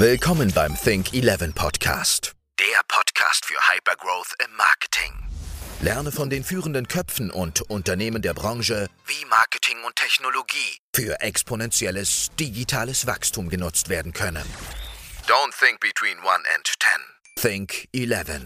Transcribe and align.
Willkommen 0.00 0.50
beim 0.54 0.74
Think 0.82 1.12
11 1.12 1.54
Podcast. 1.54 2.32
Der 2.58 2.80
Podcast 2.88 3.44
für 3.44 3.58
Hypergrowth 3.70 4.32
im 4.42 4.56
Marketing. 4.56 5.12
Lerne 5.82 6.10
von 6.10 6.30
den 6.30 6.42
führenden 6.42 6.88
Köpfen 6.88 7.30
und 7.30 7.60
Unternehmen 7.60 8.22
der 8.22 8.32
Branche, 8.32 8.86
wie 9.04 9.26
Marketing 9.26 9.76
und 9.84 9.94
Technologie 9.96 10.78
für 10.96 11.20
exponentielles 11.20 12.30
digitales 12.40 13.06
Wachstum 13.06 13.50
genutzt 13.50 13.90
werden 13.90 14.14
können. 14.14 14.46
Don't 15.26 15.52
think 15.58 15.80
between 15.80 16.16
1 16.16 16.46
and 16.56 16.66
10. 17.36 17.66
Think 17.68 17.86
11. 17.92 18.40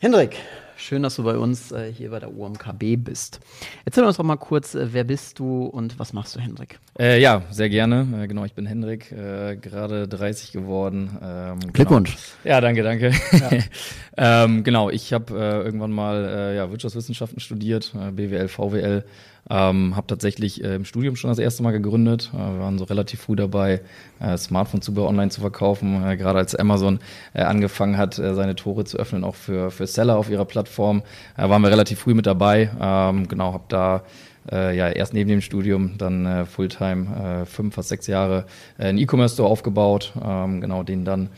Hendrik, 0.00 0.38
schön, 0.80 1.02
dass 1.02 1.16
du 1.16 1.24
bei 1.24 1.36
uns 1.36 1.72
äh, 1.72 1.92
hier 1.92 2.10
bei 2.10 2.18
der 2.18 2.34
UMKB 2.36 2.96
bist. 2.96 3.40
Erzähl 3.84 4.04
uns 4.04 4.16
doch 4.16 4.24
mal 4.24 4.36
kurz, 4.36 4.74
äh, 4.74 4.92
wer 4.92 5.04
bist 5.04 5.38
du 5.38 5.64
und 5.64 5.98
was 5.98 6.12
machst 6.12 6.34
du, 6.36 6.40
Hendrik? 6.40 6.78
Äh, 6.98 7.20
ja, 7.20 7.42
sehr 7.50 7.68
gerne. 7.68 8.06
Äh, 8.22 8.26
genau, 8.26 8.44
ich 8.44 8.54
bin 8.54 8.66
Hendrik, 8.66 9.12
äh, 9.12 9.56
gerade 9.56 10.08
30 10.08 10.52
geworden. 10.52 11.18
Ähm, 11.22 11.60
genau. 11.60 11.72
Glückwunsch. 11.72 12.16
Genau. 12.42 12.54
Ja, 12.54 12.60
danke, 12.60 12.82
danke. 12.82 13.12
Ja. 13.32 13.50
ähm, 14.44 14.64
genau, 14.64 14.90
ich 14.90 15.12
habe 15.12 15.34
äh, 15.34 15.62
irgendwann 15.62 15.92
mal 15.92 16.54
ja, 16.56 16.70
Wirtschaftswissenschaften 16.70 17.40
studiert, 17.40 17.92
BWL, 17.92 18.48
VWL. 18.48 19.04
Ähm, 19.50 19.96
habe 19.96 20.06
tatsächlich 20.06 20.62
äh, 20.62 20.76
im 20.76 20.84
Studium 20.84 21.16
schon 21.16 21.28
das 21.28 21.40
erste 21.40 21.64
Mal 21.64 21.72
gegründet. 21.72 22.30
Äh, 22.32 22.36
wir 22.36 22.60
waren 22.60 22.78
so 22.78 22.84
relativ 22.84 23.20
früh 23.22 23.34
dabei, 23.34 23.80
äh, 24.20 24.36
Smartphone-Zubehör 24.36 25.08
online 25.08 25.30
zu 25.30 25.40
verkaufen. 25.40 26.04
Äh, 26.06 26.16
Gerade 26.16 26.38
als 26.38 26.54
Amazon 26.54 27.00
äh, 27.34 27.42
angefangen 27.42 27.98
hat, 27.98 28.18
äh, 28.18 28.34
seine 28.34 28.54
Tore 28.54 28.84
zu 28.84 28.96
öffnen, 28.96 29.24
auch 29.24 29.34
für, 29.34 29.72
für 29.72 29.88
Seller 29.88 30.16
auf 30.16 30.30
ihrer 30.30 30.44
Plattform, 30.44 31.02
äh, 31.36 31.48
waren 31.48 31.62
wir 31.62 31.70
relativ 31.70 31.98
früh 31.98 32.14
mit 32.14 32.26
dabei. 32.26 32.70
Ähm, 32.80 33.26
genau, 33.26 33.52
habe 33.52 33.64
da 33.68 34.02
äh, 34.50 34.76
ja, 34.76 34.88
erst 34.88 35.14
neben 35.14 35.28
dem 35.28 35.40
Studium, 35.40 35.98
dann 35.98 36.26
äh, 36.26 36.44
Fulltime, 36.46 37.42
äh, 37.42 37.46
fünf, 37.46 37.74
fast 37.74 37.88
sechs 37.88 38.06
Jahre 38.06 38.46
äh, 38.78 38.84
einen 38.84 38.98
E-Commerce-Store 38.98 39.48
aufgebaut, 39.48 40.12
ähm, 40.24 40.60
genau, 40.60 40.82
den 40.82 41.04
dann 41.04 41.28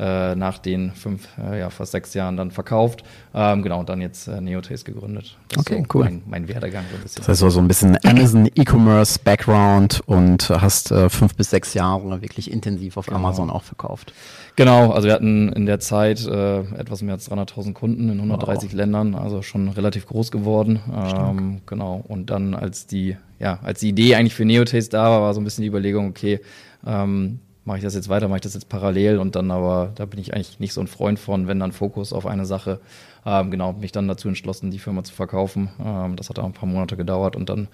äh, 0.00 0.34
nach 0.34 0.56
den 0.56 0.92
fünf, 0.92 1.28
äh, 1.38 1.60
ja, 1.60 1.68
fast 1.68 1.92
sechs 1.92 2.14
Jahren 2.14 2.36
dann 2.38 2.50
verkauft. 2.50 3.04
Ähm, 3.34 3.62
genau, 3.62 3.80
und 3.80 3.88
dann 3.90 4.00
jetzt 4.00 4.28
äh, 4.28 4.40
Neotaste 4.40 4.90
gegründet. 4.90 5.36
Das 5.48 5.58
okay, 5.58 5.84
so 5.86 5.98
cool. 5.98 6.04
Mein, 6.04 6.22
mein, 6.26 6.48
Werdegang 6.48 6.84
so 6.90 6.96
ein 6.96 7.02
bisschen. 7.02 7.18
Das 7.18 7.28
heißt 7.28 7.40
so, 7.40 7.50
so 7.50 7.60
ein 7.60 7.68
bisschen 7.68 7.98
Amazon 8.04 8.46
E-Commerce 8.54 9.18
Background 9.22 10.00
und 10.06 10.48
hast 10.48 10.90
äh, 10.90 11.10
fünf 11.10 11.34
bis 11.34 11.50
sechs 11.50 11.74
Jahre 11.74 12.22
wirklich 12.22 12.50
intensiv 12.50 12.96
auf 12.96 13.06
genau. 13.06 13.18
Amazon 13.18 13.50
auch 13.50 13.62
verkauft. 13.62 14.14
Genau, 14.56 14.90
also 14.90 15.06
wir 15.06 15.14
hatten 15.14 15.52
in 15.52 15.66
der 15.66 15.80
Zeit 15.80 16.26
äh, 16.26 16.60
etwas 16.60 17.02
mehr 17.02 17.14
als 17.14 17.30
300.000 17.30 17.74
Kunden 17.74 18.08
in 18.08 18.16
130 18.16 18.70
wow. 18.70 18.76
Ländern, 18.76 19.14
also 19.14 19.42
schon 19.42 19.68
relativ 19.68 20.06
groß 20.06 20.30
geworden. 20.30 20.80
Ähm, 20.94 21.60
genau, 21.66 22.02
und 22.08 22.30
dann 22.30 22.54
als 22.54 22.86
die, 22.86 23.16
ja, 23.38 23.58
als 23.62 23.80
die 23.80 23.90
Idee 23.90 24.14
eigentlich 24.14 24.34
für 24.34 24.46
Neotaste 24.46 24.96
da 24.96 25.10
war, 25.10 25.20
war 25.20 25.34
so 25.34 25.40
ein 25.40 25.44
bisschen 25.44 25.62
die 25.62 25.68
Überlegung, 25.68 26.08
okay, 26.08 26.40
ähm, 26.86 27.40
mache 27.64 27.78
ich 27.78 27.84
das 27.84 27.94
jetzt 27.94 28.08
weiter, 28.08 28.28
mache 28.28 28.38
ich 28.38 28.42
das 28.42 28.54
jetzt 28.54 28.68
parallel 28.68 29.18
und 29.18 29.36
dann 29.36 29.50
aber, 29.50 29.92
da 29.94 30.06
bin 30.06 30.20
ich 30.20 30.34
eigentlich 30.34 30.60
nicht 30.60 30.72
so 30.72 30.80
ein 30.80 30.86
Freund 30.86 31.18
von, 31.18 31.46
wenn 31.46 31.60
dann 31.60 31.72
Fokus 31.72 32.12
auf 32.12 32.26
eine 32.26 32.46
Sache 32.46 32.80
ähm, 33.26 33.50
genau, 33.50 33.72
mich 33.74 33.92
dann 33.92 34.08
dazu 34.08 34.28
entschlossen, 34.28 34.70
die 34.70 34.78
Firma 34.78 35.04
zu 35.04 35.12
verkaufen. 35.12 35.70
Ähm, 35.84 36.16
das 36.16 36.28
hat 36.30 36.38
auch 36.38 36.44
ein 36.44 36.52
paar 36.52 36.68
Monate 36.68 36.96
gedauert 36.96 37.36
und 37.36 37.48
dann 37.48 37.68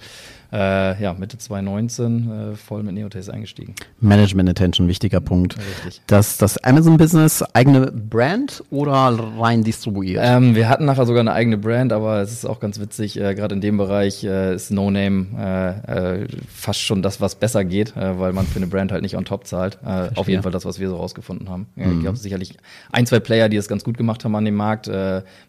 äh, 0.52 1.02
ja, 1.02 1.12
Mitte 1.14 1.39
2019 1.39 2.52
äh, 2.52 2.56
voll 2.56 2.83
mit 2.83 2.94
Neotaste 2.94 3.33
eingestiegen. 3.33 3.74
Management 4.00 4.48
Attention, 4.48 4.89
wichtiger 4.89 5.20
Punkt. 5.20 5.56
Richtig. 5.58 6.02
Das, 6.06 6.39
das 6.39 6.58
Amazon-Business, 6.58 7.42
eigene 7.52 7.92
Brand 7.92 8.62
oder 8.70 9.19
rein 9.39 9.64
distribuiert? 9.64 10.22
Ähm, 10.24 10.55
wir 10.55 10.69
hatten 10.69 10.84
nachher 10.84 11.06
sogar 11.06 11.20
eine 11.20 11.33
eigene 11.33 11.58
Brand, 11.58 11.92
aber 11.92 12.20
es 12.20 12.33
ist 12.33 12.44
auch 12.44 12.61
ganz 12.61 12.78
witzig, 12.80 13.20
äh, 13.20 13.34
gerade 13.34 13.55
in 13.55 13.61
dem 13.61 13.77
Bereich 13.77 14.24
äh, 14.24 14.55
ist 14.55 14.70
No 14.70 14.91
Name 14.91 15.27
äh, 15.39 16.22
äh, 16.22 16.28
fast 16.48 16.80
schon 16.80 17.02
das, 17.02 17.20
was 17.20 17.34
besser 17.34 17.64
geht, 17.64 17.94
weil 17.97 18.33
man 18.33 18.47
für 18.47 18.56
eine 18.56 18.67
Brand 18.67 18.92
halt 18.92 19.02
nicht 19.02 19.17
on 19.17 19.24
top 19.24 19.47
zahlt. 19.47 19.78
auf 19.84 20.28
jeden 20.28 20.42
Fall 20.42 20.52
das, 20.52 20.64
was 20.64 20.78
wir 20.78 20.89
so 20.89 20.97
rausgefunden 20.97 21.48
haben. 21.48 21.67
Mhm. 21.74 21.97
Ich 21.97 22.00
glaube 22.00 22.17
sicherlich 22.17 22.56
ein, 22.92 23.06
zwei 23.06 23.20
Player, 23.20 23.48
die 23.48 23.56
es 23.56 23.69
ganz 23.69 23.84
gut 23.84 23.97
gemacht 23.97 24.24
haben 24.24 24.34
an 24.34 24.45
dem 24.45 24.55
Markt 24.55 24.90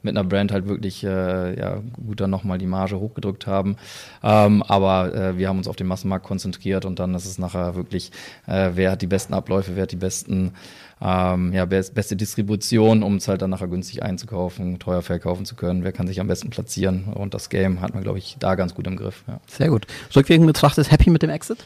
mit 0.01 0.17
einer 0.17 0.27
Brand 0.27 0.51
halt 0.51 0.67
wirklich 0.67 1.03
äh, 1.03 1.59
ja, 1.59 1.81
gut 2.05 2.19
dann 2.19 2.29
nochmal 2.29 2.57
die 2.57 2.65
Marge 2.65 2.99
hochgedrückt 2.99 3.47
haben. 3.47 3.77
Ähm, 4.23 4.63
aber 4.63 5.13
äh, 5.13 5.37
wir 5.37 5.49
haben 5.49 5.57
uns 5.57 5.67
auf 5.67 5.75
den 5.75 5.87
Massenmarkt 5.87 6.25
konzentriert 6.25 6.85
und 6.85 6.99
dann 6.99 7.13
ist 7.15 7.25
es 7.25 7.37
nachher 7.37 7.75
wirklich, 7.75 8.11
äh, 8.47 8.71
wer 8.73 8.91
hat 8.91 9.01
die 9.01 9.07
besten 9.07 9.33
Abläufe, 9.33 9.75
wer 9.75 9.83
hat 9.83 9.91
die 9.91 9.97
besten 9.97 10.53
ähm, 11.01 11.53
ja, 11.53 11.65
beste 11.65 12.15
Distribution, 12.15 13.03
um 13.03 13.17
es 13.17 13.27
halt 13.27 13.41
dann 13.41 13.51
nachher 13.51 13.67
günstig 13.67 14.01
einzukaufen, 14.03 14.79
teuer 14.79 15.01
verkaufen 15.01 15.45
zu 15.45 15.55
können. 15.55 15.83
Wer 15.83 15.91
kann 15.91 16.07
sich 16.07 16.19
am 16.19 16.27
besten 16.27 16.49
platzieren? 16.49 17.05
Und 17.13 17.33
das 17.33 17.49
Game 17.49 17.81
hat 17.81 17.93
man, 17.93 18.03
glaube 18.03 18.17
ich, 18.17 18.37
da 18.39 18.55
ganz 18.55 18.73
gut 18.73 18.87
im 18.87 18.95
Griff. 18.95 19.23
Ja. 19.27 19.39
Sehr 19.47 19.69
gut. 19.69 19.85
Rückwirkend 20.15 20.47
betrachtet, 20.47 20.91
happy 20.91 21.09
mit 21.09 21.21
dem 21.21 21.29
Exit? 21.29 21.63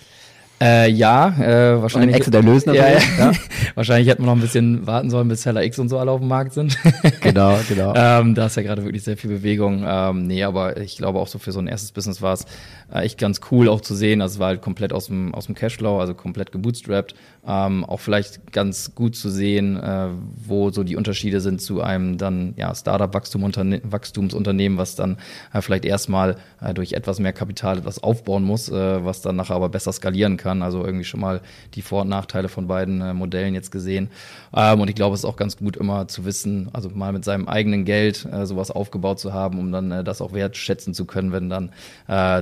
Äh, 0.61 0.91
ja, 0.91 1.29
äh, 1.39 1.81
wahrscheinlich. 1.81 2.15
Exit 2.17 2.35
erlösen 2.35 2.75
ja, 2.75 2.87
ja. 2.87 2.99
ja. 3.17 3.31
wahrscheinlich 3.75 4.07
hätte 4.07 4.21
man 4.21 4.27
noch 4.27 4.35
ein 4.35 4.41
bisschen 4.41 4.85
warten 4.85 5.09
sollen, 5.09 5.27
bis 5.27 5.41
Seller 5.41 5.63
X 5.63 5.79
und 5.79 5.89
so 5.89 5.97
alle 5.97 6.11
auf 6.11 6.19
dem 6.19 6.27
Markt 6.27 6.53
sind. 6.53 6.77
genau, 7.21 7.57
genau. 7.67 7.93
ähm, 7.95 8.35
da 8.35 8.45
ist 8.45 8.57
ja 8.57 8.61
gerade 8.61 8.83
wirklich 8.83 9.03
sehr 9.03 9.17
viel 9.17 9.31
Bewegung. 9.31 9.83
Ähm, 9.87 10.27
nee, 10.27 10.43
aber 10.43 10.77
ich 10.77 10.97
glaube 10.97 11.19
auch 11.19 11.27
so 11.27 11.39
für 11.39 11.51
so 11.51 11.59
ein 11.59 11.67
erstes 11.67 11.91
Business 11.91 12.21
war 12.21 12.33
es 12.33 12.45
äh, 12.93 13.01
echt 13.01 13.17
ganz 13.17 13.41
cool 13.51 13.69
auch 13.69 13.81
zu 13.81 13.95
sehen. 13.95 14.21
Also 14.21 14.35
es 14.35 14.39
war 14.39 14.47
halt 14.47 14.61
komplett 14.61 14.93
aus 14.93 15.07
dem, 15.07 15.33
aus 15.33 15.45
dem 15.45 15.55
Cashflow, 15.55 15.99
also 15.99 16.13
komplett 16.13 16.51
gebootstrapped. 16.51 17.15
Ähm, 17.47 17.85
auch 17.85 17.99
vielleicht 17.99 18.51
ganz 18.51 18.93
gut 18.93 19.15
zu 19.15 19.31
sehen, 19.31 19.77
äh, 19.77 20.09
wo 20.45 20.69
so 20.69 20.83
die 20.83 20.95
Unterschiede 20.95 21.41
sind 21.41 21.59
zu 21.59 21.81
einem 21.81 22.19
dann 22.19 22.53
ja 22.55 22.75
Startup-Wachstumsunternehmen, 22.75 24.77
was 24.77 24.95
dann 24.95 25.17
äh, 25.51 25.61
vielleicht 25.61 25.85
erstmal 25.85 26.35
äh, 26.61 26.75
durch 26.75 26.93
etwas 26.93 27.19
mehr 27.19 27.33
Kapital 27.33 27.79
etwas 27.79 28.03
aufbauen 28.03 28.43
muss, 28.43 28.69
äh, 28.69 29.05
was 29.05 29.21
dann 29.21 29.37
nachher 29.37 29.55
aber 29.55 29.69
besser 29.69 29.91
skalieren 29.91 30.37
kann. 30.37 30.61
Also 30.61 30.85
irgendwie 30.85 31.03
schon 31.03 31.19
mal 31.19 31.41
die 31.73 31.81
Vor- 31.81 32.03
und 32.03 32.09
Nachteile 32.09 32.47
von 32.47 32.67
beiden 32.67 33.15
Modellen 33.15 33.55
jetzt 33.55 33.71
gesehen. 33.71 34.09
Ähm, 34.53 34.81
und 34.81 34.89
ich 34.89 34.95
glaube, 34.95 35.15
es 35.15 35.21
ist 35.21 35.25
auch 35.25 35.37
ganz 35.37 35.57
gut 35.57 35.77
immer 35.77 36.07
zu 36.07 36.25
wissen, 36.25 36.69
also 36.73 36.89
mal 36.89 37.11
mit 37.11 37.25
seinem 37.25 37.47
eigenen 37.47 37.85
Geld 37.85 38.27
sowas 38.43 38.69
aufgebaut 38.69 39.19
zu 39.19 39.33
haben, 39.33 39.57
um 39.57 39.71
dann 39.71 40.05
das 40.05 40.21
auch 40.21 40.33
wertschätzen 40.33 40.93
zu 40.93 41.05
können, 41.05 41.31
wenn 41.31 41.49
dann 41.49 41.71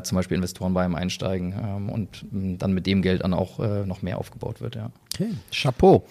zum 0.03 0.15
Beispiel 0.15 0.38
Investoren 0.39 0.73
bei 0.73 0.85
ihm 0.85 0.95
einsteigen 0.95 1.53
ähm, 1.53 1.89
und 1.89 2.25
mh, 2.31 2.57
dann 2.57 2.73
mit 2.73 2.85
dem 2.87 3.01
Geld 3.01 3.23
dann 3.23 3.33
auch 3.33 3.59
äh, 3.59 3.85
noch 3.85 4.01
mehr 4.01 4.17
aufgebaut 4.17 4.61
wird. 4.61 4.75
Ja. 4.75 4.91
Okay, 5.13 5.29
Chapeau. 5.51 6.05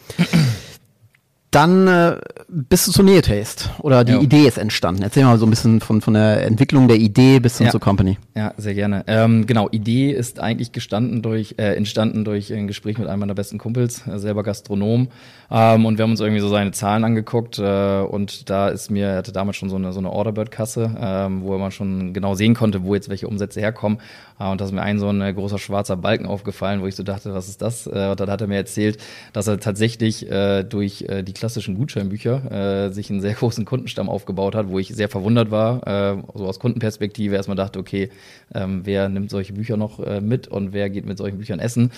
Dann 1.50 1.88
äh, 1.88 2.16
bist 2.48 2.86
du 2.86 2.92
zu 2.92 3.02
Neotaste 3.02 3.70
oder 3.80 4.04
die 4.04 4.12
jo. 4.12 4.20
Idee 4.20 4.46
ist 4.46 4.58
entstanden. 4.58 5.02
Erzähl 5.02 5.24
mal 5.24 5.38
so 5.38 5.46
ein 5.46 5.50
bisschen 5.50 5.80
von, 5.80 6.02
von 6.02 6.12
der 6.12 6.44
Entwicklung 6.44 6.88
der 6.88 6.98
Idee 6.98 7.40
bis 7.40 7.56
hin 7.56 7.66
ja. 7.66 7.70
zur 7.70 7.80
Company. 7.80 8.18
Ja, 8.36 8.52
sehr 8.58 8.74
gerne. 8.74 9.02
Ähm, 9.06 9.46
genau, 9.46 9.68
Idee 9.70 10.12
ist 10.12 10.40
eigentlich 10.40 10.72
gestanden 10.72 11.22
durch, 11.22 11.54
äh, 11.56 11.74
entstanden 11.74 12.24
durch 12.24 12.52
ein 12.52 12.66
Gespräch 12.66 12.98
mit 12.98 13.08
einem 13.08 13.20
meiner 13.20 13.34
besten 13.34 13.56
Kumpels, 13.56 14.06
äh, 14.06 14.18
selber 14.18 14.42
Gastronom. 14.42 15.08
Ähm, 15.50 15.86
und 15.86 15.96
wir 15.96 16.02
haben 16.02 16.10
uns 16.10 16.20
irgendwie 16.20 16.40
so 16.40 16.48
seine 16.50 16.72
Zahlen 16.72 17.04
angeguckt 17.04 17.58
äh, 17.58 18.00
und 18.00 18.50
da 18.50 18.68
ist 18.68 18.90
mir, 18.90 19.06
er 19.06 19.16
hatte 19.16 19.32
damals 19.32 19.56
schon 19.56 19.70
so 19.70 19.76
eine, 19.76 19.94
so 19.94 20.00
eine 20.00 20.12
Orderbird-Kasse, 20.12 20.96
ähm, 21.00 21.42
wo 21.42 21.56
man 21.56 21.70
schon 21.70 22.12
genau 22.12 22.34
sehen 22.34 22.54
konnte, 22.54 22.84
wo 22.84 22.94
jetzt 22.94 23.08
welche 23.08 23.26
Umsätze 23.26 23.60
herkommen. 23.60 23.98
Äh, 24.38 24.50
und 24.50 24.60
da 24.60 24.66
ist 24.66 24.72
mir 24.72 24.82
ein 24.82 24.98
so 24.98 25.08
ein 25.08 25.22
äh, 25.22 25.32
großer 25.32 25.58
schwarzer 25.58 25.96
Balken 25.96 26.26
aufgefallen, 26.26 26.82
wo 26.82 26.86
ich 26.86 26.96
so 26.96 27.02
dachte, 27.02 27.32
was 27.32 27.48
ist 27.48 27.62
das? 27.62 27.86
Äh, 27.86 28.08
und 28.10 28.20
dann 28.20 28.30
hat 28.30 28.42
er 28.42 28.46
mir 28.46 28.56
erzählt, 28.56 28.98
dass 29.32 29.46
er 29.46 29.58
tatsächlich 29.58 30.30
äh, 30.30 30.64
durch 30.64 31.02
äh, 31.08 31.22
die 31.22 31.32
klassischen 31.38 31.76
Gutscheinbücher 31.76 32.86
äh, 32.86 32.90
sich 32.90 33.10
einen 33.10 33.20
sehr 33.20 33.34
großen 33.34 33.64
Kundenstamm 33.64 34.08
aufgebaut 34.08 34.54
hat, 34.54 34.68
wo 34.68 34.78
ich 34.78 34.88
sehr 34.88 35.08
verwundert 35.08 35.50
war, 35.50 35.86
äh, 35.86 36.22
so 36.34 36.46
aus 36.46 36.58
Kundenperspektive 36.58 37.34
erstmal 37.34 37.56
dachte, 37.56 37.78
okay, 37.78 38.10
ähm, 38.54 38.82
wer 38.84 39.08
nimmt 39.08 39.30
solche 39.30 39.52
Bücher 39.52 39.76
noch 39.76 40.00
äh, 40.00 40.20
mit 40.20 40.48
und 40.48 40.72
wer 40.72 40.90
geht 40.90 41.06
mit 41.06 41.18
solchen 41.18 41.38
Büchern 41.38 41.60
essen? 41.60 41.90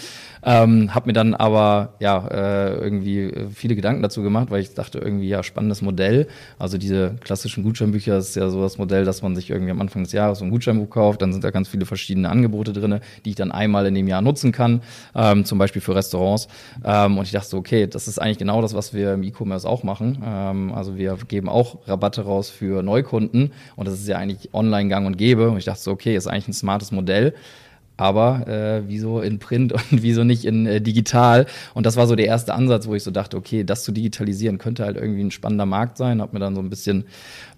Ähm, 0.43 0.95
hab 0.95 1.07
mir 1.07 1.13
dann 1.13 1.35
aber 1.35 1.95
ja 2.01 2.27
äh, 2.29 2.75
irgendwie 2.75 3.33
viele 3.55 3.75
Gedanken 3.75 4.03
dazu 4.03 4.23
gemacht, 4.23 4.51
weil 4.51 4.61
ich 4.61 4.75
dachte 4.75 4.99
irgendwie 4.99 5.29
ja 5.29 5.43
spannendes 5.43 5.83
Modell. 5.83 6.29
Also 6.59 6.79
diese 6.79 7.17
klassischen 7.21 7.65
Gutscheinbücher 7.65 8.19
ist 8.19 8.37
ja 8.37 8.49
so 8.51 8.63
das 8.63 8.79
Modell, 8.79 9.05
dass 9.05 9.23
man 9.23 9.35
sich 9.37 9.51
irgendwie 9.51 9.71
am 9.71 9.81
Anfang 9.81 10.05
des 10.05 10.13
Jahres 10.13 10.39
so 10.39 10.45
ein 10.45 10.51
Gutscheinbuch 10.51 10.91
kauft, 10.91 11.23
dann 11.23 11.33
sind 11.33 11.45
da 11.45 11.51
ganz 11.51 11.69
viele 11.69 11.87
verschiedene 11.87 12.29
Angebote 12.29 12.73
drin, 12.73 13.01
die 13.25 13.31
ich 13.31 13.37
dann 13.37 13.53
einmal 13.53 13.87
in 13.87 13.95
dem 13.95 14.09
Jahr 14.09 14.23
nutzen 14.23 14.53
kann, 14.53 14.83
ähm, 15.15 15.45
zum 15.45 15.59
Beispiel 15.59 15.83
für 15.83 15.95
Restaurants. 15.95 16.49
Ähm, 16.85 17.19
und 17.19 17.25
ich 17.25 17.33
dachte 17.33 17.49
so, 17.49 17.59
okay, 17.59 17.87
das 17.87 18.09
ist 18.09 18.19
eigentlich 18.21 18.39
genau 18.39 18.63
das, 18.63 18.75
was 18.75 18.95
wir 18.95 19.15
im 19.15 19.23
E-Commerce 19.31 19.69
auch 19.69 19.83
machen. 19.83 20.23
Ähm, 20.25 20.73
also 20.73 20.97
wir 20.97 21.17
geben 21.29 21.49
auch 21.49 21.79
Rabatte 21.87 22.23
raus 22.23 22.51
für 22.51 22.83
Neukunden 22.83 23.53
und 23.77 23.89
das 23.89 23.95
ist 23.95 24.09
ja 24.09 24.19
eigentlich 24.19 24.53
online 24.53 24.89
gang 24.89 25.07
und 25.07 25.17
gäbe. 25.17 25.51
Und 25.51 25.59
ich 25.59 25.65
dachte 25.65 25.81
so, 25.81 25.91
okay, 25.91 26.17
ist 26.17 26.27
eigentlich 26.27 26.49
ein 26.49 26.53
smartes 26.53 26.93
Modell 26.93 27.35
aber 28.01 28.49
äh, 28.49 28.83
wieso 28.89 29.21
in 29.21 29.39
Print 29.39 29.73
und 29.91 30.03
wieso 30.03 30.25
nicht 30.25 30.47
in 30.47 30.65
äh, 30.65 30.81
digital? 30.81 31.45
Und 31.75 31.85
das 31.85 31.97
war 31.97 32.07
so 32.07 32.17
der 32.17 32.27
erste 32.27 32.55
Ansatz, 32.55 32.87
wo 32.87 32.95
ich 32.95 33.03
so 33.03 33.11
dachte, 33.11 33.37
okay, 33.37 33.63
das 33.63 33.85
zu 33.85 33.93
digitalisieren 33.93 34.57
könnte 34.57 34.85
halt 34.87 34.97
irgendwie 34.97 35.23
ein 35.23 35.31
spannender 35.31 35.67
Markt 35.67 35.99
sein. 35.99 36.23
Hab 36.23 36.33
mir 36.33 36.39
dann 36.39 36.55
so 36.55 36.63
ein 36.63 36.71
bisschen 36.71 37.05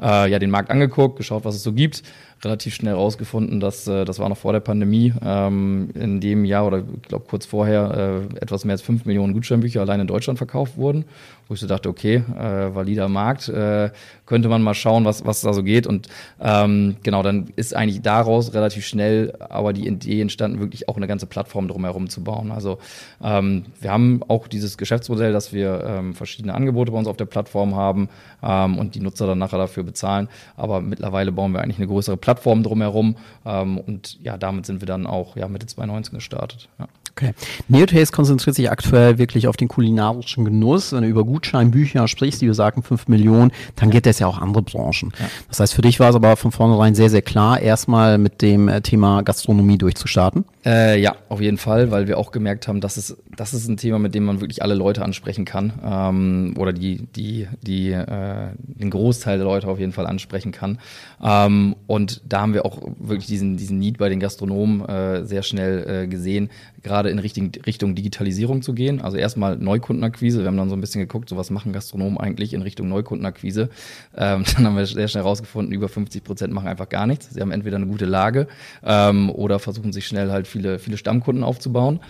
äh, 0.00 0.29
ja 0.29 0.41
den 0.41 0.50
Markt 0.50 0.71
angeguckt, 0.71 1.17
geschaut, 1.17 1.44
was 1.44 1.55
es 1.55 1.62
so 1.62 1.73
gibt, 1.73 2.03
relativ 2.44 2.75
schnell 2.75 2.94
rausgefunden, 2.94 3.61
dass 3.61 3.87
äh, 3.87 4.05
das 4.05 4.19
war 4.19 4.29
noch 4.29 4.37
vor 4.37 4.53
der 4.53 4.61
Pandemie, 4.61 5.15
ähm, 5.25 5.91
in 5.94 6.21
dem 6.21 6.45
Jahr 6.45 6.67
oder 6.67 6.79
ich 6.79 7.09
glaube 7.09 7.27
kurz 7.29 7.47
vorher 7.47 8.27
äh, 8.33 8.38
etwas 8.38 8.65
mehr 8.65 8.73
als 8.73 8.83
fünf 8.83 9.05
Millionen 9.05 9.33
Gutscheinbücher 9.35 9.81
allein 9.81 10.00
in 10.00 10.09
Deutschland 10.09 10.38
verkauft 10.38 10.77
wurden, 10.77 11.05
wo 11.47 11.55
ich 11.55 11.61
so 11.61 11.69
dachte, 11.69 11.88
okay, 11.88 12.25
äh, 12.37 12.75
valider 12.75 13.09
Markt, 13.09 13.49
äh, 13.49 13.91
könnte 14.27 14.49
man 14.49 14.62
mal 14.62 14.75
schauen, 14.75 15.05
was, 15.05 15.25
was 15.25 15.43
da 15.43 15.53
so 15.53 15.62
geht. 15.62 15.87
Und 15.87 16.09
ähm, 16.41 16.97
genau, 17.03 17.23
dann 17.23 17.49
ist 17.55 17.77
eigentlich 17.77 18.03
daraus 18.03 18.55
relativ 18.55 18.87
schnell 18.87 19.35
aber 19.38 19.73
die 19.73 19.87
Idee 19.87 20.21
entstanden, 20.32 20.61
wirklich 20.61 20.88
auch 20.88 20.96
eine 20.96 21.06
ganze 21.06 21.26
Plattform 21.26 21.69
drumherum 21.69 22.08
zu 22.08 22.23
bauen. 22.25 22.50
Also 22.50 22.79
ähm, 23.23 23.67
wir 23.81 23.90
haben 23.90 24.23
auch 24.29 24.49
dieses 24.49 24.79
Geschäftsmodell, 24.79 25.32
dass 25.32 25.52
wir 25.52 25.84
ähm, 25.87 26.14
verschiedene 26.14 26.55
Angebote 26.55 26.93
bei 26.93 26.99
uns 26.99 27.08
auf 27.08 27.17
der 27.17 27.26
Plattform 27.26 27.75
haben 27.76 28.08
ähm, 28.43 28.79
und 28.79 28.94
die 28.94 29.00
Nutzer 29.00 29.26
dann 29.26 29.38
nachher 29.38 29.58
dafür 29.58 29.84
bezahlen. 29.84 30.29
Aber 30.56 30.81
mittlerweile 30.81 31.32
bauen 31.32 31.52
wir 31.52 31.61
eigentlich 31.61 31.79
eine 31.79 31.87
größere 31.87 32.17
Plattform 32.17 32.62
drumherum 32.62 33.17
ähm, 33.44 33.79
und 33.79 34.19
ja, 34.23 34.37
damit 34.37 34.67
sind 34.67 34.81
wir 34.81 34.87
dann 34.87 35.06
auch 35.06 35.37
ja, 35.37 35.49
Mitte 35.49 35.67
2019 35.67 36.14
gestartet. 36.14 36.69
Ja. 36.78 36.88
Okay. 37.14 37.32
Neotaste 37.69 38.14
konzentriert 38.14 38.56
sich 38.56 38.70
aktuell 38.70 39.19
wirklich 39.19 39.47
auf 39.47 39.56
den 39.56 39.69
kulinarischen 39.69 40.47
Genuss. 40.47 40.93
Wenn 40.93 41.03
du 41.03 41.09
über 41.09 41.25
Gutscheinbücher 41.25 42.09
sprichst, 42.09 42.41
die 42.41 42.47
wir 42.47 42.55
sagen 42.55 42.82
5 42.82 43.09
Millionen, 43.09 43.53
dann 43.76 43.91
geht 43.91 44.06
das 44.06 44.19
ja 44.19 44.26
auch 44.26 44.38
andere 44.38 44.62
Branchen. 44.62 45.12
Ja. 45.19 45.26
Das 45.49 45.61
heißt, 45.61 45.75
für 45.75 45.82
dich 45.82 46.00
war 46.00 46.09
es 46.09 46.17
aber 46.17 46.37
von 46.37 46.53
vornherein 46.53 46.94
sehr, 46.94 47.11
sehr 47.11 47.20
klar, 47.20 47.61
erstmal 47.61 48.17
mit 48.17 48.41
dem 48.41 48.69
äh, 48.69 48.81
Thema 48.81 49.23
Gastronomie 49.23 49.76
durchzustarten. 49.76 50.47
Äh, 50.64 51.00
ja, 51.00 51.17
auf 51.29 51.41
jeden 51.41 51.59
Fall, 51.59 51.91
weil 51.91 52.06
wir 52.06 52.17
auch 52.19 52.32
gemerkt 52.32 52.67
haben, 52.67 52.81
dass 52.81 52.97
es, 52.97 53.17
das 53.37 53.53
ist 53.53 53.69
ein 53.69 53.76
Thema, 53.76 53.99
mit 53.99 54.14
dem 54.14 54.25
man 54.25 54.41
wirklich 54.41 54.62
alle 54.62 54.75
Leute 54.75 55.03
ansprechen 55.03 55.44
kann 55.44 55.73
ähm, 55.85 56.55
oder 56.56 56.73
die, 56.73 57.06
die, 57.14 57.47
die 57.61 57.91
äh, 57.91 58.49
den 58.56 58.91
Großteil 58.91 59.38
der 59.38 59.47
Leute 59.47 59.69
auf 59.69 59.79
jeden 59.79 59.93
Fall 59.93 60.06
ansprechen 60.06 60.53
kann. 60.53 60.79
Ähm, 61.23 61.76
und 61.87 62.23
da 62.26 62.41
haben 62.41 62.55
wir 62.55 62.64
auch 62.64 62.79
wirklich 62.99 63.26
diesen, 63.26 63.56
diesen 63.56 63.79
Need 63.79 63.99
bei 63.99 64.09
den 64.09 64.20
Gastronomen 64.20 64.85
äh, 64.88 65.25
sehr 65.26 65.43
schnell 65.43 66.05
äh, 66.05 66.06
gesehen, 66.06 66.49
gerade 66.82 67.11
in 67.11 67.19
Richtung, 67.19 67.52
Richtung 67.67 67.94
Digitalisierung 67.94 68.62
zu 68.62 68.75
gehen. 68.75 69.00
Also 69.00 69.17
erstmal 69.17 69.56
Neukundenakquise. 69.56 70.40
Wir 70.40 70.46
haben 70.46 70.56
dann 70.56 70.69
so 70.69 70.76
ein 70.76 70.81
bisschen 70.81 71.00
geguckt, 71.00 71.29
so 71.29 71.37
was 71.37 71.50
machen 71.50 71.73
Gastronomen 71.73 72.19
eigentlich 72.19 72.55
in 72.55 72.62
Richtung 72.62 72.88
Neukundenakquise. 72.88 73.70
Ähm, 74.17 74.44
dann 74.55 74.67
haben 74.67 74.76
wir 74.76 74.87
sehr 74.87 75.08
schnell 75.08 75.23
herausgefunden, 75.23 75.73
über 75.73 75.88
50 75.88 76.25
Prozent 76.25 76.52
machen 76.52 76.69
einfach 76.69 76.88
gar 76.88 77.06
nichts. 77.06 77.31
Sie 77.31 77.40
haben 77.40 77.52
entweder 77.52 77.76
eine 77.76 77.87
gute 77.87 78.06
Lage 78.06 78.49
ähm, 78.84 79.31
oder 79.31 79.58
versuchen 79.58 79.93
sich 79.93 80.06
schnell 80.06 80.31
halt 80.31 80.46
viele, 80.49 80.79
viele 80.79 80.96
Stammkunden 80.96 81.44
aufzubauen. 81.44 82.00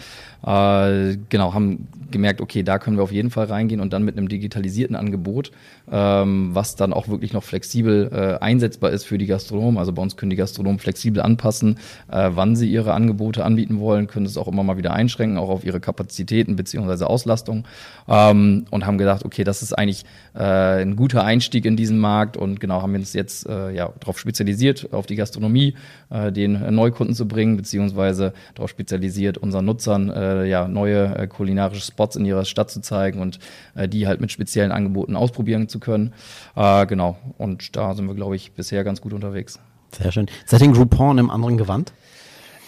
Äh, 0.44 1.18
genau, 1.28 1.54
haben 1.54 1.88
gemerkt, 2.10 2.40
okay, 2.40 2.62
da 2.62 2.78
können 2.78 2.96
wir 2.96 3.02
auf 3.02 3.10
jeden 3.10 3.30
Fall 3.30 3.46
reingehen 3.46 3.80
und 3.80 3.92
dann 3.92 4.04
mit 4.04 4.16
einem 4.16 4.28
digitalisierten 4.28 4.94
Angebot, 4.94 5.50
ähm, 5.90 6.50
was 6.52 6.76
dann 6.76 6.92
auch 6.92 7.08
wirklich 7.08 7.32
noch 7.32 7.42
flexibel 7.42 8.10
äh, 8.12 8.44
einsetzbar 8.44 8.90
ist 8.90 9.04
für 9.04 9.18
die 9.18 9.26
Gastronomen. 9.26 9.78
Also 9.78 9.92
bei 9.92 10.02
uns 10.02 10.16
können 10.16 10.30
die 10.30 10.36
Gastronomen 10.36 10.78
flexibel 10.78 11.22
anpassen, 11.22 11.78
äh, 12.10 12.30
wann 12.34 12.54
sie 12.54 12.70
ihre 12.70 12.92
Angebote 12.92 13.44
anbieten 13.44 13.80
wollen, 13.80 14.06
können 14.06 14.26
es 14.26 14.36
auch 14.36 14.46
immer 14.48 14.62
mal 14.62 14.76
wieder 14.76 14.92
einschränken, 14.92 15.38
auch 15.38 15.48
auf 15.48 15.64
ihre 15.64 15.80
Kapazitäten 15.80 16.54
beziehungsweise 16.54 17.08
Auslastung 17.08 17.64
ähm, 18.08 18.66
und 18.70 18.86
haben 18.86 18.98
gedacht, 18.98 19.24
okay, 19.24 19.42
das 19.42 19.62
ist 19.62 19.72
eigentlich 19.72 20.04
äh, 20.34 20.82
ein 20.82 20.96
guter 20.96 21.24
Einstieg 21.24 21.64
in 21.64 21.76
diesen 21.76 21.98
Markt 21.98 22.36
und 22.36 22.60
genau 22.60 22.82
haben 22.82 22.92
wir 22.92 23.00
uns 23.00 23.14
jetzt 23.14 23.48
äh, 23.48 23.72
ja 23.72 23.90
darauf 24.00 24.18
spezialisiert, 24.18 24.92
auf 24.92 25.06
die 25.06 25.16
Gastronomie, 25.16 25.74
äh, 26.10 26.30
den 26.30 26.74
Neukunden 26.74 27.14
zu 27.14 27.26
bringen 27.26 27.56
beziehungsweise 27.56 28.34
darauf 28.54 28.70
spezialisiert, 28.70 29.38
unseren 29.38 29.64
Nutzern 29.64 30.10
äh, 30.10 30.31
äh, 30.40 30.48
ja, 30.48 30.68
neue 30.68 31.16
äh, 31.16 31.26
kulinarische 31.26 31.82
Spots 31.82 32.16
in 32.16 32.24
ihrer 32.24 32.44
Stadt 32.44 32.70
zu 32.70 32.80
zeigen 32.80 33.20
und 33.20 33.38
äh, 33.74 33.88
die 33.88 34.06
halt 34.06 34.20
mit 34.20 34.32
speziellen 34.32 34.72
Angeboten 34.72 35.16
ausprobieren 35.16 35.68
zu 35.68 35.78
können. 35.78 36.12
Äh, 36.56 36.86
genau. 36.86 37.16
Und 37.38 37.76
da 37.76 37.94
sind 37.94 38.06
wir, 38.06 38.14
glaube 38.14 38.36
ich, 38.36 38.52
bisher 38.52 38.84
ganz 38.84 39.00
gut 39.00 39.12
unterwegs. 39.12 39.58
Sehr 39.92 40.12
schön. 40.12 40.26
Seid 40.46 40.60
ihr 40.60 40.66
in 40.66 40.72
Groupon 40.72 41.18
im 41.18 41.30
anderen 41.30 41.56
Gewand? 41.58 41.92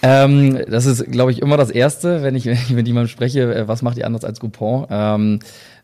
Ähm, 0.03 0.61
das 0.69 0.85
ist, 0.85 1.11
glaube 1.11 1.33
ich, 1.33 1.41
immer 1.41 1.57
das 1.57 1.71
Erste, 1.71 2.23
wenn 2.23 2.35
ich, 2.35 2.45
wenn 2.47 2.55
ich 2.55 2.71
mit 2.71 2.87
jemandem 2.87 3.09
spreche, 3.09 3.55
äh, 3.55 3.69
was 3.69 3.83
macht 3.83 3.97
ihr 3.97 4.07
anders 4.07 4.25
als 4.25 4.41
Groupon? 4.41 4.87
Ähm, 4.91 5.39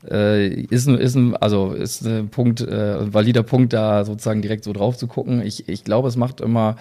äh, 0.09 0.49
ist, 0.49 0.87
ein, 0.87 0.99
ist 0.99 1.15
ein, 1.15 1.37
also 1.37 1.73
ist 1.73 2.07
ein 2.07 2.29
Punkt, 2.29 2.61
äh, 2.61 2.99
ein 3.01 3.15
valider 3.15 3.43
Punkt, 3.43 3.73
da 3.73 4.05
sozusagen 4.05 4.43
direkt 4.43 4.65
so 4.65 4.73
drauf 4.73 4.97
zu 4.97 5.07
gucken. 5.07 5.43
Ich, 5.45 5.69
ich 5.69 5.85
glaube, 5.85 6.09
es 6.09 6.17
macht 6.17 6.41
immer 6.41 6.77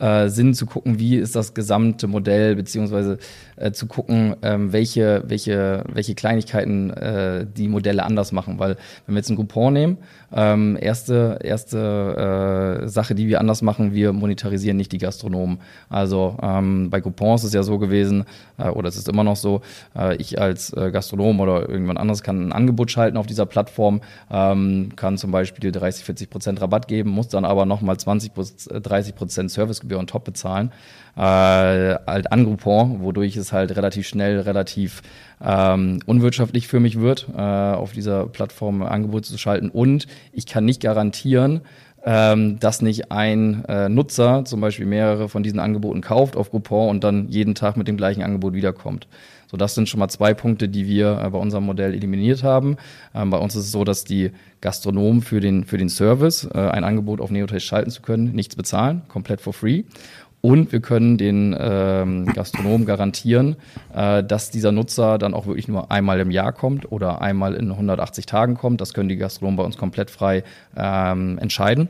äh, 0.00 0.28
Sinn 0.28 0.54
zu 0.54 0.66
gucken, 0.66 0.98
wie 0.98 1.16
ist 1.16 1.36
das 1.36 1.54
gesamte 1.54 2.06
Modell, 2.06 2.56
beziehungsweise 2.56 3.18
äh, 3.56 3.72
zu 3.72 3.86
gucken, 3.86 4.36
ähm, 4.42 4.72
welche, 4.72 5.22
welche, 5.26 5.84
welche 5.92 6.14
Kleinigkeiten 6.14 6.90
äh, 6.90 7.46
die 7.46 7.68
Modelle 7.68 8.04
anders 8.04 8.32
machen. 8.32 8.58
Weil 8.58 8.76
wenn 9.06 9.14
wir 9.14 9.20
jetzt 9.20 9.30
ein 9.30 9.36
Coupon 9.36 9.72
nehmen, 9.72 9.98
ähm, 10.32 10.78
erste, 10.80 11.38
erste 11.42 12.82
äh, 12.84 12.88
Sache, 12.88 13.14
die 13.14 13.28
wir 13.28 13.40
anders 13.40 13.62
machen, 13.62 13.94
wir 13.94 14.12
monetarisieren 14.12 14.76
nicht 14.76 14.92
die 14.92 14.98
Gastronomen. 14.98 15.58
Also 15.88 16.36
ähm, 16.42 16.90
bei 16.90 17.00
Coupons 17.00 17.42
ist 17.42 17.48
es 17.48 17.54
ja 17.54 17.62
so 17.62 17.78
gewesen, 17.78 18.24
äh, 18.58 18.68
oder 18.68 18.88
es 18.88 18.96
ist 18.96 19.08
immer 19.08 19.24
noch 19.24 19.36
so, 19.36 19.62
äh, 19.96 20.16
ich 20.16 20.40
als 20.40 20.72
äh, 20.74 20.90
Gastronom 20.90 21.40
oder 21.40 21.62
irgendjemand 21.62 21.98
anderes 21.98 22.22
kann 22.22 22.48
ein 22.48 22.52
Angebot 22.52 22.90
schalten 22.90 23.16
auf 23.16 23.26
dieser 23.26 23.46
Plattform, 23.46 24.00
ähm, 24.30 24.90
kann 24.96 25.16
zum 25.16 25.30
Beispiel 25.30 25.72
30, 25.72 26.04
40 26.04 26.30
Prozent 26.30 26.60
Rabatt 26.60 26.88
geben, 26.88 27.10
muss 27.10 27.28
dann 27.28 27.44
aber 27.44 27.66
nochmal 27.66 27.96
20, 27.96 28.32
30 28.34 29.14
Prozent 29.14 29.50
Servicegebühr 29.88 29.98
on 29.98 30.06
top 30.06 30.24
bezahlen 30.24 30.70
äh, 31.16 31.20
halt 31.20 32.30
an 32.30 32.44
Groupon, 32.44 33.00
wodurch 33.00 33.36
es 33.36 33.52
halt 33.52 33.76
relativ 33.76 34.06
schnell, 34.06 34.40
relativ 34.40 35.02
ähm, 35.44 36.00
unwirtschaftlich 36.06 36.68
für 36.68 36.78
mich 36.78 37.00
wird, 37.00 37.26
äh, 37.36 37.40
auf 37.40 37.92
dieser 37.92 38.26
Plattform 38.26 38.82
Angebote 38.82 39.28
zu 39.28 39.38
schalten. 39.38 39.70
Und 39.70 40.06
ich 40.32 40.46
kann 40.46 40.64
nicht 40.64 40.80
garantieren, 40.80 41.62
ähm, 42.04 42.60
dass 42.60 42.82
nicht 42.82 43.10
ein 43.10 43.64
äh, 43.64 43.88
Nutzer 43.88 44.44
zum 44.44 44.60
Beispiel 44.60 44.86
mehrere 44.86 45.28
von 45.28 45.42
diesen 45.42 45.58
Angeboten 45.58 46.00
kauft 46.02 46.36
auf 46.36 46.50
Groupon 46.50 46.88
und 46.88 47.02
dann 47.02 47.28
jeden 47.28 47.56
Tag 47.56 47.76
mit 47.76 47.88
dem 47.88 47.96
gleichen 47.96 48.22
Angebot 48.22 48.54
wiederkommt. 48.54 49.08
So, 49.50 49.56
das 49.56 49.74
sind 49.74 49.88
schon 49.88 49.98
mal 49.98 50.08
zwei 50.08 50.34
Punkte, 50.34 50.68
die 50.68 50.86
wir 50.86 51.20
äh, 51.24 51.30
bei 51.30 51.38
unserem 51.38 51.64
Modell 51.64 51.94
eliminiert 51.94 52.42
haben. 52.42 52.76
Ähm, 53.14 53.30
bei 53.30 53.38
uns 53.38 53.56
ist 53.56 53.64
es 53.64 53.72
so, 53.72 53.82
dass 53.82 54.04
die 54.04 54.30
Gastronomen 54.60 55.22
für 55.22 55.40
den, 55.40 55.64
für 55.64 55.78
den 55.78 55.88
Service, 55.88 56.48
äh, 56.52 56.58
ein 56.58 56.84
Angebot 56.84 57.20
auf 57.20 57.30
Neotaste 57.30 57.60
schalten 57.60 57.90
zu 57.90 58.02
können, 58.02 58.32
nichts 58.32 58.56
bezahlen, 58.56 59.02
komplett 59.08 59.40
for 59.40 59.54
free. 59.54 59.84
Und 60.40 60.70
wir 60.70 60.80
können 60.80 61.18
den 61.18 61.56
ähm, 61.58 62.26
Gastronomen 62.26 62.86
garantieren, 62.86 63.56
äh, 63.92 64.22
dass 64.22 64.50
dieser 64.50 64.70
Nutzer 64.70 65.18
dann 65.18 65.34
auch 65.34 65.46
wirklich 65.46 65.66
nur 65.66 65.90
einmal 65.90 66.20
im 66.20 66.30
Jahr 66.30 66.52
kommt 66.52 66.92
oder 66.92 67.20
einmal 67.22 67.54
in 67.54 67.70
180 67.70 68.26
Tagen 68.26 68.54
kommt. 68.54 68.80
Das 68.80 68.94
können 68.94 69.08
die 69.08 69.16
Gastronomen 69.16 69.56
bei 69.56 69.64
uns 69.64 69.76
komplett 69.76 70.10
frei 70.10 70.44
ähm, 70.76 71.38
entscheiden. 71.38 71.88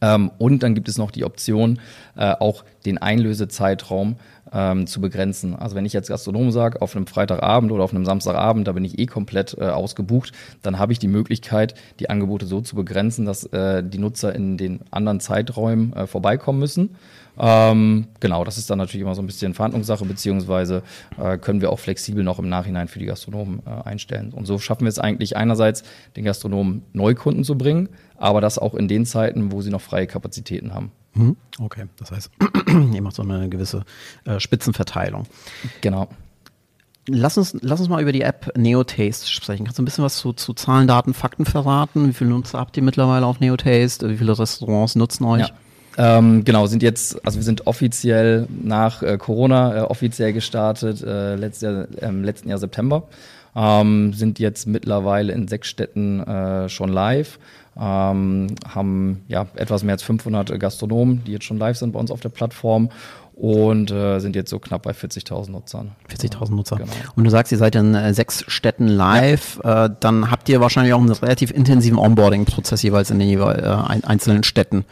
Ähm, 0.00 0.30
und 0.38 0.62
dann 0.62 0.74
gibt 0.74 0.88
es 0.88 0.98
noch 0.98 1.10
die 1.10 1.24
Option, 1.24 1.80
äh, 2.16 2.32
auch 2.32 2.64
den 2.84 2.98
Einlösezeitraum 2.98 4.16
ähm, 4.52 4.86
zu 4.86 5.00
begrenzen. 5.00 5.54
Also 5.54 5.76
wenn 5.76 5.84
ich 5.84 5.92
jetzt 5.92 6.08
Gastronom 6.08 6.50
sage, 6.50 6.82
auf 6.82 6.94
einem 6.94 7.06
Freitagabend 7.06 7.72
oder 7.72 7.84
auf 7.84 7.92
einem 7.92 8.04
Samstagabend, 8.04 8.66
da 8.66 8.72
bin 8.72 8.84
ich 8.84 8.98
eh 8.98 9.06
komplett 9.06 9.56
äh, 9.58 9.64
ausgebucht, 9.64 10.32
dann 10.62 10.78
habe 10.78 10.92
ich 10.92 10.98
die 10.98 11.08
Möglichkeit, 11.08 11.74
die 12.00 12.10
Angebote 12.10 12.46
so 12.46 12.60
zu 12.60 12.76
begrenzen, 12.76 13.26
dass 13.26 13.44
äh, 13.44 13.82
die 13.82 13.98
Nutzer 13.98 14.34
in 14.34 14.56
den 14.56 14.80
anderen 14.90 15.20
Zeiträumen 15.20 15.94
vorbeikommen 16.06 16.58
müssen. 16.58 16.96
Ähm, 17.38 18.06
genau, 18.20 18.44
das 18.44 18.58
ist 18.58 18.70
dann 18.70 18.78
natürlich 18.78 19.02
immer 19.02 19.14
so 19.14 19.22
ein 19.22 19.26
bisschen 19.26 19.54
Verhandlungssache, 19.54 20.04
beziehungsweise 20.04 20.82
äh, 21.18 21.36
können 21.38 21.60
wir 21.60 21.70
auch 21.70 21.78
flexibel 21.78 22.24
noch 22.24 22.38
im 22.38 22.48
Nachhinein 22.48 22.88
für 22.88 22.98
die 22.98 23.06
Gastronomen 23.06 23.62
äh, 23.66 23.88
einstellen. 23.88 24.32
Und 24.32 24.46
so 24.46 24.58
schaffen 24.58 24.84
wir 24.84 24.88
es 24.88 24.98
eigentlich 24.98 25.36
einerseits, 25.36 25.82
den 26.16 26.24
Gastronomen 26.24 26.82
Neukunden 26.92 27.44
zu 27.44 27.58
bringen, 27.58 27.88
aber 28.16 28.40
das 28.40 28.58
auch 28.58 28.74
in 28.74 28.88
den 28.88 29.04
Zeiten, 29.04 29.52
wo 29.52 29.60
sie 29.60 29.70
noch 29.70 29.82
freie 29.82 30.06
Kapazitäten 30.06 30.72
haben. 30.72 30.92
Mhm. 31.14 31.36
Okay, 31.58 31.86
das 31.98 32.10
heißt, 32.10 32.30
ihr 32.92 33.02
macht 33.02 33.16
so 33.16 33.22
eine 33.22 33.48
gewisse 33.48 33.84
äh, 34.24 34.40
Spitzenverteilung. 34.40 35.24
Genau. 35.80 36.08
Lass 37.08 37.38
uns, 37.38 37.56
lass 37.60 37.78
uns 37.78 37.88
mal 37.88 38.02
über 38.02 38.10
die 38.10 38.22
App 38.22 38.52
Neotaste 38.56 39.28
sprechen. 39.28 39.64
Kannst 39.64 39.78
du 39.78 39.82
ein 39.82 39.84
bisschen 39.84 40.02
was 40.02 40.16
zu, 40.16 40.32
zu 40.32 40.54
Zahlen, 40.54 40.88
Daten, 40.88 41.14
Fakten 41.14 41.44
verraten? 41.44 42.08
Wie 42.08 42.12
viele 42.12 42.30
Nutzer 42.30 42.58
habt 42.58 42.76
ihr 42.76 42.82
mittlerweile 42.82 43.26
auf 43.26 43.38
Neotaste? 43.38 44.10
Wie 44.10 44.16
viele 44.16 44.36
Restaurants 44.36 44.96
nutzen 44.96 45.24
euch? 45.24 45.42
Ja. 45.42 45.50
Ähm, 45.98 46.44
genau, 46.44 46.66
sind 46.66 46.82
jetzt, 46.82 47.24
also 47.24 47.38
wir 47.38 47.44
sind 47.44 47.66
offiziell 47.66 48.46
nach 48.62 49.02
äh, 49.02 49.16
Corona 49.16 49.76
äh, 49.76 49.80
offiziell 49.80 50.32
gestartet, 50.32 51.02
äh, 51.02 51.36
letztes 51.36 51.62
Jahr, 51.62 51.86
ähm, 52.00 52.22
letzten 52.22 52.48
Jahr 52.48 52.58
September. 52.58 53.04
Ähm, 53.54 54.12
sind 54.12 54.38
jetzt 54.38 54.66
mittlerweile 54.66 55.32
in 55.32 55.48
sechs 55.48 55.68
Städten 55.68 56.20
äh, 56.20 56.68
schon 56.68 56.90
live. 56.90 57.38
Ähm, 57.78 58.48
haben 58.68 59.22
ja 59.28 59.46
etwas 59.54 59.82
mehr 59.82 59.94
als 59.94 60.02
500 60.02 60.58
Gastronomen, 60.60 61.24
die 61.24 61.32
jetzt 61.32 61.44
schon 61.44 61.58
live 61.58 61.76
sind 61.76 61.92
bei 61.92 61.98
uns 61.98 62.10
auf 62.10 62.20
der 62.20 62.28
Plattform 62.28 62.90
und 63.34 63.90
äh, 63.90 64.18
sind 64.18 64.34
jetzt 64.34 64.48
so 64.48 64.58
knapp 64.58 64.82
bei 64.82 64.92
40.000 64.92 65.50
Nutzern. 65.50 65.92
40.000 66.10 66.54
Nutzer. 66.54 66.76
Genau. 66.76 66.90
Und 67.16 67.24
du 67.24 67.30
sagst, 67.30 67.52
ihr 67.52 67.58
seid 67.58 67.74
in 67.76 67.94
äh, 67.94 68.14
sechs 68.14 68.44
Städten 68.48 68.88
live, 68.88 69.60
ja. 69.62 69.86
äh, 69.86 69.90
dann 70.00 70.30
habt 70.30 70.48
ihr 70.48 70.60
wahrscheinlich 70.60 70.94
auch 70.94 71.00
einen 71.00 71.10
relativ 71.10 71.50
intensiven 71.50 71.98
Onboarding-Prozess 71.98 72.82
jeweils 72.82 73.10
in 73.10 73.18
den 73.18 73.28
jeweils, 73.28 73.62
äh, 73.62 74.06
einzelnen 74.06 74.42
Städten. 74.42 74.86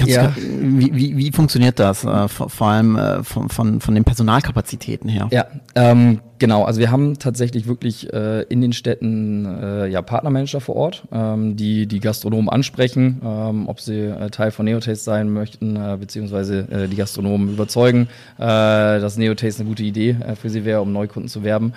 Ja. 0.00 0.32
wie, 0.36 0.94
wie, 0.94 1.16
wie 1.16 1.32
funktioniert 1.32 1.78
das, 1.78 2.04
äh, 2.04 2.28
vor, 2.28 2.48
vor, 2.48 2.66
allem 2.68 2.96
äh, 2.96 3.22
von, 3.22 3.48
von, 3.48 3.80
von 3.80 3.94
den 3.94 4.04
Personalkapazitäten 4.04 5.08
her? 5.08 5.28
Ja, 5.30 5.46
ähm, 5.74 6.20
genau. 6.38 6.64
Also 6.64 6.80
wir 6.80 6.90
haben 6.90 7.18
tatsächlich 7.18 7.66
wirklich 7.66 8.12
äh, 8.12 8.42
in 8.44 8.60
den 8.60 8.72
Städten 8.72 9.44
äh, 9.44 9.88
ja, 9.88 10.00
Partnermanager 10.02 10.60
vor 10.60 10.76
Ort, 10.76 11.02
ähm, 11.12 11.56
die 11.56 11.86
die 11.86 12.00
Gastronomen 12.00 12.48
ansprechen, 12.48 13.20
ähm, 13.24 13.68
ob 13.68 13.80
sie 13.80 14.00
äh, 14.00 14.30
Teil 14.30 14.50
von 14.50 14.64
Neotaste 14.64 15.04
sein 15.04 15.30
möchten, 15.30 15.76
äh, 15.76 15.96
beziehungsweise 16.00 16.60
äh, 16.70 16.88
die 16.88 16.96
Gastronomen 16.96 17.52
überzeugen, 17.52 18.08
äh, 18.38 18.40
dass 18.40 19.18
Neotaste 19.18 19.62
eine 19.62 19.68
gute 19.68 19.82
Idee 19.82 20.16
für 20.40 20.48
sie 20.48 20.64
wäre, 20.64 20.80
um 20.80 20.92
Neukunden 20.92 21.28
zu 21.28 21.44
werben 21.44 21.74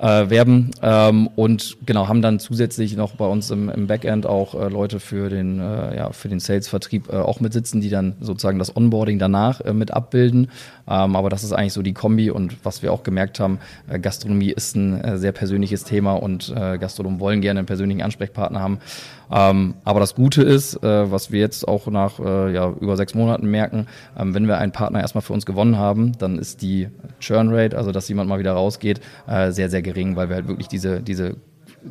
äh, 0.00 0.30
werben 0.30 0.70
ähm, 0.82 1.28
und 1.36 1.76
genau 1.84 2.08
haben 2.08 2.22
dann 2.22 2.38
zusätzlich 2.38 2.96
noch 2.96 3.16
bei 3.16 3.26
uns 3.26 3.50
im, 3.50 3.68
im 3.68 3.86
Backend 3.86 4.26
auch 4.26 4.54
äh, 4.54 4.68
Leute 4.68 4.98
für 4.98 5.28
den 5.28 5.60
äh, 5.60 5.96
ja 5.96 6.12
für 6.12 6.28
den 6.28 6.40
Sales-Vertrieb 6.40 7.12
äh, 7.12 7.16
auch 7.16 7.40
mit 7.40 7.52
sitzen, 7.52 7.80
die 7.80 7.90
dann 7.90 8.16
sozusagen 8.20 8.58
das 8.58 8.74
Onboarding 8.74 9.18
danach 9.18 9.60
äh, 9.60 9.74
mit 9.74 9.90
abbilden. 9.92 10.50
Ähm, 10.88 11.16
aber 11.16 11.28
das 11.28 11.44
ist 11.44 11.52
eigentlich 11.52 11.74
so 11.74 11.82
die 11.82 11.92
Kombi 11.92 12.30
und 12.30 12.64
was 12.64 12.82
wir 12.82 12.92
auch 12.92 13.02
gemerkt 13.02 13.40
haben, 13.40 13.58
äh, 13.88 13.98
Gastronomie 13.98 14.50
ist 14.50 14.74
ein 14.74 15.18
sehr 15.18 15.32
persönliches 15.32 15.84
Thema 15.84 16.14
und 16.14 16.54
Gastronomen 16.54 17.20
wollen 17.20 17.40
gerne 17.40 17.60
einen 17.60 17.66
persönlichen 17.66 18.02
Ansprechpartner 18.02 18.60
haben. 18.60 18.78
Ähm, 19.30 19.74
aber 19.84 20.00
das 20.00 20.14
Gute 20.14 20.42
ist, 20.42 20.82
äh, 20.82 21.10
was 21.10 21.30
wir 21.30 21.40
jetzt 21.40 21.66
auch 21.68 21.86
nach 21.86 22.18
äh, 22.18 22.52
ja, 22.52 22.70
über 22.80 22.96
sechs 22.96 23.14
Monaten 23.14 23.50
merken, 23.50 23.86
ähm, 24.18 24.34
wenn 24.34 24.46
wir 24.46 24.58
einen 24.58 24.72
Partner 24.72 25.00
erstmal 25.00 25.22
für 25.22 25.32
uns 25.32 25.46
gewonnen 25.46 25.76
haben, 25.76 26.12
dann 26.18 26.38
ist 26.38 26.62
die 26.62 26.88
Churn 27.20 27.52
Rate, 27.52 27.76
also 27.76 27.92
dass 27.92 28.08
jemand 28.08 28.28
mal 28.28 28.38
wieder 28.38 28.52
rausgeht, 28.52 29.00
äh, 29.26 29.52
sehr, 29.52 29.70
sehr 29.70 29.82
gering, 29.82 30.16
weil 30.16 30.28
wir 30.28 30.36
halt 30.36 30.48
wirklich 30.48 30.68
diese, 30.68 31.00
diese 31.00 31.36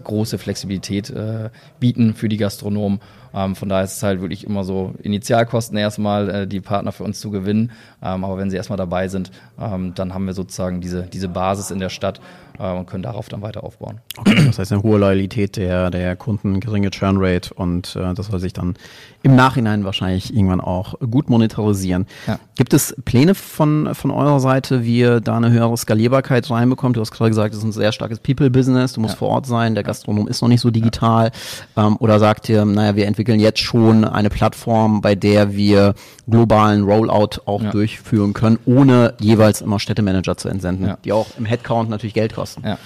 große 0.04 0.38
Flexibilität 0.38 1.10
äh, 1.10 1.50
bieten 1.80 2.14
für 2.14 2.30
die 2.30 2.38
Gastronomen. 2.38 3.00
Ähm, 3.34 3.56
von 3.56 3.70
daher 3.70 3.86
ist 3.86 3.98
es 3.98 4.04
halt 4.04 4.22
wirklich 4.22 4.46
immer 4.46 4.64
so 4.64 4.94
Initialkosten 5.02 5.78
erstmal, 5.78 6.30
äh, 6.30 6.48
die 6.48 6.62
Partner 6.62 6.92
für 6.92 7.04
uns 7.04 7.20
zu 7.20 7.32
gewinnen. 7.32 7.72
Ähm, 8.02 8.24
aber 8.24 8.38
wenn 8.38 8.50
sie 8.50 8.58
erstmal 8.58 8.78
dabei 8.78 9.08
sind, 9.08 9.32
ähm, 9.60 9.94
dann 9.96 10.14
haben 10.14 10.26
wir 10.26 10.34
sozusagen 10.34 10.82
diese, 10.82 11.04
diese 11.04 11.28
Basis 11.28 11.72
in 11.72 11.80
der 11.80 11.90
Stadt 11.90 12.22
äh, 12.60 12.72
und 12.72 12.86
können 12.88 13.04
darauf 13.04 13.30
dann 13.30 13.42
weiter 13.42 13.64
aufbauen. 13.64 14.00
Okay, 14.18 14.46
das 14.46 14.60
heißt 14.60 14.72
eine 14.72 14.84
hohe 14.84 15.00
Loyalität 15.00 15.58
der, 15.58 15.90
der 15.90 16.16
Kunden, 16.16 16.60
geringe 16.60 16.92
Churn 16.92 17.18
Rate 17.20 17.54
und 17.54 17.96
äh, 17.96 18.14
das 18.14 18.28
soll 18.28 18.40
sich 18.40 18.54
dann 18.54 18.76
im 19.22 19.36
Nachhinein 19.36 19.84
wahrscheinlich 19.84 20.34
irgendwann 20.34 20.62
auch 20.62 20.96
gut 21.12 21.30
monetarisieren. 21.30 22.06
Ja. 22.28 22.40
Gibt 22.56 22.74
es 22.74 22.96
Pläne 23.04 23.36
von, 23.36 23.94
von 23.94 24.12
eurer 24.12 24.40
Seite, 24.40 24.84
wie 24.84 25.00
ihr 25.00 25.20
da 25.20 25.38
eine 25.38 25.52
höhere 25.52 25.76
Skalierbarkeit 25.78 26.50
reinbekommt? 26.50 26.96
Du 26.96 27.02
hast 27.02 27.12
gerade 27.12 27.30
gesagt, 27.30 27.54
es 27.54 27.60
ist 27.60 27.66
ein 27.66 27.72
sehr 27.72 27.92
starkes 27.92 28.20
People-Business, 28.20 28.94
du 28.94 29.02
musst 29.02 29.16
ja. 29.16 29.20
vor 29.20 29.30
Ort 29.30 29.46
sein, 29.46 29.76
der 29.76 29.84
Gastronom 29.84 30.28
ist 30.28 30.42
noch 30.42 30.50
nicht 30.50 30.62
so 30.62 30.70
digital. 30.70 31.32
Ja. 31.76 31.88
Ähm, 31.88 31.98
oder 32.00 32.20
sagt 32.20 32.50
ihr, 32.50 32.64
naja, 32.66 32.96
wir 32.96 33.08
entwickeln 33.08 33.40
jetzt 33.40 33.60
schon 33.60 34.06
eine 34.06 34.30
Plattform, 34.30 35.02
bei 35.02 35.16
der 35.16 35.54
wir 35.54 35.96
globalen 36.30 36.84
Rollout 36.84 37.42
auch 37.46 37.64
durchführen 37.64 38.34
können, 38.34 38.60
ohne 38.66 39.16
jeweils 39.20 39.62
immer 39.62 39.80
Städtemanager 39.80 40.38
zu 40.38 40.50
entsenden, 40.50 40.94
die 41.04 41.12
auch 41.12 41.28
im 41.38 41.46
Headcount 41.46 41.90
natürlich 41.90 42.14
Geld 42.14 42.36
kosten. 42.36 42.49
Ja. 42.64 42.78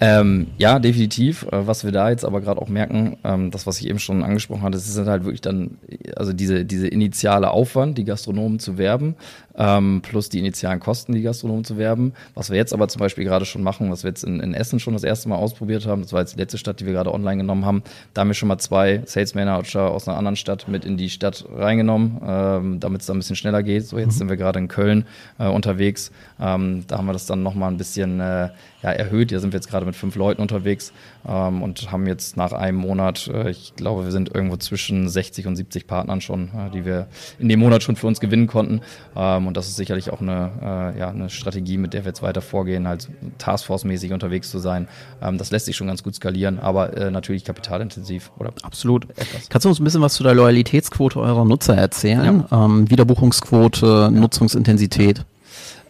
Ähm, 0.00 0.48
ja, 0.58 0.78
definitiv. 0.78 1.44
Äh, 1.44 1.66
was 1.66 1.84
wir 1.84 1.92
da 1.92 2.10
jetzt 2.10 2.24
aber 2.24 2.40
gerade 2.40 2.60
auch 2.60 2.68
merken, 2.68 3.16
ähm, 3.24 3.50
das, 3.50 3.66
was 3.66 3.80
ich 3.80 3.88
eben 3.88 3.98
schon 3.98 4.22
angesprochen 4.22 4.62
hatte, 4.62 4.76
es 4.76 4.88
ist 4.88 5.06
halt 5.06 5.24
wirklich 5.24 5.40
dann, 5.40 5.78
also 6.16 6.32
diese, 6.32 6.64
diese 6.64 6.88
initiale 6.88 7.50
Aufwand, 7.50 7.96
die 7.96 8.04
Gastronomen 8.04 8.58
zu 8.58 8.76
werben, 8.76 9.14
ähm, 9.56 10.00
plus 10.02 10.28
die 10.28 10.38
initialen 10.38 10.80
Kosten, 10.80 11.12
die 11.12 11.22
Gastronomen 11.22 11.64
zu 11.64 11.76
werben. 11.76 12.12
Was 12.34 12.50
wir 12.50 12.56
jetzt 12.56 12.72
aber 12.72 12.88
zum 12.88 13.00
Beispiel 13.00 13.24
gerade 13.24 13.44
schon 13.44 13.62
machen, 13.62 13.90
was 13.90 14.02
wir 14.02 14.08
jetzt 14.10 14.24
in, 14.24 14.40
in, 14.40 14.54
Essen 14.54 14.80
schon 14.80 14.94
das 14.94 15.04
erste 15.04 15.28
Mal 15.28 15.36
ausprobiert 15.36 15.86
haben, 15.86 16.02
das 16.02 16.12
war 16.12 16.20
jetzt 16.20 16.34
die 16.34 16.40
letzte 16.40 16.58
Stadt, 16.58 16.80
die 16.80 16.86
wir 16.86 16.92
gerade 16.92 17.12
online 17.12 17.38
genommen 17.38 17.64
haben, 17.64 17.82
da 18.12 18.20
haben 18.20 18.28
wir 18.28 18.34
schon 18.34 18.48
mal 18.48 18.58
zwei 18.58 19.02
Sales 19.06 19.34
Manager 19.34 19.90
aus 19.90 20.08
einer 20.08 20.16
anderen 20.16 20.36
Stadt 20.36 20.68
mit 20.68 20.84
in 20.84 20.96
die 20.96 21.10
Stadt 21.10 21.44
reingenommen, 21.52 22.20
ähm, 22.26 22.80
damit 22.80 23.02
es 23.02 23.06
da 23.06 23.14
ein 23.14 23.18
bisschen 23.18 23.36
schneller 23.36 23.62
geht. 23.62 23.86
So, 23.86 23.98
jetzt 23.98 24.14
mhm. 24.14 24.18
sind 24.18 24.28
wir 24.28 24.36
gerade 24.36 24.58
in 24.58 24.68
Köln 24.68 25.06
äh, 25.38 25.48
unterwegs. 25.48 26.10
Ähm, 26.40 26.84
da 26.86 26.98
haben 26.98 27.06
wir 27.06 27.12
das 27.12 27.26
dann 27.26 27.42
nochmal 27.42 27.70
ein 27.70 27.76
bisschen 27.76 28.20
äh, 28.20 28.50
ja, 28.82 28.90
erhöht. 28.90 29.30
Hier 29.30 29.40
sind 29.40 29.52
wir 29.52 29.58
jetzt 29.58 29.70
gerade 29.70 29.86
mit 29.86 29.96
fünf 29.96 30.16
Leuten 30.16 30.42
unterwegs 30.42 30.92
ähm, 31.26 31.62
und 31.62 31.90
haben 31.90 32.06
jetzt 32.06 32.36
nach 32.36 32.52
einem 32.52 32.78
Monat, 32.78 33.28
äh, 33.28 33.50
ich 33.50 33.74
glaube, 33.76 34.04
wir 34.04 34.12
sind 34.12 34.34
irgendwo 34.34 34.56
zwischen 34.56 35.08
60 35.08 35.46
und 35.46 35.56
70 35.56 35.86
Partnern 35.86 36.20
schon, 36.20 36.48
äh, 36.48 36.70
die 36.72 36.84
wir 36.84 37.06
in 37.38 37.48
dem 37.48 37.60
Monat 37.60 37.82
schon 37.82 37.96
für 37.96 38.06
uns 38.06 38.20
gewinnen 38.20 38.46
konnten. 38.46 38.80
Ähm, 39.16 39.46
und 39.46 39.56
das 39.56 39.68
ist 39.68 39.76
sicherlich 39.76 40.10
auch 40.10 40.20
eine, 40.20 40.50
äh, 40.94 40.98
ja, 40.98 41.08
eine 41.10 41.30
Strategie, 41.30 41.78
mit 41.78 41.94
der 41.94 42.04
wir 42.04 42.10
jetzt 42.10 42.22
weiter 42.22 42.42
vorgehen, 42.42 42.86
halt 42.86 43.08
Taskforce-mäßig 43.38 44.12
unterwegs 44.12 44.50
zu 44.50 44.58
sein. 44.58 44.88
Ähm, 45.22 45.38
das 45.38 45.50
lässt 45.50 45.66
sich 45.66 45.76
schon 45.76 45.86
ganz 45.86 46.02
gut 46.02 46.14
skalieren, 46.14 46.58
aber 46.58 46.96
äh, 46.96 47.10
natürlich 47.10 47.44
kapitalintensiv. 47.44 48.30
Oder 48.38 48.52
Absolut. 48.62 49.08
Etwas. 49.10 49.48
Kannst 49.48 49.64
du 49.64 49.68
uns 49.68 49.80
ein 49.80 49.84
bisschen 49.84 50.02
was 50.02 50.14
zu 50.14 50.22
der 50.22 50.34
Loyalitätsquote 50.34 51.20
eurer 51.20 51.44
Nutzer 51.44 51.76
erzählen? 51.76 52.44
Ja. 52.50 52.64
Ähm, 52.64 52.90
Wiederbuchungsquote, 52.90 53.86
ja. 53.86 54.10
Nutzungsintensität? 54.10 55.24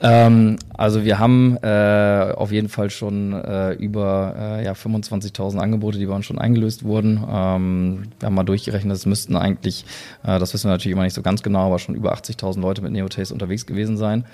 Ähm, 0.04 0.58
also 0.76 1.04
wir 1.04 1.18
haben 1.18 1.56
äh, 1.62 2.32
auf 2.36 2.52
jeden 2.52 2.68
Fall 2.68 2.90
schon 2.90 3.32
äh, 3.32 3.72
über 3.72 4.34
äh, 4.38 4.64
ja, 4.64 4.72
25.000 4.72 5.56
Angebote, 5.56 5.98
die 5.98 6.04
bei 6.04 6.14
uns 6.14 6.26
schon 6.26 6.38
eingelöst 6.38 6.84
wurden. 6.84 7.24
Ähm, 7.26 8.02
wir 8.20 8.26
haben 8.26 8.34
mal 8.34 8.44
durchgerechnet, 8.44 8.94
es 8.94 9.06
müssten 9.06 9.34
eigentlich, 9.34 9.86
äh, 10.22 10.38
das 10.38 10.52
wissen 10.52 10.68
wir 10.68 10.72
natürlich 10.72 10.92
immer 10.92 11.04
nicht 11.04 11.14
so 11.14 11.22
ganz 11.22 11.42
genau, 11.42 11.66
aber 11.66 11.78
schon 11.78 11.94
über 11.94 12.14
80.000 12.14 12.60
Leute 12.60 12.82
mit 12.82 12.92
Neotaste 12.92 13.32
unterwegs 13.32 13.64
gewesen 13.64 13.96
sein. 13.96 14.26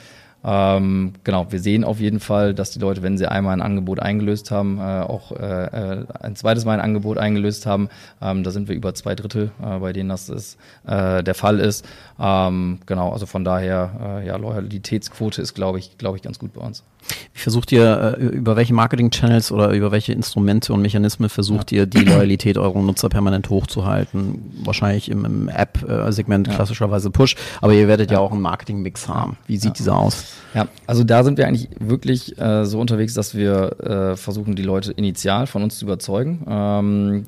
Ähm, 0.43 1.13
genau, 1.23 1.51
wir 1.51 1.61
sehen 1.61 1.85
auf 1.85 2.01
jeden 2.01 2.21
Fall, 2.21 2.55
dass 2.55 2.71
die 2.71 2.79
Leute, 2.79 3.03
wenn 3.03 3.19
sie 3.19 3.27
einmal 3.27 3.53
ein 3.53 3.63
Angebot 3.63 4.01
eingelöst 4.01 4.51
haben, 4.51 4.79
äh, 4.79 4.83
auch 4.83 5.33
äh, 5.33 5.65
äh, 6.01 6.07
ein 6.21 6.37
zweites 6.37 6.65
Mal 6.65 6.75
ein 6.75 6.81
Angebot 6.81 7.19
eingelöst 7.19 7.67
haben. 7.67 7.89
Ähm, 8.23 8.43
da 8.43 8.51
sind 8.51 8.69
wir 8.69 8.75
über 8.75 8.95
zwei 8.95 9.15
Drittel, 9.15 9.51
äh, 9.63 9.79
bei 9.79 9.93
denen 9.93 10.09
das 10.09 10.29
ist, 10.29 10.59
äh, 10.87 11.23
der 11.23 11.35
Fall 11.35 11.61
ist. 11.61 11.85
Ähm, 12.19 12.79
genau, 12.87 13.13
also 13.13 13.27
von 13.27 13.45
daher, 13.45 14.21
äh, 14.23 14.27
ja, 14.27 14.37
Loyalitätsquote 14.37 15.43
ist, 15.43 15.55
glaube 15.55 15.79
ich, 15.79 15.99
glaube 15.99 16.17
ich, 16.17 16.23
ganz 16.23 16.39
gut 16.39 16.55
bei 16.55 16.63
uns. 16.63 16.85
Wie 17.33 17.39
versucht 17.39 17.73
ihr, 17.73 18.17
äh, 18.19 18.25
über 18.25 18.57
welche 18.57 18.75
Marketing-Channels 18.75 19.53
oder 19.53 19.71
über 19.71 19.93
welche 19.93 20.13
Instrumente 20.13 20.73
und 20.73 20.83
Mechanismen 20.83 21.29
versucht 21.29 21.73
ja. 21.73 21.79
ihr, 21.79 21.87
die 21.87 22.05
Loyalität 22.05 22.59
eurer 22.59 22.81
Nutzer 22.81 23.09
permanent 23.09 23.51
hochzuhalten? 23.51 24.53
Wahrscheinlich 24.65 25.11
im, 25.11 25.25
im 25.25 25.49
App-Segment 25.49 26.49
ja. 26.49 26.55
klassischerweise 26.55 27.11
Push, 27.11 27.37
aber 27.61 27.73
ihr 27.73 27.89
werdet 27.89 28.11
ja, 28.11 28.19
ja 28.19 28.23
auch 28.23 28.33
einen 28.33 28.43
Marketing-Mix 28.43 29.09
haben. 29.09 29.37
Wie 29.47 29.57
sieht 29.57 29.79
dieser 29.79 29.97
aus? 29.97 30.25
Ja, 30.55 30.69
also 30.87 31.05
da 31.05 31.25
sind 31.25 31.39
wir 31.39 31.47
eigentlich 31.47 31.69
wirklich 31.79 32.39
äh, 32.39 32.65
so 32.65 32.81
unterwegs, 32.81 33.15
dass 33.15 33.35
wir 33.35 33.81
äh, 33.81 34.17
versuchen, 34.17 34.57
die 34.57 34.63
Leute 34.63 34.93
initial 34.93 35.47
von 35.47 35.63
uns 35.63 35.79
zu 35.79 35.85
überzeugen. 35.85 36.45
Ähm, 36.49 37.27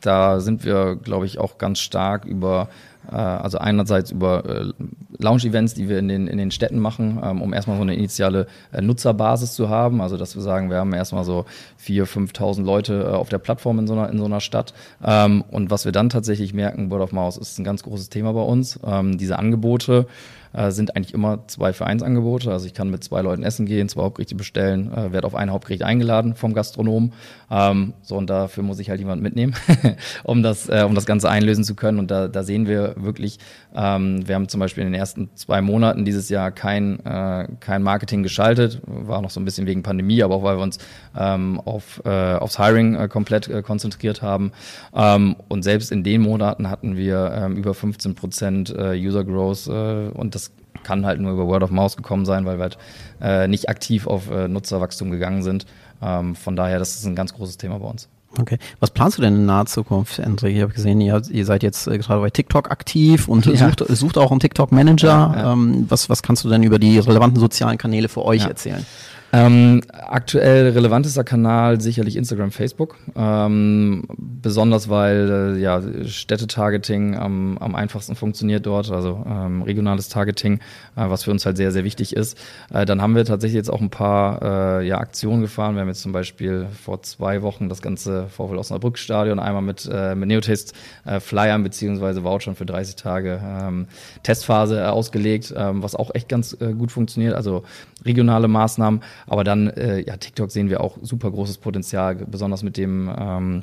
da 0.00 0.40
sind 0.40 0.64
wir, 0.64 0.96
glaube 0.96 1.26
ich, 1.26 1.38
auch 1.38 1.58
ganz 1.58 1.80
stark 1.80 2.24
über 2.24 2.68
also 3.12 3.58
einerseits 3.58 4.10
über 4.10 4.44
äh, 4.44 4.72
Lounge-Events, 5.18 5.74
die 5.74 5.88
wir 5.88 5.98
in 5.98 6.08
den, 6.08 6.26
in 6.26 6.38
den 6.38 6.50
Städten 6.50 6.78
machen, 6.78 7.20
ähm, 7.22 7.42
um 7.42 7.52
erstmal 7.52 7.76
so 7.76 7.82
eine 7.82 7.94
initiale 7.94 8.46
äh, 8.72 8.80
Nutzerbasis 8.80 9.54
zu 9.54 9.68
haben. 9.68 10.00
Also 10.00 10.16
dass 10.16 10.34
wir 10.34 10.42
sagen, 10.42 10.70
wir 10.70 10.78
haben 10.78 10.92
erstmal 10.92 11.24
so 11.24 11.44
4.000, 11.84 12.32
5.000 12.32 12.64
Leute 12.64 13.16
auf 13.16 13.28
der 13.28 13.38
Plattform 13.38 13.78
in 13.78 13.86
so 13.86 13.94
einer, 13.94 14.08
in 14.10 14.18
so 14.18 14.24
einer 14.24 14.40
Stadt. 14.40 14.74
Ähm, 15.04 15.44
und 15.50 15.70
was 15.70 15.84
wir 15.84 15.92
dann 15.92 16.08
tatsächlich 16.08 16.54
merken, 16.54 16.90
Word 16.90 17.02
of 17.02 17.12
Mouse 17.12 17.36
ist 17.36 17.58
ein 17.58 17.64
ganz 17.64 17.82
großes 17.82 18.08
Thema 18.08 18.32
bei 18.32 18.42
uns. 18.42 18.78
Ähm, 18.84 19.18
diese 19.18 19.38
Angebote 19.38 20.06
äh, 20.54 20.70
sind 20.70 20.96
eigentlich 20.96 21.14
immer 21.14 21.46
zwei 21.48 21.72
für 21.72 21.86
eins 21.86 22.02
Angebote. 22.02 22.50
Also 22.50 22.66
ich 22.66 22.74
kann 22.74 22.90
mit 22.90 23.04
zwei 23.04 23.22
Leuten 23.22 23.42
essen 23.42 23.66
gehen, 23.66 23.88
zwei 23.88 24.02
Hauptgerichte 24.02 24.34
bestellen, 24.34 24.92
äh, 24.92 25.12
werde 25.12 25.26
auf 25.26 25.34
ein 25.34 25.50
Hauptgericht 25.50 25.82
eingeladen 25.82 26.34
vom 26.34 26.54
Gastronom. 26.54 27.12
Ähm, 27.50 27.94
so 28.02 28.16
und 28.16 28.30
dafür 28.30 28.62
muss 28.62 28.78
ich 28.78 28.90
halt 28.90 29.00
jemand 29.00 29.22
mitnehmen, 29.22 29.54
um 30.24 30.42
das, 30.42 30.68
äh, 30.68 30.84
um 30.86 30.94
das 30.94 31.06
Ganze 31.06 31.28
einlösen 31.28 31.64
zu 31.64 31.74
können. 31.74 31.98
Und 31.98 32.10
da, 32.10 32.28
da 32.28 32.42
sehen 32.42 32.66
wir 32.66 32.94
wirklich, 32.96 33.38
ähm, 33.74 34.26
wir 34.26 34.34
haben 34.34 34.48
zum 34.48 34.60
Beispiel 34.60 34.84
in 34.84 34.92
den 34.92 34.98
ersten 34.98 35.30
zwei 35.34 35.60
Monaten 35.60 36.04
dieses 36.04 36.28
Jahr 36.28 36.50
kein, 36.50 37.04
äh, 37.04 37.48
kein 37.60 37.82
Marketing 37.82 38.22
geschaltet, 38.22 38.80
war 38.86 39.20
noch 39.22 39.30
so 39.30 39.40
ein 39.40 39.44
bisschen 39.44 39.66
wegen 39.66 39.82
Pandemie, 39.82 40.22
aber 40.22 40.36
auch 40.36 40.42
weil 40.42 40.56
wir 40.56 40.62
uns 40.62 40.78
ähm, 41.16 41.60
auf, 41.64 42.00
äh, 42.04 42.34
aufs 42.34 42.58
Hiring 42.58 42.94
äh, 42.94 43.08
komplett 43.08 43.48
äh, 43.48 43.62
konzentriert 43.62 44.22
haben. 44.22 44.52
Ähm, 44.94 45.36
und 45.48 45.62
selbst 45.62 45.90
in 45.92 46.04
den 46.04 46.22
Monaten 46.22 46.70
hatten 46.70 46.96
wir 46.96 47.32
ähm, 47.36 47.56
über 47.56 47.74
15 47.74 48.14
Prozent 48.14 48.70
äh, 48.70 48.94
User 48.94 49.24
Growth 49.24 49.66
äh, 49.66 50.08
und 50.10 50.34
das 50.34 50.43
kann 50.84 51.04
halt 51.04 51.20
nur 51.20 51.32
über 51.32 51.46
Word 51.46 51.62
of 51.62 51.70
Mouse 51.70 51.96
gekommen 51.96 52.24
sein, 52.24 52.44
weil 52.44 52.58
wir 52.58 52.62
halt 52.62 52.78
äh, 53.20 53.48
nicht 53.48 53.68
aktiv 53.68 54.06
auf 54.06 54.30
äh, 54.30 54.48
Nutzerwachstum 54.48 55.10
gegangen 55.10 55.42
sind. 55.42 55.66
Ähm, 56.02 56.36
von 56.36 56.54
daher, 56.54 56.78
das 56.78 56.94
ist 56.94 57.06
ein 57.06 57.16
ganz 57.16 57.34
großes 57.34 57.56
Thema 57.56 57.78
bei 57.78 57.88
uns. 57.88 58.08
Okay. 58.38 58.58
Was 58.80 58.90
planst 58.90 59.18
du 59.18 59.22
denn 59.22 59.34
in 59.34 59.46
naher 59.46 59.66
Zukunft, 59.66 60.20
André? 60.20 60.46
Ich 60.46 60.62
habe 60.62 60.72
gesehen, 60.72 61.00
ihr, 61.00 61.22
ihr, 61.30 61.46
seid 61.46 61.62
jetzt 61.62 61.86
äh, 61.86 61.98
gerade 61.98 62.20
bei 62.20 62.30
TikTok 62.30 62.70
aktiv 62.70 63.28
und 63.28 63.46
ja. 63.46 63.56
sucht, 63.56 63.84
sucht 63.88 64.18
auch 64.18 64.30
einen 64.30 64.40
TikTok-Manager. 64.40 65.06
Ja, 65.06 65.36
ja. 65.36 65.52
ähm, 65.52 65.86
was, 65.88 66.08
was 66.10 66.22
kannst 66.22 66.44
du 66.44 66.48
denn 66.48 66.62
über 66.62 66.78
die 66.78 66.98
relevanten 66.98 67.38
sozialen 67.38 67.78
Kanäle 67.78 68.08
für 68.08 68.24
euch 68.24 68.44
erzählen? 68.44 68.84
Ähm, 69.34 69.80
aktuell 69.90 70.68
relevantester 70.68 71.24
Kanal 71.24 71.80
sicherlich 71.80 72.14
Instagram, 72.14 72.52
Facebook. 72.52 72.96
Ähm, 73.16 74.04
besonders 74.08 74.88
weil 74.88 75.56
äh, 75.56 75.60
ja, 75.60 75.82
Städtetargeting 76.06 77.16
am, 77.16 77.58
am 77.58 77.74
einfachsten 77.74 78.14
funktioniert 78.14 78.64
dort, 78.64 78.92
also 78.92 79.24
ähm, 79.26 79.62
regionales 79.62 80.08
Targeting, 80.08 80.60
äh, 80.94 81.08
was 81.08 81.24
für 81.24 81.32
uns 81.32 81.44
halt 81.46 81.56
sehr, 81.56 81.72
sehr 81.72 81.82
wichtig 81.82 82.14
ist. 82.14 82.38
Äh, 82.72 82.84
dann 82.86 83.02
haben 83.02 83.16
wir 83.16 83.24
tatsächlich 83.24 83.56
jetzt 83.56 83.70
auch 83.70 83.80
ein 83.80 83.90
paar 83.90 84.80
äh, 84.80 84.86
ja, 84.86 84.98
Aktionen 84.98 85.40
gefahren. 85.40 85.74
Wir 85.74 85.80
haben 85.80 85.88
jetzt 85.88 86.02
zum 86.02 86.12
Beispiel 86.12 86.68
vor 86.84 87.02
zwei 87.02 87.42
Wochen 87.42 87.68
das 87.68 87.82
ganze 87.82 88.28
VfL 88.28 88.58
Osnabrück 88.58 88.98
Stadion 88.98 89.40
einmal 89.40 89.62
mit, 89.62 89.88
äh, 89.92 90.14
mit 90.14 90.28
Neotaste 90.28 90.74
äh, 91.06 91.18
Flyern 91.18 91.64
beziehungsweise 91.64 92.22
Vouchern 92.22 92.54
für 92.54 92.66
30 92.66 92.94
Tage 92.94 93.40
ähm, 93.44 93.88
Testphase 94.22 94.92
ausgelegt, 94.92 95.52
ähm, 95.56 95.82
was 95.82 95.96
auch 95.96 96.14
echt 96.14 96.28
ganz 96.28 96.56
gut 96.78 96.92
funktioniert. 96.92 97.34
Also 97.34 97.64
regionale 98.04 98.48
Maßnahmen. 98.48 99.00
Aber 99.26 99.44
dann, 99.44 99.68
äh, 99.68 100.00
ja, 100.00 100.16
TikTok 100.16 100.50
sehen 100.50 100.68
wir 100.70 100.80
auch 100.80 100.98
super 101.02 101.30
großes 101.30 101.58
Potenzial, 101.58 102.14
besonders 102.14 102.62
mit 102.62 102.76
dem, 102.76 103.10
ähm, 103.18 103.62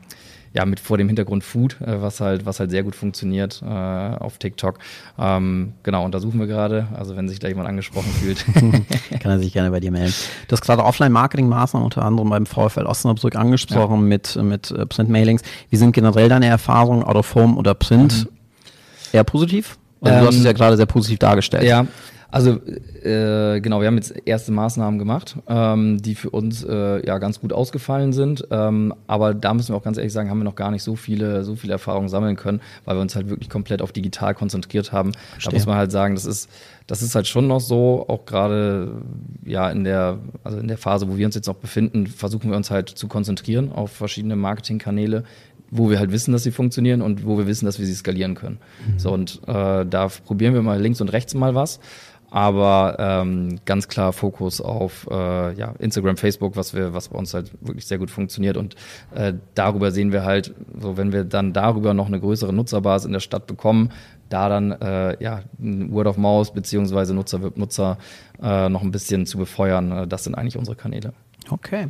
ja, 0.53 0.65
mit 0.65 0.79
vor 0.79 0.97
dem 0.97 1.07
Hintergrund 1.07 1.43
Food, 1.43 1.79
äh, 1.81 2.01
was 2.01 2.19
halt, 2.19 2.45
was 2.45 2.59
halt 2.59 2.71
sehr 2.71 2.83
gut 2.83 2.95
funktioniert 2.95 3.61
äh, 3.65 3.65
auf 3.65 4.37
TikTok. 4.37 4.79
Ähm, 5.17 5.73
genau, 5.83 6.03
und 6.03 6.13
da 6.13 6.19
suchen 6.19 6.39
wir 6.39 6.47
gerade. 6.47 6.87
Also 6.93 7.15
wenn 7.15 7.29
sich 7.29 7.39
da 7.39 7.47
jemand 7.47 7.69
angesprochen 7.69 8.11
fühlt. 8.11 8.45
Kann 9.19 9.31
er 9.31 9.39
sich 9.39 9.53
gerne 9.53 9.71
bei 9.71 9.79
dir 9.79 9.91
melden. 9.91 10.13
Du 10.47 10.53
hast 10.53 10.61
gerade 10.61 10.83
Offline-Marketing-Maßnahmen 10.83 11.85
unter 11.85 12.03
anderem 12.03 12.29
beim 12.29 12.45
VfL 12.45 12.85
Osnabrück 12.85 13.35
angesprochen 13.35 14.01
ja. 14.01 14.07
mit, 14.07 14.35
mit 14.35 14.71
äh, 14.71 14.85
Print-Mailings. 14.85 15.41
Wie 15.69 15.77
sind 15.77 15.93
generell 15.93 16.27
deine 16.27 16.47
Erfahrungen, 16.47 17.03
Out 17.03 17.15
of 17.15 17.35
Home 17.35 17.55
oder 17.55 17.73
Print? 17.73 18.25
Mhm. 18.25 18.29
Eher 19.13 19.23
positiv? 19.23 19.77
Also 20.01 20.15
ähm, 20.15 20.21
du 20.21 20.27
hast 20.27 20.35
es 20.35 20.43
ja 20.43 20.49
ähm, 20.49 20.55
gerade 20.57 20.77
sehr 20.77 20.85
positiv 20.85 21.19
dargestellt. 21.19 21.63
Ja, 21.63 21.85
also 22.31 22.51
äh, 23.03 23.59
genau, 23.59 23.81
wir 23.81 23.87
haben 23.87 23.97
jetzt 23.97 24.13
erste 24.25 24.53
Maßnahmen 24.53 24.97
gemacht, 24.97 25.35
ähm, 25.47 26.01
die 26.01 26.15
für 26.15 26.29
uns 26.29 26.63
äh, 26.63 27.05
ja 27.05 27.17
ganz 27.17 27.41
gut 27.41 27.51
ausgefallen 27.51 28.13
sind. 28.13 28.47
Ähm, 28.49 28.93
aber 29.05 29.33
da 29.33 29.53
müssen 29.53 29.73
wir 29.73 29.75
auch 29.75 29.83
ganz 29.83 29.97
ehrlich 29.97 30.13
sagen, 30.13 30.29
haben 30.29 30.39
wir 30.39 30.45
noch 30.45 30.55
gar 30.55 30.71
nicht 30.71 30.81
so 30.81 30.95
viele, 30.95 31.43
so 31.43 31.57
viele 31.57 31.73
Erfahrungen 31.73 32.07
sammeln 32.07 32.37
können, 32.37 32.61
weil 32.85 32.95
wir 32.95 33.01
uns 33.01 33.15
halt 33.15 33.29
wirklich 33.29 33.49
komplett 33.49 33.81
auf 33.81 33.91
digital 33.91 34.33
konzentriert 34.33 34.93
haben. 34.93 35.11
Verstehe. 35.11 35.51
Da 35.51 35.57
muss 35.57 35.65
man 35.65 35.75
halt 35.75 35.91
sagen, 35.91 36.15
das 36.15 36.25
ist, 36.25 36.49
das 36.87 37.01
ist 37.01 37.15
halt 37.15 37.27
schon 37.27 37.47
noch 37.47 37.59
so, 37.59 38.05
auch 38.07 38.25
gerade 38.25 38.93
ja 39.45 39.69
in 39.69 39.83
der, 39.83 40.17
also 40.45 40.57
in 40.57 40.69
der 40.69 40.77
Phase, 40.77 41.09
wo 41.09 41.17
wir 41.17 41.25
uns 41.25 41.35
jetzt 41.35 41.47
noch 41.47 41.55
befinden, 41.55 42.07
versuchen 42.07 42.49
wir 42.49 42.55
uns 42.55 42.71
halt 42.71 42.87
zu 42.87 43.09
konzentrieren 43.09 43.73
auf 43.73 43.91
verschiedene 43.91 44.37
Marketingkanäle, 44.37 45.25
wo 45.69 45.89
wir 45.89 45.99
halt 45.99 46.11
wissen, 46.11 46.31
dass 46.33 46.43
sie 46.43 46.51
funktionieren 46.51 47.01
und 47.01 47.25
wo 47.25 47.37
wir 47.37 47.47
wissen, 47.47 47.65
dass 47.65 47.79
wir 47.79 47.85
sie 47.85 47.93
skalieren 47.93 48.35
können. 48.35 48.59
Mhm. 48.87 48.99
So 48.99 49.11
und 49.11 49.41
äh, 49.47 49.85
da 49.85 50.07
probieren 50.25 50.53
wir 50.53 50.61
mal 50.61 50.79
links 50.79 51.01
und 51.01 51.09
rechts 51.09 51.33
mal 51.33 51.55
was 51.55 51.79
aber 52.31 52.95
ähm, 52.97 53.59
ganz 53.65 53.89
klar 53.89 54.13
Fokus 54.13 54.61
auf 54.61 55.07
äh, 55.11 55.53
ja, 55.53 55.75
Instagram, 55.79 56.15
Facebook, 56.15 56.55
was 56.55 56.73
wir, 56.73 56.93
was 56.93 57.09
bei 57.09 57.19
uns 57.19 57.33
halt 57.33 57.51
wirklich 57.59 57.85
sehr 57.85 57.97
gut 57.97 58.09
funktioniert 58.09 58.55
und 58.57 58.75
äh, 59.13 59.33
darüber 59.53 59.91
sehen 59.91 60.13
wir 60.13 60.23
halt, 60.23 60.55
so 60.79 60.95
wenn 60.97 61.11
wir 61.11 61.25
dann 61.25 61.51
darüber 61.51 61.93
noch 61.93 62.07
eine 62.07 62.19
größere 62.19 62.53
Nutzerbasis 62.53 63.05
in 63.05 63.11
der 63.11 63.19
Stadt 63.19 63.47
bekommen, 63.47 63.91
da 64.29 64.47
dann 64.47 64.71
äh, 64.71 65.21
ja 65.21 65.41
Word 65.59 66.07
of 66.07 66.17
Mouse 66.17 66.53
beziehungsweise 66.53 67.13
Nutzer 67.13 67.41
wird 67.41 67.57
Nutzer 67.57 67.97
äh, 68.41 68.69
noch 68.69 68.81
ein 68.81 68.91
bisschen 68.91 69.25
zu 69.25 69.37
befeuern, 69.37 69.91
äh, 69.91 70.07
das 70.07 70.23
sind 70.23 70.35
eigentlich 70.35 70.57
unsere 70.57 70.77
Kanäle. 70.77 71.13
Okay. 71.49 71.87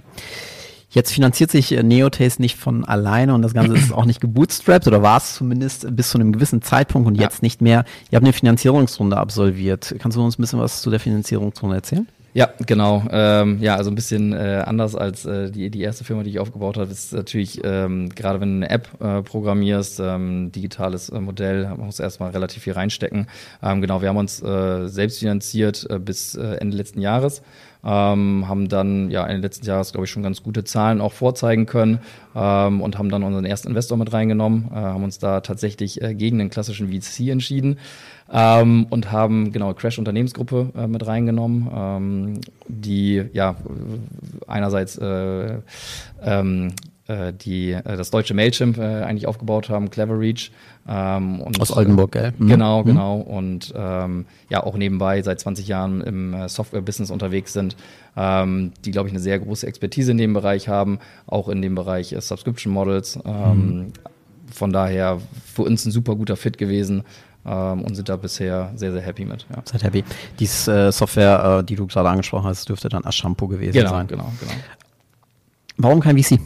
Jetzt 0.91 1.13
finanziert 1.13 1.51
sich 1.51 1.71
äh, 1.71 1.83
Neotaste 1.83 2.41
nicht 2.41 2.57
von 2.57 2.83
alleine 2.83 3.33
und 3.33 3.41
das 3.41 3.53
Ganze 3.53 3.75
ist 3.75 3.93
auch 3.93 4.05
nicht 4.05 4.19
gebootstrapped 4.19 4.88
oder 4.88 5.01
war 5.01 5.17
es 5.17 5.36
zumindest 5.36 5.95
bis 5.95 6.10
zu 6.10 6.17
einem 6.17 6.33
gewissen 6.33 6.62
Zeitpunkt 6.62 7.07
und 7.07 7.15
ja. 7.15 7.24
jetzt 7.24 7.41
nicht 7.41 7.62
mehr. 7.62 7.86
Ihr 8.12 8.17
habt 8.17 8.25
eine 8.25 8.33
Finanzierungsrunde 8.33 9.15
absolviert. 9.15 9.95
Kannst 10.00 10.17
du 10.17 10.24
uns 10.24 10.38
ein 10.38 10.41
bisschen 10.41 10.60
was 10.60 10.81
zu 10.81 10.89
der 10.89 11.00
Finanzierungsrunde 11.00 11.77
erzählen? 11.77 12.07
Ja, 12.33 12.50
genau. 12.65 13.03
Ähm, 13.12 13.60
ja, 13.62 13.75
also 13.75 13.91
ein 13.91 13.95
bisschen 13.95 14.31
äh, 14.31 14.63
anders 14.65 14.95
als 14.95 15.25
äh, 15.25 15.51
die, 15.51 15.69
die 15.69 15.81
erste 15.81 16.05
Firma, 16.05 16.24
die 16.24 16.29
ich 16.29 16.39
aufgebaut 16.39 16.77
habe, 16.77 16.89
ist 16.89 17.13
natürlich, 17.13 17.60
ähm, 17.63 18.07
gerade 18.10 18.39
wenn 18.39 18.60
du 18.60 18.65
eine 18.65 18.69
App 18.69 18.89
äh, 19.01 19.21
programmierst, 19.21 20.00
ähm, 20.00 20.51
digitales 20.51 21.10
äh, 21.10 21.19
Modell, 21.19 21.63
man 21.65 21.88
muss 21.88 22.00
erstmal 22.00 22.31
relativ 22.31 22.63
viel 22.63 22.74
reinstecken. 22.74 23.27
Ähm, 23.62 23.81
genau, 23.81 24.01
wir 24.01 24.10
haben 24.10 24.17
uns 24.17 24.41
äh, 24.41 24.88
selbst 24.88 25.19
finanziert 25.19 25.86
äh, 25.89 26.00
bis 26.00 26.36
äh, 26.36 26.55
Ende 26.55 26.77
letzten 26.77 27.01
Jahres 27.01 27.41
ähm, 27.83 28.45
haben 28.47 28.69
dann 28.69 29.09
ja 29.09 29.25
Ende 29.25 29.41
letzten 29.41 29.65
Jahres, 29.65 29.91
glaube 29.91 30.05
ich, 30.05 30.11
schon 30.11 30.23
ganz 30.23 30.43
gute 30.43 30.63
Zahlen 30.63 31.01
auch 31.01 31.13
vorzeigen 31.13 31.65
können 31.65 32.00
ähm, 32.35 32.81
und 32.81 32.97
haben 32.97 33.09
dann 33.09 33.23
unseren 33.23 33.45
ersten 33.45 33.69
Investor 33.69 33.97
mit 33.97 34.13
reingenommen, 34.13 34.69
äh, 34.71 34.75
haben 34.75 35.03
uns 35.03 35.19
da 35.19 35.41
tatsächlich 35.41 36.01
äh, 36.01 36.13
gegen 36.13 36.38
den 36.39 36.50
klassischen 36.50 36.89
VC 36.89 37.29
entschieden 37.29 37.77
ähm, 38.31 38.85
und 38.89 39.11
haben 39.11 39.51
genau 39.51 39.73
Crash 39.73 40.00
Unternehmensgruppe 40.00 40.69
äh, 40.75 40.88
mit 40.88 41.05
reingenommen, 41.05 41.69
ähm, 41.73 42.41
die 42.67 43.23
ja 43.33 43.55
einerseits 44.47 44.97
äh, 44.97 45.57
ähm, 46.23 46.73
äh, 47.07 47.33
die 47.33 47.71
äh, 47.71 47.97
das 47.97 48.11
deutsche 48.11 48.33
Mailchimp 48.33 48.77
eigentlich 48.79 49.27
aufgebaut 49.27 49.69
haben, 49.69 49.89
Clever 49.89 50.19
Reach. 50.19 50.51
Ähm, 50.88 51.43
Aus 51.59 51.75
Oldenburg, 51.75 52.11
gell? 52.11 52.33
Mhm. 52.38 52.47
Genau, 52.47 52.81
mhm. 52.81 52.85
genau. 52.85 53.17
Und 53.17 53.73
ähm, 53.75 54.25
ja, 54.50 54.63
auch 54.63 54.75
nebenbei 54.75 55.21
seit 55.21 55.39
20 55.39 55.67
Jahren 55.67 56.01
im 56.01 56.33
äh, 56.33 56.50
Software-Business 56.50 57.11
unterwegs 57.11 57.53
sind, 57.53 57.75
ähm, 58.17 58.71
die, 58.83 58.91
glaube 58.91 59.07
ich, 59.07 59.13
eine 59.13 59.21
sehr 59.21 59.39
große 59.39 59.67
Expertise 59.67 60.11
in 60.11 60.17
dem 60.17 60.33
Bereich 60.33 60.67
haben, 60.67 61.00
auch 61.27 61.50
in 61.50 61.61
dem 61.61 61.75
Bereich 61.75 62.13
äh, 62.13 62.21
Subscription 62.21 62.73
Models. 62.73 63.19
Ähm, 63.25 63.77
mhm. 63.77 63.93
Von 64.51 64.73
daher 64.73 65.19
für 65.45 65.63
uns 65.63 65.85
ein 65.85 65.91
super 65.91 66.15
guter 66.15 66.35
Fit 66.35 66.57
gewesen. 66.57 67.03
Ähm, 67.43 67.81
und 67.81 67.95
sind 67.95 68.07
da 68.07 68.17
bisher 68.17 68.71
sehr, 68.75 68.91
sehr 68.91 69.01
happy 69.01 69.25
mit. 69.25 69.47
Ja. 69.50 69.63
Seid 69.65 69.83
happy. 69.83 70.03
Diese 70.39 70.89
äh, 70.89 70.91
Software, 70.91 71.59
äh, 71.59 71.63
die 71.63 71.75
du 71.75 71.88
gerade 71.88 72.07
angesprochen 72.07 72.45
hast, 72.45 72.69
dürfte 72.69 72.88
dann 72.88 73.03
Ashampo 73.03 73.47
gewesen 73.47 73.73
genau, 73.73 73.89
sein. 73.89 74.05
Genau, 74.05 74.31
genau. 74.39 74.53
Warum 75.77 76.00
kein 76.01 76.21
VC? 76.21 76.39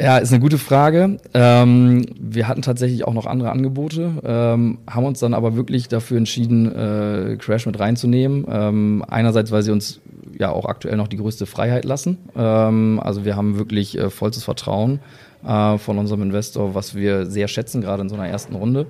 Ja, 0.00 0.18
ist 0.18 0.32
eine 0.32 0.40
gute 0.40 0.58
Frage. 0.58 1.16
Ähm, 1.34 2.06
wir 2.20 2.46
hatten 2.46 2.62
tatsächlich 2.62 3.04
auch 3.04 3.14
noch 3.14 3.26
andere 3.26 3.50
Angebote, 3.50 4.12
ähm, 4.24 4.78
haben 4.88 5.04
uns 5.04 5.18
dann 5.18 5.34
aber 5.34 5.56
wirklich 5.56 5.88
dafür 5.88 6.18
entschieden, 6.18 6.72
äh, 6.72 7.36
Crash 7.36 7.66
mit 7.66 7.80
reinzunehmen. 7.80 8.46
Ähm, 8.48 9.04
einerseits, 9.08 9.50
weil 9.50 9.62
sie 9.62 9.72
uns 9.72 10.00
ja 10.38 10.52
auch 10.52 10.66
aktuell 10.66 10.96
noch 10.96 11.08
die 11.08 11.16
größte 11.16 11.46
Freiheit 11.46 11.84
lassen. 11.84 12.18
Ähm, 12.36 13.00
also 13.02 13.24
wir 13.24 13.34
haben 13.34 13.58
wirklich 13.58 13.98
äh, 13.98 14.08
vollstes 14.08 14.44
Vertrauen 14.44 15.00
äh, 15.44 15.78
von 15.78 15.98
unserem 15.98 16.22
Investor, 16.22 16.76
was 16.76 16.94
wir 16.94 17.26
sehr 17.26 17.48
schätzen, 17.48 17.80
gerade 17.80 18.02
in 18.02 18.08
so 18.08 18.14
einer 18.14 18.28
ersten 18.28 18.54
Runde. 18.54 18.86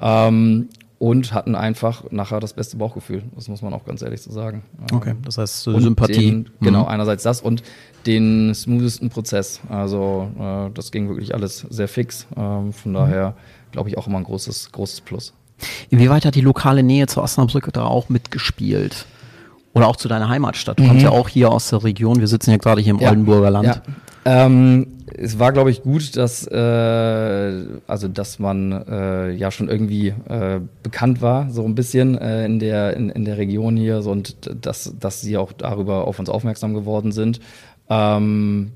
Ähm, 0.00 0.68
und 1.04 1.34
hatten 1.34 1.54
einfach 1.54 2.10
nachher 2.12 2.40
das 2.40 2.54
beste 2.54 2.78
Bauchgefühl. 2.78 3.24
Das 3.34 3.48
muss 3.48 3.60
man 3.60 3.74
auch 3.74 3.84
ganz 3.84 4.00
ehrlich 4.00 4.22
so 4.22 4.32
sagen. 4.32 4.62
Okay, 4.90 5.14
das 5.22 5.36
heißt 5.36 5.62
so 5.62 5.78
Sympathie. 5.78 6.30
Den, 6.30 6.50
genau, 6.62 6.84
mhm. 6.84 6.88
einerseits 6.88 7.22
das 7.24 7.42
und 7.42 7.62
den 8.06 8.54
smoothesten 8.54 9.10
Prozess. 9.10 9.60
Also 9.68 10.30
äh, 10.40 10.70
das 10.72 10.92
ging 10.92 11.10
wirklich 11.10 11.34
alles 11.34 11.66
sehr 11.68 11.88
fix. 11.88 12.26
Ähm, 12.38 12.72
von 12.72 12.92
mhm. 12.92 12.96
daher 12.96 13.34
glaube 13.70 13.90
ich 13.90 13.98
auch 13.98 14.06
immer 14.06 14.16
ein 14.16 14.24
großes, 14.24 14.72
großes 14.72 15.02
Plus. 15.02 15.34
Inwieweit 15.90 16.24
hat 16.24 16.36
die 16.36 16.40
lokale 16.40 16.82
Nähe 16.82 17.06
zu 17.06 17.20
Osnabrück 17.20 17.70
da 17.74 17.84
auch 17.84 18.08
mitgespielt? 18.08 19.04
Oder 19.74 19.88
auch 19.88 19.96
zu 19.96 20.08
deiner 20.08 20.30
Heimatstadt? 20.30 20.78
Du 20.78 20.84
mhm. 20.84 20.88
kommst 20.88 21.02
ja 21.02 21.10
auch 21.10 21.28
hier 21.28 21.52
aus 21.52 21.68
der 21.68 21.84
Region. 21.84 22.18
Wir 22.18 22.28
sitzen 22.28 22.50
ja 22.50 22.56
gerade 22.56 22.80
hier 22.80 22.94
im 22.94 23.00
ja. 23.00 23.10
Oldenburger 23.10 23.50
Land. 23.50 23.82
Ja. 24.24 24.46
Ähm, 24.46 24.86
es 25.16 25.38
war, 25.38 25.52
glaube 25.52 25.70
ich, 25.70 25.82
gut, 25.82 26.16
dass 26.16 26.46
äh, 26.46 27.64
also 27.86 28.08
dass 28.08 28.38
man 28.38 28.72
äh, 28.72 29.30
ja 29.32 29.50
schon 29.50 29.68
irgendwie 29.68 30.08
äh, 30.28 30.60
bekannt 30.82 31.22
war, 31.22 31.50
so 31.50 31.64
ein 31.64 31.74
bisschen 31.74 32.18
äh, 32.18 32.44
in 32.44 32.58
der 32.58 32.96
in, 32.96 33.10
in 33.10 33.24
der 33.24 33.38
Region 33.38 33.76
hier, 33.76 34.02
so, 34.02 34.10
und 34.10 34.36
dass 34.64 34.94
dass 34.98 35.20
sie 35.20 35.36
auch 35.36 35.52
darüber 35.52 36.06
auf 36.06 36.18
uns 36.18 36.28
aufmerksam 36.28 36.74
geworden 36.74 37.12
sind. 37.12 37.40
Ähm, 37.88 38.72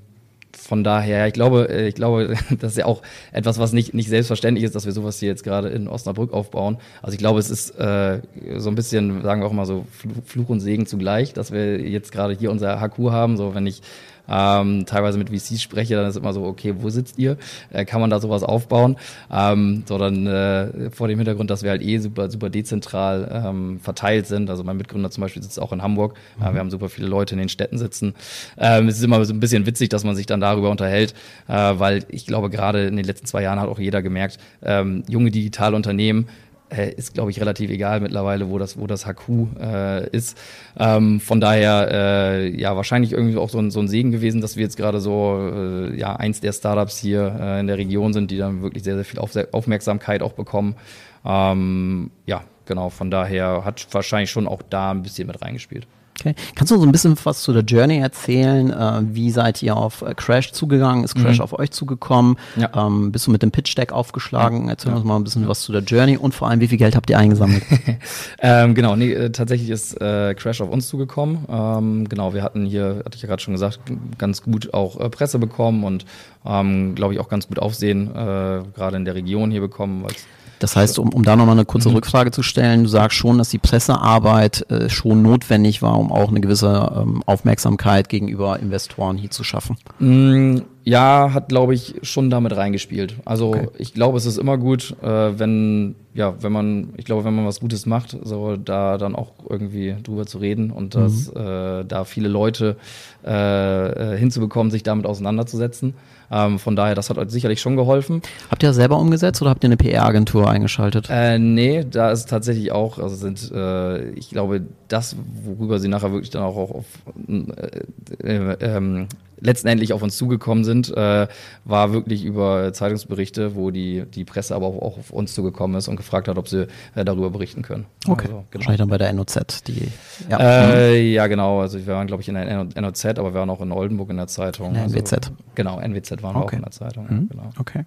von 0.57 0.85
daher, 0.85 1.27
ich 1.27 1.33
glaube, 1.33 1.69
äh, 1.71 1.89
ich 1.89 1.95
glaube, 1.95 2.35
das 2.59 2.73
ist 2.73 2.79
ja 2.79 2.87
auch 2.87 3.03
etwas, 3.33 3.59
was 3.59 3.73
nicht, 3.73 3.95
nicht 3.95 4.09
selbstverständlich 4.09 4.65
ist, 4.65 4.75
dass 4.75 4.87
wir 4.87 4.93
sowas 4.93 5.19
hier 5.19 5.29
jetzt 5.29 5.45
gerade 5.45 5.69
in 5.69 5.89
Osnabrück 5.89 6.33
aufbauen. 6.33 6.79
Also 7.01 7.15
ich 7.15 7.19
glaube, 7.19 7.39
es 7.39 7.51
ist 7.51 7.71
äh, 7.79 8.21
so 8.57 8.69
ein 8.69 8.75
bisschen, 8.75 9.23
sagen 9.23 9.41
wir 9.41 9.47
auch 9.47 9.53
mal 9.53 9.67
so, 9.67 9.87
Fluch 10.25 10.49
und 10.49 10.61
Segen 10.61 10.87
zugleich, 10.87 11.33
dass 11.33 11.53
wir 11.53 11.81
jetzt 11.81 12.13
gerade 12.13 12.35
hier 12.35 12.51
unser 12.51 12.81
HQ 12.81 13.11
haben. 13.11 13.37
So, 13.37 13.55
wenn 13.55 13.67
ich 13.67 13.83
ähm, 14.29 14.85
teilweise 14.87 15.19
mit 15.19 15.31
VCs 15.31 15.63
spreche, 15.63 15.95
dann 15.97 16.07
ist 16.07 16.17
immer 16.17 16.33
so, 16.33 16.45
okay, 16.45 16.75
wo 16.79 16.91
sitzt 16.91 17.19
ihr? 17.19 17.37
Äh, 17.71 17.85
kann 17.85 18.01
man 18.01 18.11
da 18.11 18.21
sowas 18.21 18.43
aufbauen? 18.43 18.97
Ähm, 19.33 19.85
sondern 19.87 20.27
äh, 20.27 20.91
vor 20.91 21.09
dem 21.09 21.19
Hintergrund, 21.19 21.51
dass 21.51 21.63
wir 21.63 21.71
halt 21.71 21.83
eh 21.83 21.99
super, 21.99 22.31
super 22.31 22.51
dezentral 22.51 23.45
ähm, 23.47 23.81
verteilt 23.81 24.27
sind. 24.27 24.51
Also 24.51 24.65
mein 24.65 24.77
Mitgründer 24.77 25.11
zum 25.11 25.23
Beispiel 25.23 25.43
sitzt 25.43 25.61
auch 25.61 25.73
in 25.73 25.83
Hamburg. 25.83 26.15
Mhm. 26.39 26.45
Äh, 26.45 26.53
wir 26.55 26.61
haben 26.61 26.71
super 26.71 26.89
viele 26.89 27.09
Leute 27.09 27.35
in 27.35 27.39
den 27.39 27.49
Städten 27.49 27.79
sitzen. 27.79 28.15
Ähm, 28.57 28.89
es 28.89 28.99
ist 28.99 29.05
immer 29.05 29.25
so 29.25 29.33
ein 29.33 29.41
bisschen 29.41 29.67
witzig, 29.67 29.89
dass 29.89 30.05
man 30.05 30.15
sich 30.17 30.27
dann 30.27 30.41
darüber 30.41 30.71
unterhält, 30.71 31.15
äh, 31.49 31.53
weil 31.53 32.05
ich 32.09 32.27
glaube, 32.27 32.51
gerade 32.51 32.87
in 32.87 32.97
den 32.97 33.05
letzten 33.05 33.27
zwei 33.27 33.43
Jahren 33.43 33.61
hat 33.61 33.69
auch 33.69 33.79
jeder 33.79 34.03
gemerkt, 34.03 34.39
ähm, 34.63 35.05
junge 35.09 35.31
Digitalunternehmen, 35.31 36.29
äh, 36.71 36.93
ist, 36.93 37.15
glaube 37.15 37.31
ich, 37.31 37.41
relativ 37.41 37.71
egal 37.71 38.01
mittlerweile, 38.01 38.49
wo 38.51 38.59
das, 38.59 38.79
wo 38.79 38.87
das 38.87 39.07
HQ 39.07 39.61
äh, 39.61 40.09
ist. 40.11 40.39
Ähm, 40.79 41.21
von 41.21 41.41
daher, 41.41 41.89
äh, 41.91 42.61
ja, 42.61 42.77
wahrscheinlich 42.77 43.13
irgendwie 43.13 43.39
auch 43.39 43.51
so 43.51 43.59
ein, 43.59 43.71
so 43.71 43.81
ein 43.81 43.89
Segen 43.89 44.13
gewesen, 44.13 44.41
dass 44.41 44.57
wir 44.57 44.65
jetzt 44.65 44.77
gerade 44.77 45.01
so, 45.01 45.51
äh, 45.53 45.99
ja, 45.99 46.17
eins 46.17 46.41
der 46.41 46.53
Startups 46.53 46.99
hier 46.99 47.37
äh, 47.41 47.61
in 47.61 47.67
der 47.67 47.79
Region 47.79 48.13
sind, 48.13 48.31
die 48.31 48.39
dann 48.39 48.63
wirklich 48.63 48.85
sehr, 48.85 48.95
sehr 48.95 49.05
viel 49.05 49.19
Auf 49.19 49.33
Aufmerksamkeit 49.53 50.23
auch 50.23 50.33
bekommen. 50.33 50.77
Ähm, 51.25 52.11
ja, 52.27 52.45
genau, 52.67 52.91
von 52.91 53.11
daher 53.11 53.65
hat 53.65 53.87
wahrscheinlich 53.93 54.31
schon 54.31 54.47
auch 54.47 54.63
da 54.63 54.91
ein 54.91 55.03
bisschen 55.03 55.27
mit 55.27 55.41
reingespielt. 55.43 55.87
Okay. 56.21 56.35
Kannst 56.57 56.73
du 56.73 56.79
so 56.79 56.85
ein 56.85 56.91
bisschen 56.91 57.17
was 57.23 57.43
zu 57.43 57.53
der 57.53 57.63
Journey 57.63 57.99
erzählen? 57.99 58.71
Äh, 58.71 59.03
wie 59.15 59.31
seid 59.31 59.63
ihr 59.63 59.77
auf 59.77 60.03
äh, 60.03 60.15
Crash 60.15 60.53
zugegangen? 60.53 61.05
Ist 61.05 61.15
Crash 61.15 61.39
mhm. 61.39 61.45
auf 61.45 61.57
euch 61.57 61.71
zugekommen? 61.71 62.37
Ja. 62.57 62.71
Ähm, 62.75 63.13
bist 63.13 63.29
du 63.29 63.31
mit 63.31 63.43
dem 63.43 63.53
Pitch-Deck 63.53 63.93
aufgeschlagen? 63.93 64.69
Erzähl 64.69 64.91
ja. 64.91 64.97
uns 64.97 65.05
mal 65.05 65.17
ein 65.17 65.25
bisschen 65.25 65.47
was 65.47 65.63
zu 65.63 65.71
der 65.71 65.83
Journey 65.83 66.17
und 66.17 66.35
vor 66.35 66.49
allem, 66.49 66.61
wie 66.61 66.67
viel 66.67 66.79
Geld 66.79 66.97
habt 66.97 67.09
ihr 67.09 67.19
eingesammelt? 67.19 67.63
ähm, 68.41 68.75
genau, 68.75 68.97
nee, 68.97 69.13
äh, 69.13 69.31
tatsächlich 69.31 69.71
ist 69.71 70.01
äh, 70.01 70.35
Crash 70.35 70.61
auf 70.61 70.71
uns 70.71 70.89
zugekommen. 70.89 71.47
Ähm, 71.49 72.09
genau, 72.09 72.35
wir 72.35 72.43
hatten 72.43 72.67
hier, 72.67 73.03
hatte 73.05 73.15
ich 73.15 73.23
ja 73.23 73.29
gerade 73.29 73.43
schon 73.43 73.55
gesagt, 73.55 73.79
ganz 74.19 74.43
gut 74.43 74.75
auch 74.75 74.99
äh, 74.99 75.09
Presse 75.11 75.39
bekommen 75.39 75.85
und 75.85 76.05
ähm, 76.45 76.97
glaube 76.97 77.15
ich 77.15 77.21
auch 77.21 77.29
ganz 77.29 77.47
gut 77.47 77.61
Aufsehen 77.61 78.09
äh, 78.11 78.63
gerade 78.75 78.97
in 78.97 79.05
der 79.05 79.15
Region 79.15 79.53
hier 79.53 79.61
bekommen, 79.61 80.03
weil 80.03 80.13
das 80.59 80.77
heißt, 80.77 80.99
um, 80.99 81.11
um 81.11 81.23
da 81.23 81.37
nochmal 81.37 81.55
eine 81.55 81.65
kurze 81.65 81.89
mhm. 81.89 81.97
Rückfrage 81.97 82.31
zu 82.31 82.43
stellen, 82.43 82.85
du 82.85 82.89
sagst 82.89 83.17
schon, 83.17 83.39
dass 83.39 83.51
die 83.51 83.59
Pressearbeit 83.59 84.69
äh, 84.71 84.89
schon 84.89 85.23
notwendig 85.23 85.83
war, 85.83 85.99
um 85.99 86.13
auch 86.13 86.29
eine 86.29 86.41
gewisse 86.41 86.93
ähm, 86.97 87.23
Aufmerksamkeit 87.27 88.09
gegenüber 88.09 88.59
Investoren 88.59 89.17
hier 89.17 89.31
zu 89.31 89.45
schaffen. 89.45 89.77
Mm, 89.99 90.59
ja, 90.89 91.35
hat, 91.35 91.51
glaube 91.51 91.75
ich, 91.75 91.97
schon 92.03 92.31
damit 92.31 92.57
reingespielt. 92.57 93.17
Also 93.27 93.51
okay. 93.51 93.69
ich 93.77 93.93
glaube, 93.93 94.17
es 94.17 94.25
ist 94.25 94.39
immer 94.39 94.57
gut, 94.57 94.97
äh, 95.03 95.39
wenn, 95.39 95.97
ja, 96.15 96.35
wenn 96.41 96.51
man, 96.51 96.95
ich 96.97 97.05
glaube, 97.05 97.25
wenn 97.25 97.37
man 97.37 97.45
was 97.45 97.61
Gutes 97.61 97.85
macht, 97.85 98.17
so 98.23 98.57
da 98.57 98.97
dann 98.97 99.15
auch 99.15 99.33
irgendwie 99.51 99.97
drüber 100.03 100.25
zu 100.25 100.39
reden 100.39 100.71
und 100.71 100.95
mhm. 100.95 101.01
dass 101.01 101.29
äh, 101.29 101.85
da 101.85 102.05
viele 102.05 102.29
Leute 102.29 102.77
äh, 103.23 104.15
äh 104.15 104.19
hinzubekommen, 104.19 104.71
sich 104.71 104.83
damit 104.83 105.05
auseinanderzusetzen. 105.05 105.93
Ähm, 106.31 106.59
von 106.59 106.75
daher, 106.75 106.95
das 106.95 107.11
hat 107.11 107.19
euch 107.19 107.29
sicherlich 107.29 107.61
schon 107.61 107.77
geholfen. 107.77 108.23
Habt 108.51 108.63
ihr 108.63 108.71
das 108.71 108.77
selber 108.77 108.99
umgesetzt 108.99 109.43
oder 109.43 109.51
habt 109.51 109.65
ihr 109.65 109.69
eine 109.69 109.77
PR-Agentur 109.77 110.49
eingeschaltet? 110.49 111.09
Äh, 111.11 111.39
nee, 111.39 111.85
da 111.85 112.11
ist 112.11 112.31
tatsächlich 112.31 112.73
auch, 112.73 112.99
also 112.99 113.15
sind, 113.15 113.53
äh, 113.53 114.09
ich 114.13 114.31
glaube, 114.31 114.63
das, 114.89 115.17
worüber 115.45 115.81
sie 115.81 115.89
nachher 115.89 116.13
wirklich 116.13 116.31
dann 116.31 116.43
auch 116.43 116.57
auf 116.57 116.87
äh, 117.29 118.27
äh, 118.27 118.57
ähm, 118.61 119.09
letztendlich 119.41 119.93
auf 119.93 120.03
uns 120.03 120.17
zugekommen 120.17 120.65
sind, 120.65 120.95
äh, 120.97 121.27
war 121.65 121.93
wirklich 121.93 122.25
über 122.25 122.73
Zeitungsberichte, 122.73 123.55
wo 123.55 123.71
die, 123.71 124.05
die 124.07 124.25
Presse 124.25 124.55
aber 124.55 124.67
auch, 124.67 124.99
auf 124.99 125.11
uns 125.11 125.35
zugekommen 125.35 125.77
ist 125.77 125.89
und 125.89 125.97
gefragt 125.97 126.29
hat, 126.29 126.39
ob 126.39 126.49
sie 126.49 126.67
äh, 126.95 127.05
darüber 127.05 127.31
berichten 127.31 127.63
können. 127.63 127.87
Okay. 128.07 128.27
Also, 128.27 128.29
genau. 128.29 128.45
Wahrscheinlich 128.53 128.79
dann 128.79 128.89
bei 128.89 128.99
der 128.99 129.13
NOZ, 129.13 129.65
die. 129.67 129.89
Ja, 130.29 130.39
äh, 130.41 131.13
ja 131.13 131.27
genau. 131.27 131.61
Also 131.61 131.79
wir 131.79 131.95
waren, 131.95 132.07
glaube 132.07 132.23
ich, 132.23 132.29
in 132.29 132.35
der 132.35 132.65
NOZ, 132.65 133.05
aber 133.07 133.33
wir 133.33 133.41
waren 133.41 133.51
auch 133.51 133.61
in 133.61 133.73
Oldenburg 133.73 134.11
in 134.11 134.17
der 134.17 134.29
Zeitung. 134.29 134.75
Ja, 134.75 134.85
NWZ. 134.85 135.13
Also, 135.13 135.31
genau, 135.55 135.81
NWZ 135.81 136.23
waren 136.23 136.37
okay. 136.37 136.39
wir 136.39 136.45
auch 136.45 136.53
in 136.53 136.63
der 136.63 136.71
Zeitung. 136.71 137.07
Mhm. 137.09 137.29
Genau. 137.29 137.51
Okay. 137.59 137.85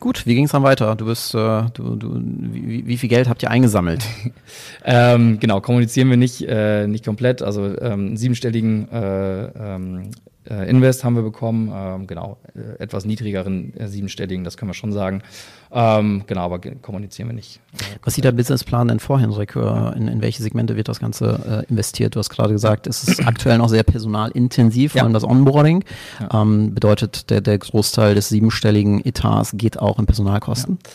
Gut, 0.00 0.26
wie 0.26 0.34
ging 0.34 0.44
es 0.44 0.52
dann 0.52 0.62
weiter? 0.62 0.94
Du 0.94 1.06
bist, 1.06 1.34
äh, 1.34 1.64
du, 1.74 1.96
du, 1.96 2.20
wie, 2.22 2.86
wie, 2.86 2.96
viel 2.96 3.08
Geld 3.08 3.28
habt 3.28 3.42
ihr 3.42 3.50
eingesammelt? 3.50 4.06
ähm, 4.84 5.40
genau, 5.40 5.60
kommunizieren 5.60 6.08
wir 6.08 6.16
nicht, 6.16 6.42
äh, 6.42 6.86
nicht 6.86 7.04
komplett. 7.04 7.42
Also 7.42 7.76
ähm, 7.80 8.16
siebenstelligen 8.16 8.88
äh, 8.92 9.46
ähm, 9.46 10.10
äh, 10.50 10.68
Invest 10.68 11.04
haben 11.04 11.14
wir 11.14 11.22
bekommen, 11.22 11.70
ähm, 11.74 12.06
genau, 12.06 12.38
äh, 12.54 12.82
etwas 12.82 13.04
niedrigeren 13.04 13.74
äh, 13.76 13.88
siebenstelligen, 13.88 14.44
das 14.44 14.56
können 14.56 14.70
wir 14.70 14.74
schon 14.74 14.92
sagen. 14.92 15.22
Ähm, 15.70 16.24
genau, 16.26 16.42
aber 16.42 16.58
kommunizieren 16.58 17.28
wir 17.28 17.34
nicht. 17.34 17.60
Was 18.02 18.14
sieht 18.14 18.24
der 18.24 18.32
Businessplan 18.32 18.88
denn 18.88 19.00
vor, 19.00 19.20
Henrik? 19.20 19.54
In, 19.56 20.08
in 20.08 20.22
welche 20.22 20.42
Segmente 20.42 20.76
wird 20.76 20.88
das 20.88 21.00
Ganze 21.00 21.64
äh, 21.66 21.70
investiert? 21.70 22.14
Du 22.14 22.18
hast 22.18 22.30
gerade 22.30 22.52
gesagt, 22.52 22.86
es 22.86 23.04
ist 23.04 23.26
aktuell 23.26 23.58
noch 23.58 23.68
sehr 23.68 23.82
personalintensiv, 23.82 24.92
vor 24.92 25.02
allem 25.02 25.10
ja. 25.10 25.14
das 25.14 25.24
Onboarding. 25.24 25.84
Ja. 26.20 26.42
Ähm, 26.42 26.74
bedeutet, 26.74 27.30
der, 27.30 27.40
der 27.40 27.58
Großteil 27.58 28.14
des 28.14 28.28
siebenstelligen 28.28 29.04
Etats 29.04 29.52
geht 29.54 29.78
auch 29.78 29.98
in 29.98 30.06
Personalkosten? 30.06 30.78
Ja. 30.82 30.90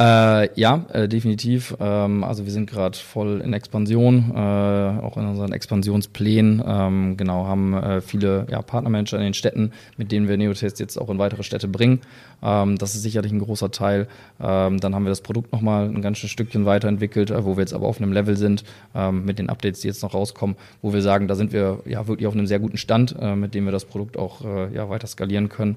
Äh, 0.00 0.52
ja, 0.58 0.84
äh, 0.92 1.08
definitiv. 1.08 1.76
Ähm, 1.78 2.24
also 2.24 2.44
wir 2.44 2.52
sind 2.52 2.68
gerade 2.68 2.98
voll 2.98 3.40
in 3.40 3.52
Expansion, 3.52 4.32
äh, 4.34 4.38
auch 4.38 5.16
in 5.16 5.24
unseren 5.24 5.52
Expansionsplänen. 5.52 6.60
Ähm, 6.66 7.16
genau, 7.16 7.46
haben 7.46 7.74
äh, 7.74 8.00
viele 8.00 8.44
ja, 8.50 8.60
Partnermanager 8.60 9.18
in 9.18 9.24
den 9.24 9.34
Städten, 9.34 9.70
mit 9.96 10.10
denen 10.10 10.26
wir 10.26 10.36
Neotest 10.36 10.80
jetzt 10.80 10.96
auch 10.96 11.10
in 11.10 11.18
weitere 11.18 11.44
Städte 11.44 11.68
bringen. 11.68 12.00
Ähm, 12.42 12.76
das 12.76 12.96
ist 12.96 13.02
sicherlich 13.02 13.30
ein 13.30 13.38
großer 13.38 13.70
Teil. 13.70 14.08
Ähm, 14.40 14.80
dann 14.80 14.96
haben 14.96 15.04
wir 15.04 15.10
das 15.10 15.20
Produkt 15.20 15.52
nochmal 15.52 15.86
ein 15.86 16.02
ganzes 16.02 16.28
Stückchen 16.28 16.66
weiterentwickelt, 16.66 17.30
äh, 17.30 17.44
wo 17.44 17.56
wir 17.56 17.60
jetzt 17.60 17.72
aber 17.72 17.86
auf 17.86 17.98
einem 18.00 18.12
Level 18.12 18.36
sind, 18.36 18.64
ähm, 18.96 19.24
mit 19.24 19.38
den 19.38 19.48
Updates, 19.48 19.80
die 19.80 19.86
jetzt 19.86 20.02
noch 20.02 20.12
rauskommen, 20.12 20.56
wo 20.82 20.92
wir 20.92 21.02
sagen, 21.02 21.28
da 21.28 21.36
sind 21.36 21.52
wir 21.52 21.78
ja 21.84 22.08
wirklich 22.08 22.26
auf 22.26 22.34
einem 22.34 22.48
sehr 22.48 22.58
guten 22.58 22.78
Stand, 22.78 23.14
äh, 23.20 23.36
mit 23.36 23.54
dem 23.54 23.64
wir 23.64 23.72
das 23.72 23.84
Produkt 23.84 24.16
auch 24.16 24.34
ja, 24.44 24.88
weiter 24.88 25.06
skalieren 25.06 25.48
können. 25.48 25.76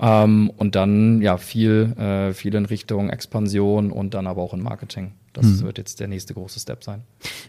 Ähm, 0.00 0.50
und 0.56 0.74
dann 0.74 1.22
ja 1.22 1.38
viel, 1.38 1.94
äh, 1.98 2.32
viel 2.32 2.54
in 2.54 2.66
Richtung 2.66 3.10
Expansion 3.10 3.90
und 3.90 4.14
dann 4.14 4.26
aber 4.26 4.42
auch 4.42 4.52
in 4.52 4.62
Marketing. 4.62 5.12
Das 5.32 5.44
hm. 5.46 5.62
wird 5.62 5.76
jetzt 5.78 6.00
der 6.00 6.08
nächste 6.08 6.32
große 6.32 6.58
Step 6.58 6.82
sein. 6.82 7.02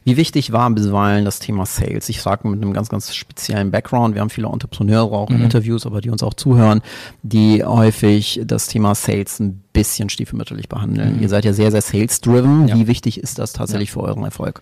Wie 0.04 0.18
wichtig 0.18 0.52
war 0.52 0.70
bisweilen 0.70 1.24
das 1.24 1.40
Thema 1.40 1.66
Sales? 1.66 2.10
Ich 2.10 2.22
sage 2.22 2.48
mit 2.48 2.62
einem 2.62 2.74
ganz, 2.74 2.90
ganz 2.90 3.16
speziellen 3.16 3.72
Background. 3.72 4.14
Wir 4.14 4.22
haben 4.22 4.30
viele 4.30 4.48
Entrepreneure 4.48 5.14
auch 5.14 5.30
in 5.30 5.38
mhm. 5.38 5.46
Interviews, 5.46 5.86
aber 5.86 6.02
die 6.02 6.10
uns 6.10 6.22
auch 6.22 6.34
zuhören, 6.34 6.82
die 7.24 7.64
häufig 7.64 8.42
das 8.44 8.68
Thema 8.68 8.94
Sales 8.94 9.40
ein 9.40 9.64
bisschen 9.72 10.10
stiefmütterlich 10.10 10.68
behandeln. 10.68 11.16
Mhm. 11.16 11.22
Ihr 11.22 11.30
seid 11.30 11.46
ja 11.46 11.54
sehr, 11.54 11.72
sehr 11.72 11.82
sales-driven. 11.82 12.68
Ja. 12.68 12.76
Wie 12.76 12.88
wichtig 12.88 13.22
ist 13.22 13.40
das 13.40 13.54
tatsächlich 13.54 13.90
ja. 13.90 13.94
für 13.94 14.02
euren 14.02 14.26
Erfolg? 14.26 14.62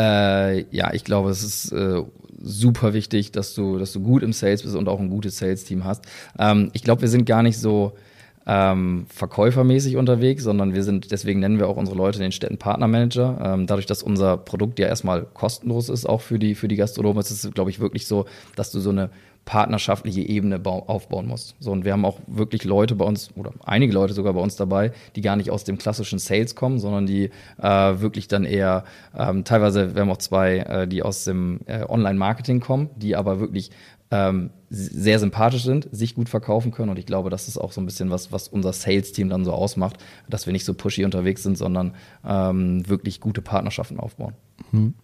Äh, 0.00 0.64
ja, 0.74 0.94
ich 0.94 1.04
glaube, 1.04 1.28
es 1.28 1.42
ist 1.42 1.72
äh, 1.72 2.02
super 2.40 2.94
wichtig, 2.94 3.32
dass 3.32 3.54
du, 3.54 3.78
dass 3.78 3.92
du 3.92 4.00
gut 4.00 4.22
im 4.22 4.32
Sales 4.32 4.62
bist 4.62 4.74
und 4.74 4.88
auch 4.88 4.98
ein 4.98 5.10
gutes 5.10 5.36
Sales-Team 5.36 5.84
hast. 5.84 6.06
Ähm, 6.38 6.70
ich 6.72 6.82
glaube, 6.82 7.02
wir 7.02 7.08
sind 7.08 7.26
gar 7.26 7.42
nicht 7.42 7.58
so 7.58 7.92
ähm, 8.46 9.04
verkäufermäßig 9.10 9.96
unterwegs, 9.96 10.42
sondern 10.42 10.72
wir 10.72 10.84
sind, 10.84 11.10
deswegen 11.10 11.40
nennen 11.40 11.58
wir 11.58 11.68
auch 11.68 11.76
unsere 11.76 11.98
Leute 11.98 12.18
den 12.18 12.32
Städten 12.32 12.56
Partnermanager. 12.56 13.38
Ähm, 13.44 13.66
dadurch, 13.66 13.84
dass 13.84 14.02
unser 14.02 14.38
Produkt 14.38 14.78
ja 14.78 14.86
erstmal 14.86 15.26
kostenlos 15.34 15.90
ist, 15.90 16.06
auch 16.06 16.22
für 16.22 16.38
die, 16.38 16.54
für 16.54 16.66
die 16.66 16.76
Gastronomen, 16.76 17.20
ist 17.20 17.30
es, 17.30 17.50
glaube 17.52 17.68
ich, 17.68 17.78
wirklich 17.78 18.06
so, 18.06 18.24
dass 18.56 18.70
du 18.70 18.80
so 18.80 18.90
eine 18.90 19.10
partnerschaftliche 19.44 20.20
Ebene 20.20 20.60
aufbauen 20.64 21.26
muss. 21.26 21.54
So, 21.58 21.72
und 21.72 21.84
wir 21.84 21.92
haben 21.92 22.04
auch 22.04 22.20
wirklich 22.26 22.64
Leute 22.64 22.94
bei 22.94 23.04
uns, 23.04 23.30
oder 23.36 23.52
einige 23.64 23.92
Leute 23.92 24.12
sogar 24.12 24.32
bei 24.32 24.40
uns 24.40 24.56
dabei, 24.56 24.92
die 25.16 25.22
gar 25.22 25.36
nicht 25.36 25.50
aus 25.50 25.64
dem 25.64 25.78
klassischen 25.78 26.18
Sales 26.18 26.54
kommen, 26.54 26.78
sondern 26.78 27.06
die 27.06 27.30
äh, 27.60 27.68
wirklich 27.68 28.28
dann 28.28 28.44
eher, 28.44 28.84
ähm, 29.16 29.44
teilweise, 29.44 29.94
wir 29.94 30.02
haben 30.02 30.10
auch 30.10 30.18
zwei, 30.18 30.58
äh, 30.58 30.88
die 30.88 31.02
aus 31.02 31.24
dem 31.24 31.60
äh, 31.66 31.84
Online-Marketing 31.88 32.60
kommen, 32.60 32.90
die 32.96 33.16
aber 33.16 33.40
wirklich 33.40 33.70
ähm, 34.10 34.50
sehr 34.68 35.18
sympathisch 35.18 35.64
sind, 35.64 35.88
sich 35.92 36.14
gut 36.14 36.28
verkaufen 36.28 36.70
können. 36.70 36.90
Und 36.90 36.98
ich 36.98 37.06
glaube, 37.06 37.30
das 37.30 37.48
ist 37.48 37.58
auch 37.58 37.72
so 37.72 37.80
ein 37.80 37.86
bisschen 37.86 38.10
was, 38.10 38.32
was 38.32 38.48
unser 38.48 38.72
Sales-Team 38.72 39.28
dann 39.28 39.44
so 39.44 39.52
ausmacht, 39.52 39.96
dass 40.28 40.46
wir 40.46 40.52
nicht 40.52 40.64
so 40.64 40.74
pushy 40.74 41.04
unterwegs 41.04 41.42
sind, 41.42 41.58
sondern 41.58 41.94
ähm, 42.24 42.88
wirklich 42.88 43.20
gute 43.20 43.42
Partnerschaften 43.42 43.98
aufbauen. 43.98 44.34
Mhm. 44.72 44.94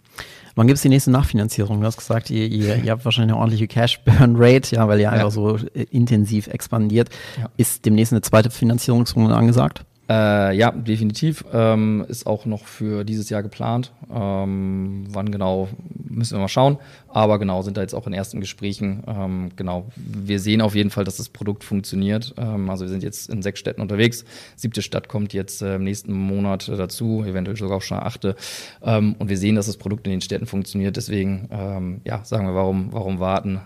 Wann 0.54 0.66
gibt 0.66 0.76
es 0.76 0.82
die 0.82 0.88
nächste 0.88 1.10
Nachfinanzierung? 1.10 1.80
Du 1.80 1.86
hast 1.86 1.98
gesagt, 1.98 2.30
ihr, 2.30 2.46
ihr, 2.46 2.82
ihr 2.82 2.92
habt 2.92 3.04
wahrscheinlich 3.04 3.32
eine 3.32 3.40
ordentliche 3.40 3.68
Cash-Burn-Rate, 3.68 4.76
ja, 4.76 4.88
weil 4.88 4.98
ihr 4.98 5.04
ja. 5.04 5.10
einfach 5.10 5.30
so 5.30 5.56
äh, 5.56 5.82
intensiv 5.90 6.46
expandiert. 6.46 7.10
Ja. 7.38 7.50
Ist 7.58 7.84
demnächst 7.84 8.14
eine 8.14 8.22
zweite 8.22 8.50
Finanzierungsrunde 8.50 9.34
angesagt? 9.34 9.84
Äh, 10.08 10.56
ja, 10.56 10.70
definitiv. 10.70 11.44
Ähm, 11.52 12.06
ist 12.08 12.26
auch 12.26 12.46
noch 12.46 12.64
für 12.64 13.04
dieses 13.04 13.28
Jahr 13.28 13.42
geplant. 13.42 13.92
Ähm, 14.10 15.04
wann 15.10 15.30
genau, 15.30 15.68
müssen 16.08 16.36
wir 16.36 16.40
mal 16.40 16.48
schauen. 16.48 16.78
Aber 17.16 17.38
genau, 17.38 17.62
sind 17.62 17.78
da 17.78 17.80
jetzt 17.80 17.94
auch 17.94 18.06
in 18.06 18.12
ersten 18.12 18.40
Gesprächen. 18.40 19.02
Ähm, 19.06 19.48
genau, 19.56 19.86
wir 19.96 20.38
sehen 20.38 20.60
auf 20.60 20.74
jeden 20.74 20.90
Fall, 20.90 21.04
dass 21.04 21.16
das 21.16 21.30
Produkt 21.30 21.64
funktioniert. 21.64 22.34
Ähm, 22.36 22.68
also 22.68 22.84
wir 22.84 22.90
sind 22.90 23.02
jetzt 23.02 23.30
in 23.30 23.40
sechs 23.40 23.58
Städten 23.58 23.80
unterwegs. 23.80 24.26
Siebte 24.54 24.82
Stadt 24.82 25.08
kommt 25.08 25.32
jetzt 25.32 25.62
äh, 25.62 25.76
im 25.76 25.84
nächsten 25.84 26.12
Monat 26.12 26.68
äh, 26.68 26.76
dazu, 26.76 27.24
eventuell 27.24 27.56
sogar 27.56 27.78
auch 27.78 27.82
schon 27.82 27.98
achte. 27.98 28.36
Ähm, 28.82 29.16
und 29.18 29.30
wir 29.30 29.38
sehen, 29.38 29.56
dass 29.56 29.64
das 29.64 29.78
Produkt 29.78 30.06
in 30.06 30.10
den 30.10 30.20
Städten 30.20 30.44
funktioniert. 30.44 30.98
Deswegen, 30.98 31.48
ähm, 31.50 32.02
ja, 32.04 32.22
sagen 32.22 32.46
wir, 32.48 32.54
warum, 32.54 32.92
warum 32.92 33.18
warten, 33.18 33.62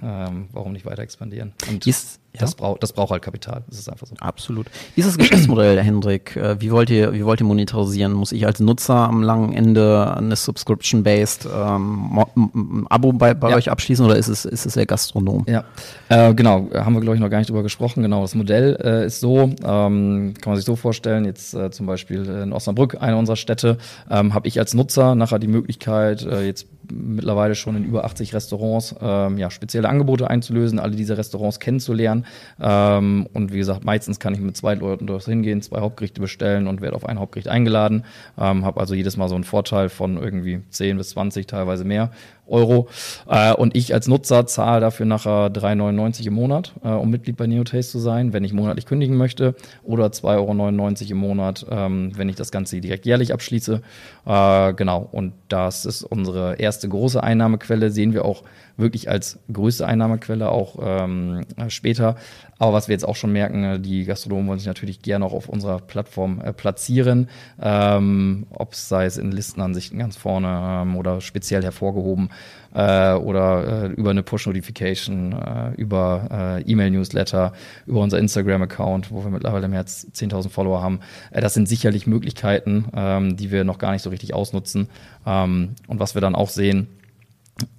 warum 0.52 0.72
nicht 0.72 0.86
weiter 0.86 1.02
expandieren? 1.02 1.52
Und 1.68 1.88
ist 1.88 2.20
ja. 2.32 2.42
Das, 2.42 2.54
braucht, 2.54 2.82
das 2.82 2.92
braucht 2.92 3.10
halt 3.10 3.22
Kapital. 3.22 3.64
Das 3.68 3.78
ist 3.78 3.88
einfach 3.88 4.06
so. 4.06 4.14
Absolut. 4.20 4.66
Dieses 4.96 5.18
Geschäftsmodell, 5.18 5.82
Hendrik, 5.82 6.36
äh, 6.36 6.60
wie 6.60 6.70
wollt 6.70 6.88
ihr, 6.88 7.12
wie 7.12 7.24
wollt 7.24 7.40
ihr 7.40 7.46
monetarisieren? 7.46 8.12
Muss 8.12 8.30
ich 8.30 8.46
als 8.46 8.60
Nutzer 8.60 8.94
am 8.94 9.24
langen 9.24 9.52
Ende 9.52 10.14
eine 10.16 10.36
Subscription-based 10.36 11.48
ähm, 11.52 12.86
Abo 12.88 13.12
bei, 13.12 13.34
bei 13.40 13.50
ja. 13.50 13.56
euch 13.56 13.70
abschließen 13.70 14.04
oder 14.04 14.16
ist 14.16 14.28
es, 14.28 14.44
ist 14.44 14.66
es 14.66 14.74
der 14.74 14.86
Gastronom? 14.86 15.44
Ja, 15.48 15.64
äh, 16.08 16.34
genau. 16.34 16.68
Haben 16.74 16.94
wir, 16.94 17.00
glaube 17.00 17.16
ich, 17.16 17.20
noch 17.20 17.30
gar 17.30 17.38
nicht 17.38 17.50
drüber 17.50 17.62
gesprochen. 17.62 18.02
Genau, 18.02 18.22
das 18.22 18.34
Modell 18.34 18.78
äh, 18.82 19.06
ist 19.06 19.20
so, 19.20 19.50
ähm, 19.64 20.34
kann 20.40 20.52
man 20.52 20.56
sich 20.56 20.64
so 20.64 20.76
vorstellen, 20.76 21.24
jetzt 21.24 21.54
äh, 21.54 21.70
zum 21.70 21.86
Beispiel 21.86 22.24
in 22.26 22.52
Osnabrück, 22.52 22.98
eine 23.00 23.16
unserer 23.16 23.36
Städte, 23.36 23.78
ähm, 24.10 24.34
habe 24.34 24.48
ich 24.48 24.58
als 24.58 24.74
Nutzer 24.74 25.14
nachher 25.14 25.38
die 25.38 25.48
Möglichkeit, 25.48 26.24
äh, 26.24 26.44
jetzt 26.44 26.66
mittlerweile 26.92 27.54
schon 27.54 27.76
in 27.76 27.84
über 27.84 28.04
80 28.04 28.34
Restaurants 28.34 28.94
ähm, 29.00 29.38
ja, 29.38 29.50
spezielle 29.50 29.88
Angebote 29.88 30.28
einzulösen, 30.28 30.78
alle 30.78 30.96
diese 30.96 31.16
Restaurants 31.16 31.60
kennenzulernen. 31.60 32.26
Ähm, 32.60 33.26
und 33.32 33.52
wie 33.52 33.58
gesagt, 33.58 33.84
meistens 33.84 34.18
kann 34.18 34.34
ich 34.34 34.40
mit 34.40 34.56
zwei 34.56 34.74
Leuten 34.74 35.06
dort 35.06 35.24
hingehen, 35.24 35.62
zwei 35.62 35.80
Hauptgerichte 35.80 36.20
bestellen 36.20 36.66
und 36.66 36.80
werde 36.80 36.96
auf 36.96 37.06
ein 37.06 37.18
Hauptgericht 37.18 37.48
eingeladen. 37.48 38.04
Ähm, 38.38 38.64
Habe 38.64 38.80
also 38.80 38.94
jedes 38.94 39.16
Mal 39.16 39.28
so 39.28 39.34
einen 39.34 39.44
Vorteil 39.44 39.88
von 39.88 40.16
irgendwie 40.16 40.60
10 40.70 40.96
bis 40.96 41.10
20, 41.10 41.46
teilweise 41.46 41.84
mehr. 41.84 42.10
Euro. 42.50 42.88
Äh, 43.28 43.52
und 43.54 43.76
ich 43.76 43.94
als 43.94 44.08
Nutzer 44.08 44.46
zahle 44.46 44.80
dafür 44.80 45.06
nachher 45.06 45.48
3,99 45.52 46.26
im 46.26 46.34
Monat, 46.34 46.72
äh, 46.82 46.88
um 46.88 47.10
Mitglied 47.10 47.36
bei 47.36 47.46
Neotaste 47.46 47.92
zu 47.92 47.98
sein, 47.98 48.32
wenn 48.32 48.44
ich 48.44 48.52
monatlich 48.52 48.86
kündigen 48.86 49.16
möchte, 49.16 49.54
oder 49.82 50.06
2,99 50.06 50.30
Euro 50.30 51.10
im 51.10 51.16
Monat, 51.18 51.66
ähm, 51.70 52.12
wenn 52.16 52.28
ich 52.28 52.36
das 52.36 52.50
Ganze 52.50 52.80
direkt 52.80 53.06
jährlich 53.06 53.32
abschließe. 53.32 53.80
Äh, 54.26 54.74
genau, 54.74 55.08
und 55.12 55.34
das 55.48 55.84
ist 55.84 56.02
unsere 56.02 56.54
erste 56.54 56.80
erste 56.80 56.88
große 56.88 57.22
Einnahmequelle, 57.22 57.90
sehen 57.90 58.14
wir 58.14 58.24
auch 58.24 58.42
wirklich 58.80 59.08
als 59.08 59.38
größte 59.52 59.86
Einnahmequelle 59.86 60.50
auch 60.50 60.76
ähm, 60.82 61.44
später. 61.68 62.16
Aber 62.60 62.74
was 62.74 62.88
wir 62.88 62.92
jetzt 62.92 63.04
auch 63.08 63.16
schon 63.16 63.32
merken, 63.32 63.64
äh, 63.64 63.80
die 63.80 64.04
Gastronomen 64.04 64.46
wollen 64.46 64.58
sich 64.58 64.68
natürlich 64.68 65.00
gerne 65.00 65.24
auch 65.24 65.32
auf 65.32 65.48
unserer 65.48 65.78
Plattform 65.78 66.40
äh, 66.40 66.52
platzieren, 66.52 67.28
ähm, 67.60 68.46
ob 68.50 68.74
es 68.74 68.88
sei 68.88 69.06
es 69.06 69.16
in 69.16 69.32
Listenansichten 69.32 69.98
ganz 69.98 70.16
vorne 70.16 70.82
ähm, 70.82 70.96
oder 70.96 71.22
speziell 71.22 71.62
hervorgehoben 71.62 72.28
äh, 72.74 73.14
oder 73.14 73.84
äh, 73.84 73.86
über 73.92 74.10
eine 74.10 74.22
Push-Notification, 74.22 75.32
äh, 75.32 75.80
über 75.80 76.60
äh, 76.60 76.70
E-Mail-Newsletter, 76.70 77.54
über 77.86 78.00
unser 78.00 78.18
Instagram-Account, 78.18 79.10
wo 79.10 79.24
wir 79.24 79.30
mittlerweile 79.30 79.66
mehr 79.68 79.80
als 79.80 80.06
10.000 80.12 80.50
Follower 80.50 80.82
haben. 80.82 81.00
Das 81.32 81.54
sind 81.54 81.66
sicherlich 81.66 82.06
Möglichkeiten, 82.06 82.84
ähm, 82.94 83.36
die 83.38 83.50
wir 83.50 83.64
noch 83.64 83.78
gar 83.78 83.92
nicht 83.92 84.02
so 84.02 84.10
richtig 84.10 84.34
ausnutzen. 84.34 84.88
Ähm, 85.26 85.70
und 85.86 85.98
was 85.98 86.14
wir 86.14 86.20
dann 86.20 86.34
auch 86.34 86.50
sehen, 86.50 86.88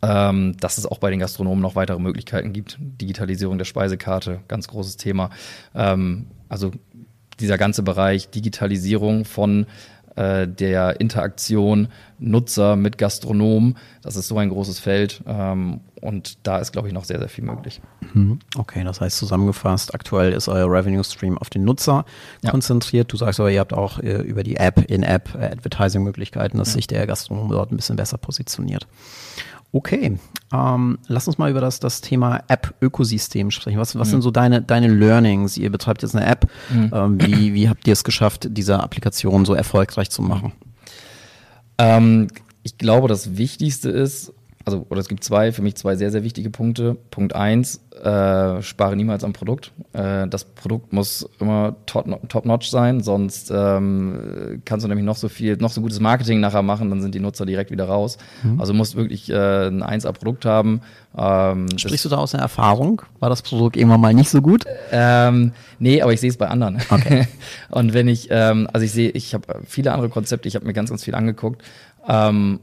ähm, 0.01 0.55
dass 0.59 0.77
es 0.77 0.85
auch 0.85 0.99
bei 0.99 1.09
den 1.09 1.19
Gastronomen 1.19 1.61
noch 1.61 1.75
weitere 1.75 1.99
Möglichkeiten 1.99 2.53
gibt. 2.53 2.77
Digitalisierung 2.79 3.57
der 3.57 3.65
Speisekarte, 3.65 4.39
ganz 4.47 4.67
großes 4.67 4.97
Thema. 4.97 5.29
Ähm, 5.75 6.27
also 6.49 6.71
dieser 7.39 7.57
ganze 7.57 7.83
Bereich 7.83 8.29
Digitalisierung 8.29 9.25
von 9.25 9.65
äh, 10.15 10.47
der 10.47 10.99
Interaktion 10.99 11.87
Nutzer 12.19 12.75
mit 12.75 12.97
Gastronomen, 12.97 13.77
das 14.01 14.15
ist 14.15 14.27
so 14.27 14.37
ein 14.37 14.49
großes 14.49 14.79
Feld 14.79 15.23
ähm, 15.25 15.79
und 16.01 16.45
da 16.45 16.59
ist, 16.59 16.71
glaube 16.71 16.87
ich, 16.87 16.93
noch 16.93 17.05
sehr, 17.05 17.19
sehr 17.19 17.29
viel 17.29 17.45
möglich. 17.45 17.81
Mhm. 18.13 18.39
Okay, 18.57 18.83
das 18.83 18.99
heißt 18.99 19.17
zusammengefasst, 19.17 19.95
aktuell 19.95 20.33
ist 20.33 20.49
euer 20.49 20.69
Revenue 20.69 21.03
Stream 21.03 21.37
auf 21.37 21.49
den 21.49 21.63
Nutzer 21.63 22.05
ja. 22.43 22.51
konzentriert. 22.51 23.11
Du 23.11 23.17
sagst 23.17 23.39
aber, 23.39 23.51
ihr 23.51 23.59
habt 23.61 23.73
auch 23.73 23.99
äh, 23.99 24.21
über 24.21 24.43
die 24.43 24.57
App, 24.57 24.83
in-App 24.89 25.33
äh, 25.35 25.45
Advertising-Möglichkeiten, 25.45 26.57
dass 26.57 26.69
ja. 26.69 26.73
sich 26.73 26.87
der 26.87 27.07
Gastronom 27.07 27.49
dort 27.49 27.71
ein 27.71 27.77
bisschen 27.77 27.95
besser 27.95 28.17
positioniert. 28.17 28.87
Okay, 29.73 30.17
ähm, 30.51 30.97
lass 31.07 31.27
uns 31.27 31.37
mal 31.37 31.49
über 31.49 31.61
das, 31.61 31.79
das 31.79 32.01
Thema 32.01 32.43
App-Ökosystem 32.49 33.51
sprechen. 33.51 33.79
Was, 33.79 33.97
was 33.97 34.09
mhm. 34.09 34.11
sind 34.11 34.21
so 34.21 34.31
deine, 34.31 34.61
deine 34.61 34.87
Learnings? 34.87 35.57
Ihr 35.57 35.69
betreibt 35.69 36.01
jetzt 36.01 36.15
eine 36.15 36.25
App. 36.25 36.47
Mhm. 36.69 36.91
Ähm, 36.93 37.21
wie, 37.21 37.53
wie 37.53 37.69
habt 37.69 37.87
ihr 37.87 37.93
es 37.93 38.03
geschafft, 38.03 38.47
diese 38.51 38.81
Applikation 38.81 39.45
so 39.45 39.53
erfolgreich 39.53 40.09
zu 40.09 40.21
machen? 40.21 40.51
Ähm, 41.77 42.27
ich 42.63 42.77
glaube, 42.77 43.07
das 43.07 43.37
Wichtigste 43.37 43.89
ist, 43.89 44.33
also, 44.65 44.85
oder 44.89 44.99
es 44.99 45.07
gibt 45.07 45.23
zwei, 45.23 45.51
für 45.51 45.61
mich 45.61 45.75
zwei 45.75 45.95
sehr, 45.95 46.11
sehr 46.11 46.23
wichtige 46.23 46.49
Punkte. 46.49 46.95
Punkt 47.09 47.35
eins, 47.35 47.81
äh, 47.95 48.61
spare 48.61 48.95
niemals 48.95 49.23
am 49.23 49.33
Produkt. 49.33 49.71
Äh, 49.93 50.27
das 50.27 50.45
Produkt 50.45 50.93
muss 50.93 51.27
immer 51.39 51.75
top-notch 51.85 52.69
sein, 52.69 53.01
sonst 53.01 53.51
ähm, 53.53 54.61
kannst 54.65 54.83
du 54.83 54.87
nämlich 54.87 55.05
noch 55.05 55.15
so 55.15 55.29
viel, 55.29 55.57
noch 55.57 55.71
so 55.71 55.81
gutes 55.81 55.99
Marketing 55.99 56.39
nachher 56.39 56.61
machen, 56.61 56.89
dann 56.89 57.01
sind 57.01 57.15
die 57.15 57.19
Nutzer 57.19 57.45
direkt 57.45 57.71
wieder 57.71 57.85
raus. 57.85 58.17
Mhm. 58.43 58.59
Also 58.59 58.73
musst 58.73 58.95
wirklich 58.95 59.29
äh, 59.29 59.67
ein 59.67 59.83
1A-Produkt 59.83 60.45
haben. 60.45 60.81
Ähm, 61.17 61.67
Sprichst 61.77 62.05
du 62.05 62.09
da 62.09 62.17
aus 62.17 62.31
der 62.31 62.41
Erfahrung? 62.41 63.01
War 63.19 63.29
das 63.29 63.41
Produkt 63.41 63.75
irgendwann 63.75 64.01
mal 64.01 64.13
nicht 64.13 64.29
so 64.29 64.41
gut? 64.41 64.65
Ähm, 64.91 65.53
nee, 65.79 66.01
aber 66.01 66.13
ich 66.13 66.21
sehe 66.21 66.29
es 66.29 66.37
bei 66.37 66.47
anderen. 66.47 66.79
Okay. 66.89 67.27
Und 67.69 67.93
wenn 67.93 68.07
ich, 68.07 68.27
ähm, 68.31 68.67
also 68.71 68.85
ich 68.85 68.91
sehe, 68.91 69.09
ich 69.09 69.33
habe 69.33 69.61
viele 69.65 69.91
andere 69.91 70.09
Konzepte, 70.09 70.47
ich 70.47 70.55
habe 70.55 70.65
mir 70.65 70.73
ganz, 70.73 70.89
ganz 70.89 71.03
viel 71.03 71.15
angeguckt. 71.15 71.63
Ähm, 72.07 72.59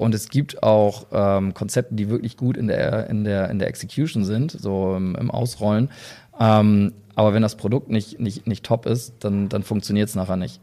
und 0.00 0.14
es 0.14 0.30
gibt 0.30 0.62
auch 0.62 1.08
ähm, 1.12 1.52
Konzepte, 1.52 1.94
die 1.94 2.08
wirklich 2.08 2.38
gut 2.38 2.56
in 2.56 2.68
der, 2.68 3.10
in 3.10 3.22
der, 3.22 3.50
in 3.50 3.58
der 3.58 3.68
Execution 3.68 4.24
sind, 4.24 4.50
so 4.50 4.96
im, 4.96 5.14
im 5.14 5.30
Ausrollen. 5.30 5.90
Ähm, 6.40 6.94
aber 7.16 7.34
wenn 7.34 7.42
das 7.42 7.54
Produkt 7.54 7.90
nicht, 7.90 8.18
nicht, 8.18 8.46
nicht 8.46 8.64
top 8.64 8.86
ist, 8.86 9.12
dann, 9.20 9.50
dann 9.50 9.62
funktioniert 9.62 10.08
es 10.08 10.14
nachher 10.14 10.38
nicht. 10.38 10.58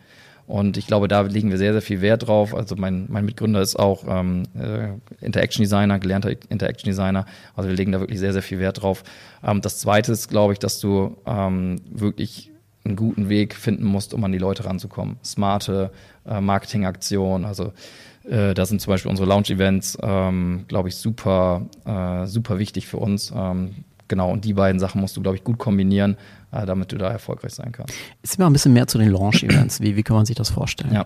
Und 0.48 0.76
ich 0.76 0.88
glaube, 0.88 1.08
da 1.08 1.22
legen 1.22 1.52
wir 1.52 1.60
sehr, 1.60 1.74
sehr 1.74 1.84
viel 1.84 2.02
Wert 2.02 2.28
drauf. 2.28 2.56
Also 2.56 2.76
mein, 2.76 3.06
mein 3.10 3.26
Mitgründer 3.26 3.62
ist 3.62 3.78
auch 3.78 4.06
ähm, 4.08 4.44
äh, 4.60 5.24
Interaction 5.24 5.62
Designer, 5.62 6.00
gelernter 6.00 6.32
Interaction 6.50 6.90
Designer. 6.90 7.28
Also 7.56 7.70
wir 7.70 7.78
legen 7.78 7.92
da 7.92 8.00
wirklich 8.00 8.18
sehr, 8.18 8.34
sehr 8.34 8.42
viel 8.42 8.58
Wert 8.58 8.82
drauf. 8.82 9.04
Ähm, 9.44 9.62
das 9.62 9.78
Zweite 9.78 10.14
ist, 10.14 10.30
glaube 10.30 10.54
ich, 10.54 10.60
dass 10.60 10.80
du 10.80 11.16
ähm, 11.28 11.80
wirklich 11.92 12.52
einen 12.86 12.96
guten 12.96 13.30
Weg 13.30 13.54
finden 13.54 13.84
musst, 13.84 14.16
um 14.16 14.24
an 14.24 14.32
die 14.32 14.40
Leute 14.40 14.66
ranzukommen. 14.66 15.18
Smarte 15.24 15.92
äh, 16.26 16.42
Marketingaktionen, 16.42 17.46
also 17.46 17.74
äh, 18.30 18.54
da 18.54 18.66
sind 18.66 18.82
zum 18.82 18.92
Beispiel 18.92 19.10
unsere 19.10 19.28
Lounge-Events, 19.28 19.98
ähm, 20.02 20.66
glaube 20.68 20.90
ich, 20.90 20.96
super, 20.96 21.68
äh, 21.86 22.26
super 22.28 22.60
wichtig 22.60 22.88
für 22.88 22.98
uns. 22.98 23.32
Ähm, 23.36 23.76
genau, 24.08 24.32
und 24.32 24.46
die 24.46 24.54
beiden 24.54 24.80
Sachen 24.80 25.02
musst 25.02 25.16
du, 25.18 25.22
glaube 25.22 25.38
ich, 25.38 25.44
gut 25.44 25.58
kombinieren, 25.58 26.18
äh, 26.52 26.66
damit 26.66 26.92
du 26.92 26.98
da 26.98 27.10
erfolgreich 27.10 27.54
sein 27.54 27.72
kannst. 27.72 27.94
Jetzt 28.22 28.38
mal 28.40 28.48
ein 28.48 28.54
bisschen 28.54 28.74
mehr 28.74 28.88
zu 28.88 28.98
den 28.98 29.10
Launch-Events. 29.10 29.82
Wie, 29.82 29.96
wie 29.96 30.04
kann 30.04 30.16
man 30.16 30.26
sich 30.26 30.36
das 30.36 30.50
vorstellen? 30.50 30.94
Ja. 30.94 31.06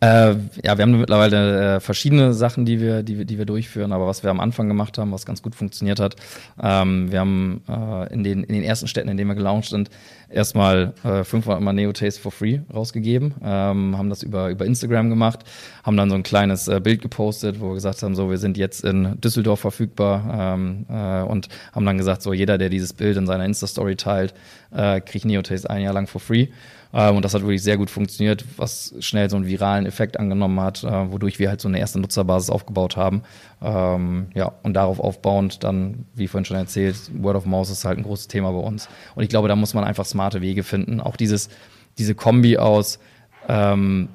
Äh, 0.00 0.34
ja, 0.62 0.76
wir 0.76 0.82
haben 0.82 1.00
mittlerweile 1.00 1.76
äh, 1.76 1.80
verschiedene 1.80 2.34
Sachen, 2.34 2.66
die 2.66 2.80
wir, 2.80 3.02
die, 3.02 3.24
die 3.24 3.38
wir 3.38 3.46
durchführen, 3.46 3.92
aber 3.92 4.06
was 4.06 4.22
wir 4.22 4.30
am 4.30 4.40
Anfang 4.40 4.68
gemacht 4.68 4.98
haben, 4.98 5.10
was 5.10 5.24
ganz 5.24 5.40
gut 5.40 5.54
funktioniert 5.54 6.00
hat, 6.00 6.16
ähm, 6.62 7.10
wir 7.10 7.20
haben 7.20 7.62
äh, 7.66 8.12
in, 8.12 8.22
den, 8.22 8.44
in 8.44 8.54
den 8.54 8.62
ersten 8.62 8.88
Städten, 8.88 9.08
in 9.08 9.16
denen 9.16 9.30
wir 9.30 9.34
gelauncht 9.34 9.70
sind, 9.70 9.88
erstmal 10.28 10.92
äh, 11.02 11.24
500 11.24 11.62
Mal 11.62 11.72
Neo 11.72 11.92
Taste 11.92 12.20
for 12.20 12.30
free 12.30 12.60
rausgegeben, 12.74 13.36
ähm, 13.42 13.96
haben 13.96 14.10
das 14.10 14.22
über, 14.22 14.50
über 14.50 14.66
Instagram 14.66 15.08
gemacht, 15.08 15.44
haben 15.82 15.96
dann 15.96 16.10
so 16.10 16.16
ein 16.16 16.22
kleines 16.22 16.68
äh, 16.68 16.78
Bild 16.78 17.00
gepostet, 17.00 17.58
wo 17.60 17.68
wir 17.68 17.74
gesagt 17.74 18.02
haben, 18.02 18.14
so, 18.14 18.28
wir 18.28 18.38
sind 18.38 18.58
jetzt 18.58 18.84
in 18.84 19.18
Düsseldorf 19.22 19.60
verfügbar 19.60 20.56
ähm, 20.56 20.84
äh, 20.90 21.22
und 21.22 21.48
haben 21.72 21.86
dann 21.86 21.96
gesagt, 21.96 22.20
so, 22.20 22.34
jeder, 22.34 22.58
der 22.58 22.68
dieses 22.68 22.92
Bild 22.92 23.16
in 23.16 23.26
seiner 23.26 23.46
Insta-Story 23.46 23.96
teilt, 23.96 24.34
äh, 24.74 25.00
kriegt 25.00 25.24
Neo 25.24 25.40
Taste 25.40 25.70
ein 25.70 25.82
Jahr 25.82 25.94
lang 25.94 26.06
for 26.06 26.20
free. 26.20 26.48
Ähm, 26.96 27.16
und 27.16 27.24
das 27.26 27.34
hat 27.34 27.42
wirklich 27.42 27.62
sehr 27.62 27.76
gut 27.76 27.90
funktioniert, 27.90 28.46
was 28.56 28.94
schnell 29.00 29.28
so 29.28 29.36
einen 29.36 29.46
viralen 29.46 29.84
Effekt 29.84 30.18
angenommen 30.18 30.58
hat, 30.60 30.82
äh, 30.82 31.12
wodurch 31.12 31.38
wir 31.38 31.50
halt 31.50 31.60
so 31.60 31.68
eine 31.68 31.78
erste 31.78 32.00
Nutzerbasis 32.00 32.48
aufgebaut 32.48 32.96
haben. 32.96 33.22
Ähm, 33.62 34.28
ja, 34.34 34.52
und 34.62 34.72
darauf 34.72 34.98
aufbauend 34.98 35.62
dann, 35.62 36.06
wie 36.14 36.26
vorhin 36.26 36.46
schon 36.46 36.56
erzählt, 36.56 36.96
Word 37.12 37.36
of 37.36 37.44
Mouse 37.44 37.68
ist 37.68 37.84
halt 37.84 37.98
ein 37.98 38.04
großes 38.04 38.28
Thema 38.28 38.50
bei 38.50 38.60
uns. 38.60 38.88
Und 39.14 39.22
ich 39.22 39.28
glaube, 39.28 39.46
da 39.46 39.56
muss 39.56 39.74
man 39.74 39.84
einfach 39.84 40.06
smarte 40.06 40.40
Wege 40.40 40.62
finden. 40.62 41.02
Auch 41.02 41.16
dieses, 41.16 41.50
diese 41.98 42.14
Kombi 42.14 42.56
aus 42.56 42.98
ähm, 43.46 44.08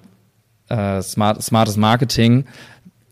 äh, 0.67 1.04
smart, 1.04 1.44
smartes 1.44 1.78
Marketing, 1.78 2.46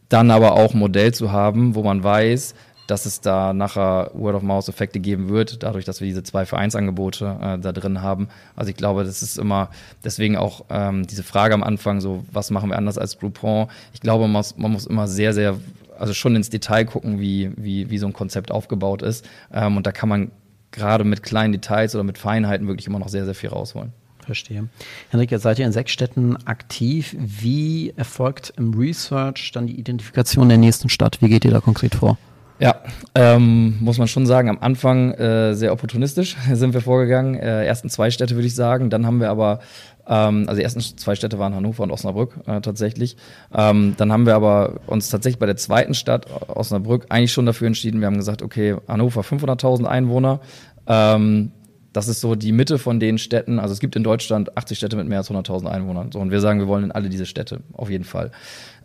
dann 0.09 0.31
aber 0.31 0.53
auch 0.53 0.73
ein 0.73 0.79
Modell 0.79 1.13
zu 1.13 1.31
haben, 1.31 1.75
wo 1.75 1.83
man 1.83 2.03
weiß, 2.03 2.55
dass 2.89 3.05
es 3.05 3.21
da 3.21 3.53
nachher 3.53 4.11
Word-of-Mouse-Effekte 4.13 4.99
geben 4.99 5.29
wird, 5.29 5.63
dadurch, 5.63 5.85
dass 5.85 6.01
wir 6.01 6.07
diese 6.07 6.23
zwei 6.23 6.45
Vereinsangebote 6.45 7.37
äh, 7.41 7.59
da 7.59 7.71
drin 7.71 8.01
haben. 8.01 8.29
Also 8.55 8.71
ich 8.71 8.77
glaube, 8.77 9.03
das 9.03 9.21
ist 9.21 9.37
immer 9.37 9.69
deswegen 10.03 10.37
auch 10.37 10.65
ähm, 10.69 11.05
diese 11.05 11.23
Frage 11.23 11.53
am 11.53 11.63
Anfang, 11.63 12.01
so 12.01 12.25
was 12.31 12.49
machen 12.51 12.69
wir 12.69 12.77
anders 12.77 12.97
als 12.97 13.19
Groupon? 13.19 13.67
Ich 13.93 14.01
glaube, 14.01 14.23
man 14.23 14.31
muss, 14.31 14.57
man 14.57 14.71
muss 14.71 14.87
immer 14.87 15.07
sehr, 15.07 15.33
sehr, 15.33 15.57
also 15.97 16.13
schon 16.13 16.35
ins 16.35 16.49
Detail 16.49 16.85
gucken, 16.85 17.19
wie, 17.19 17.51
wie, 17.55 17.89
wie 17.89 17.97
so 17.97 18.07
ein 18.07 18.13
Konzept 18.13 18.51
aufgebaut 18.51 19.01
ist. 19.01 19.27
Ähm, 19.53 19.77
und 19.77 19.85
da 19.85 19.91
kann 19.91 20.09
man 20.09 20.31
gerade 20.71 21.03
mit 21.03 21.23
kleinen 21.23 21.51
Details 21.51 21.95
oder 21.95 22.03
mit 22.03 22.17
Feinheiten 22.17 22.67
wirklich 22.67 22.87
immer 22.87 22.99
noch 22.99 23.09
sehr, 23.09 23.25
sehr 23.25 23.35
viel 23.35 23.49
rausholen. 23.49 23.93
Verstehe. 24.25 24.67
Henrik, 25.09 25.31
jetzt 25.31 25.41
seid 25.41 25.57
ihr 25.57 25.65
in 25.65 25.71
sechs 25.71 25.91
Städten 25.91 26.37
aktiv. 26.45 27.15
Wie 27.17 27.93
erfolgt 27.95 28.53
im 28.57 28.75
Research 28.75 29.51
dann 29.53 29.65
die 29.65 29.79
Identifikation 29.79 30.49
der 30.49 30.59
nächsten 30.59 30.87
Stadt? 30.89 31.19
Wie 31.21 31.29
geht 31.29 31.45
ihr 31.45 31.51
da 31.51 31.61
konkret 31.61 31.95
vor? 31.95 32.17
Ja, 32.59 32.75
ähm, 33.15 33.77
muss 33.79 33.97
man 33.97 34.09
schon 34.09 34.25
sagen, 34.25 34.49
am 34.49 34.57
Anfang 34.59 35.13
äh, 35.13 35.55
sehr 35.55 35.71
opportunistisch 35.71 36.35
sind 36.53 36.73
wir 36.73 36.81
vorgegangen. 36.81 37.35
Äh, 37.35 37.65
ersten 37.65 37.89
zwei 37.89 38.11
Städte 38.11 38.35
würde 38.35 38.47
ich 38.47 38.55
sagen. 38.55 38.89
Dann 38.89 39.05
haben 39.05 39.21
wir 39.21 39.29
aber, 39.29 39.59
ähm, 40.07 40.43
also 40.47 40.57
die 40.57 40.63
ersten 40.63 40.81
zwei 40.81 41.15
Städte 41.15 41.39
waren 41.39 41.55
Hannover 41.55 41.83
und 41.83 41.91
Osnabrück 41.91 42.35
äh, 42.47 42.59
tatsächlich. 42.59 43.15
Ähm, 43.53 43.95
dann 43.97 44.11
haben 44.11 44.25
wir 44.25 44.35
aber 44.35 44.81
uns 44.87 45.09
tatsächlich 45.09 45.39
bei 45.39 45.45
der 45.45 45.55
zweiten 45.55 45.93
Stadt, 45.93 46.27
Osnabrück, 46.49 47.05
eigentlich 47.07 47.31
schon 47.31 47.45
dafür 47.45 47.67
entschieden. 47.67 48.01
Wir 48.01 48.07
haben 48.07 48.17
gesagt, 48.17 48.41
okay, 48.41 48.75
Hannover 48.89 49.21
500.000 49.21 49.85
Einwohner. 49.85 50.41
Ähm, 50.85 51.51
das 51.93 52.07
ist 52.07 52.19
so 52.19 52.35
die 52.35 52.51
Mitte 52.51 52.77
von 52.77 52.99
den 52.99 53.17
Städten. 53.17 53.57
Also 53.59 53.73
es 53.73 53.79
gibt 53.79 53.95
in 53.95 54.03
Deutschland 54.03 54.55
80 54.57 54.77
Städte 54.77 54.95
mit 54.95 55.07
mehr 55.07 55.19
als 55.19 55.31
100.000 55.31 55.67
Einwohnern. 55.67 56.11
So, 56.11 56.19
und 56.19 56.29
wir 56.29 56.41
sagen, 56.41 56.59
wir 56.59 56.67
wollen 56.67 56.83
in 56.83 56.91
alle 56.91 57.09
diese 57.09 57.25
Städte, 57.25 57.61
auf 57.73 57.89
jeden 57.89 58.03
Fall. 58.03 58.31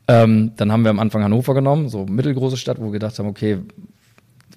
Ähm, 0.07 0.53
dann 0.57 0.71
haben 0.71 0.83
wir 0.83 0.90
am 0.90 0.99
Anfang 0.99 1.23
Hannover 1.23 1.55
genommen, 1.55 1.88
so 1.88 2.05
mittelgroße 2.05 2.57
Stadt, 2.57 2.79
wo 2.79 2.87
wir 2.87 2.93
gedacht 2.93 3.19
haben, 3.19 3.29
okay, 3.29 3.59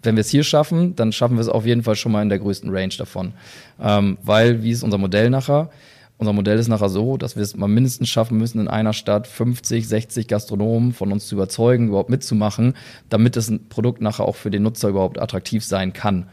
wenn 0.04 0.16
wir 0.16 0.22
es 0.22 0.30
hier 0.30 0.44
schaffen, 0.44 0.96
dann 0.96 1.12
schaffen 1.12 1.38
wir 1.38 1.42
es 1.42 1.50
auf 1.50 1.66
jeden 1.66 1.84
Fall 1.84 1.96
schon 1.96 2.12
mal 2.12 2.22
in 2.22 2.30
der 2.30 2.40
größten 2.40 2.70
Range 2.70 2.94
davon. 2.98 3.34
Ähm, 3.82 4.18
weil, 4.24 4.64
wie 4.64 4.72
ist 4.72 4.84
unser 4.84 4.98
Modell 4.98 5.30
nachher? 5.30 5.70
Unser 6.18 6.34
Modell 6.34 6.58
ist 6.58 6.68
nachher 6.68 6.90
so, 6.90 7.18
dass 7.18 7.36
wir 7.36 7.44
es 7.44 7.56
mal 7.56 7.68
mindestens 7.68 8.10
schaffen 8.10 8.38
müssen, 8.38 8.60
in 8.60 8.68
einer 8.68 8.94
Stadt 8.94 9.28
50, 9.28 9.88
60 9.88 10.28
Gastronomen 10.28 10.94
von 10.94 11.12
uns 11.12 11.28
zu 11.28 11.36
überzeugen, 11.36 11.90
überhaupt 11.90 12.10
mitzumachen, 12.10 12.74
damit 13.10 13.36
das 13.36 13.52
Produkt 13.70 14.02
nachher 14.02 14.26
auch 14.26 14.36
für 14.36 14.50
den 14.50 14.64
Nutzer 14.64 14.90
überhaupt 14.90 15.20
attraktiv 15.20 15.64
sein 15.64 15.94
kann. 15.94 16.28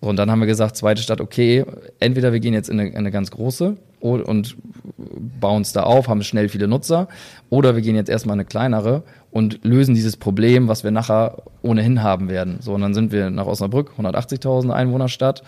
Und 0.00 0.16
dann 0.16 0.30
haben 0.30 0.40
wir 0.40 0.46
gesagt, 0.46 0.76
zweite 0.76 1.00
Stadt, 1.00 1.22
okay, 1.22 1.64
entweder 2.00 2.34
wir 2.34 2.40
gehen 2.40 2.52
jetzt 2.52 2.68
in 2.68 2.78
eine, 2.78 2.90
in 2.90 2.96
eine 2.96 3.10
ganz 3.10 3.30
große 3.30 3.78
und 4.04 4.56
bauen 5.40 5.62
es 5.62 5.72
da 5.72 5.82
auf, 5.82 6.08
haben 6.08 6.22
schnell 6.22 6.48
viele 6.48 6.68
Nutzer, 6.68 7.08
oder 7.50 7.74
wir 7.74 7.82
gehen 7.82 7.96
jetzt 7.96 8.10
erstmal 8.10 8.34
in 8.34 8.40
eine 8.40 8.46
kleinere 8.46 9.02
und 9.30 9.64
lösen 9.64 9.94
dieses 9.94 10.16
Problem, 10.16 10.68
was 10.68 10.84
wir 10.84 10.90
nachher 10.90 11.42
ohnehin 11.62 12.02
haben 12.02 12.28
werden. 12.28 12.58
So, 12.60 12.74
und 12.74 12.82
dann 12.82 12.94
sind 12.94 13.12
wir 13.12 13.30
nach 13.30 13.46
Osnabrück, 13.46 13.92
180.000 13.98 14.70
Einwohnerstadt. 14.70 15.42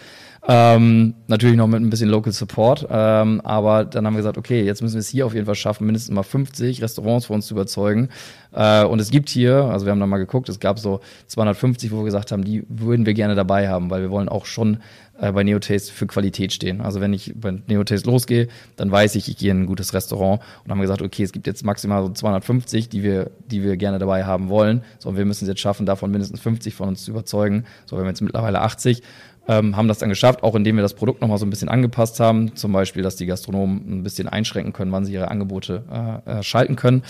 Ähm, 0.48 1.14
natürlich 1.26 1.56
noch 1.56 1.66
mit 1.66 1.80
ein 1.80 1.90
bisschen 1.90 2.08
Local 2.08 2.32
Support, 2.32 2.86
ähm, 2.88 3.40
aber 3.42 3.84
dann 3.84 4.06
haben 4.06 4.14
wir 4.14 4.18
gesagt, 4.18 4.38
okay, 4.38 4.62
jetzt 4.62 4.80
müssen 4.80 4.94
wir 4.94 5.00
es 5.00 5.08
hier 5.08 5.26
auf 5.26 5.34
jeden 5.34 5.46
Fall 5.46 5.56
schaffen, 5.56 5.86
mindestens 5.86 6.14
mal 6.14 6.22
50 6.22 6.82
Restaurants 6.82 7.26
für 7.26 7.32
uns 7.32 7.46
zu 7.46 7.54
überzeugen. 7.54 8.10
Äh, 8.52 8.84
und 8.84 9.00
es 9.00 9.10
gibt 9.10 9.28
hier, 9.28 9.64
also 9.64 9.86
wir 9.86 9.90
haben 9.90 9.98
da 9.98 10.06
mal 10.06 10.18
geguckt, 10.18 10.48
es 10.48 10.60
gab 10.60 10.78
so 10.78 11.00
250, 11.26 11.90
wo 11.90 11.98
wir 11.98 12.04
gesagt 12.04 12.30
haben, 12.30 12.44
die 12.44 12.64
würden 12.68 13.06
wir 13.06 13.14
gerne 13.14 13.34
dabei 13.34 13.68
haben, 13.68 13.90
weil 13.90 14.02
wir 14.02 14.10
wollen 14.10 14.28
auch 14.28 14.46
schon 14.46 14.78
äh, 15.18 15.32
bei 15.32 15.42
Neotaste 15.42 15.92
für 15.92 16.06
Qualität 16.06 16.52
stehen. 16.52 16.80
Also 16.80 17.00
wenn 17.00 17.12
ich 17.12 17.32
bei 17.34 17.58
Neotaste 17.66 18.08
losgehe, 18.08 18.46
dann 18.76 18.90
weiß 18.90 19.16
ich, 19.16 19.28
ich 19.28 19.38
gehe 19.38 19.50
in 19.50 19.62
ein 19.62 19.66
gutes 19.66 19.94
Restaurant 19.94 20.40
und 20.64 20.70
haben 20.70 20.80
gesagt, 20.80 21.02
okay, 21.02 21.24
es 21.24 21.32
gibt 21.32 21.48
jetzt 21.48 21.64
maximal 21.64 22.02
so 22.04 22.10
250, 22.10 22.88
die 22.88 23.02
wir, 23.02 23.30
die 23.50 23.64
wir 23.64 23.76
gerne 23.76 23.98
dabei 23.98 24.24
haben 24.24 24.48
wollen. 24.48 24.82
So, 25.00 25.08
und 25.08 25.16
wir 25.16 25.24
müssen 25.24 25.44
es 25.44 25.48
jetzt 25.48 25.60
schaffen, 25.60 25.86
davon 25.86 26.12
mindestens 26.12 26.40
50 26.40 26.74
von 26.74 26.88
uns 26.88 27.04
zu 27.04 27.10
überzeugen. 27.10 27.64
So, 27.86 27.96
wir 27.96 28.00
haben 28.02 28.08
jetzt 28.08 28.20
mittlerweile 28.20 28.60
80 28.60 29.02
ähm, 29.48 29.76
haben 29.76 29.88
das 29.88 29.98
dann 29.98 30.08
geschafft, 30.08 30.42
auch 30.42 30.54
indem 30.54 30.76
wir 30.76 30.82
das 30.82 30.94
Produkt 30.94 31.20
nochmal 31.20 31.38
so 31.38 31.46
ein 31.46 31.50
bisschen 31.50 31.68
angepasst 31.68 32.20
haben. 32.20 32.54
Zum 32.56 32.72
Beispiel, 32.72 33.02
dass 33.02 33.16
die 33.16 33.26
Gastronomen 33.26 33.98
ein 33.98 34.02
bisschen 34.02 34.28
einschränken 34.28 34.72
können, 34.72 34.92
wann 34.92 35.04
sie 35.04 35.12
ihre 35.12 35.30
Angebote 35.30 35.84
äh, 36.26 36.38
äh, 36.38 36.42
schalten 36.42 36.76
können. 36.76 37.02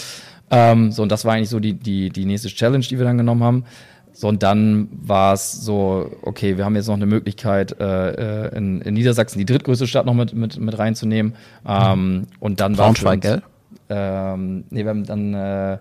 Ähm, 0.51 0.93
so, 0.93 1.03
und 1.03 1.11
das 1.11 1.25
war 1.25 1.35
eigentlich 1.35 1.49
so 1.49 1.61
die, 1.61 1.75
die, 1.75 2.11
die 2.11 2.25
nächste 2.25 2.49
Challenge, 2.49 2.85
die 2.85 2.99
wir 2.99 3.05
dann 3.05 3.19
genommen 3.19 3.43
haben. 3.43 3.65
So, 4.13 4.29
und 4.29 4.43
dann 4.43 4.89
war 4.93 5.35
es 5.35 5.53
so, 5.53 6.11
okay, 6.23 6.57
wir 6.57 6.65
haben 6.65 6.75
jetzt 6.75 6.87
noch 6.87 6.95
eine 6.95 7.07
Möglichkeit, 7.07 7.79
äh, 7.79 8.47
äh 8.47 8.57
in, 8.57 8.81
in 8.81 8.95
Niedersachsen 8.95 9.39
die 9.39 9.45
drittgrößte 9.45 9.87
Stadt 9.87 10.07
noch 10.07 10.15
mit, 10.15 10.33
mit, 10.33 10.59
mit 10.59 10.79
reinzunehmen. 10.79 11.35
Ähm, 11.67 12.27
und 12.41 12.61
dann 12.61 12.79
war 12.79 12.87
Braunschweig, 12.87 13.21
gell? 13.21 13.43
Ähm, 13.89 14.65
nee, 14.71 14.85
wir 14.85 14.91
haben 14.91 15.05
dann 15.05 15.35
äh, 15.35 15.75
äh 15.75 15.79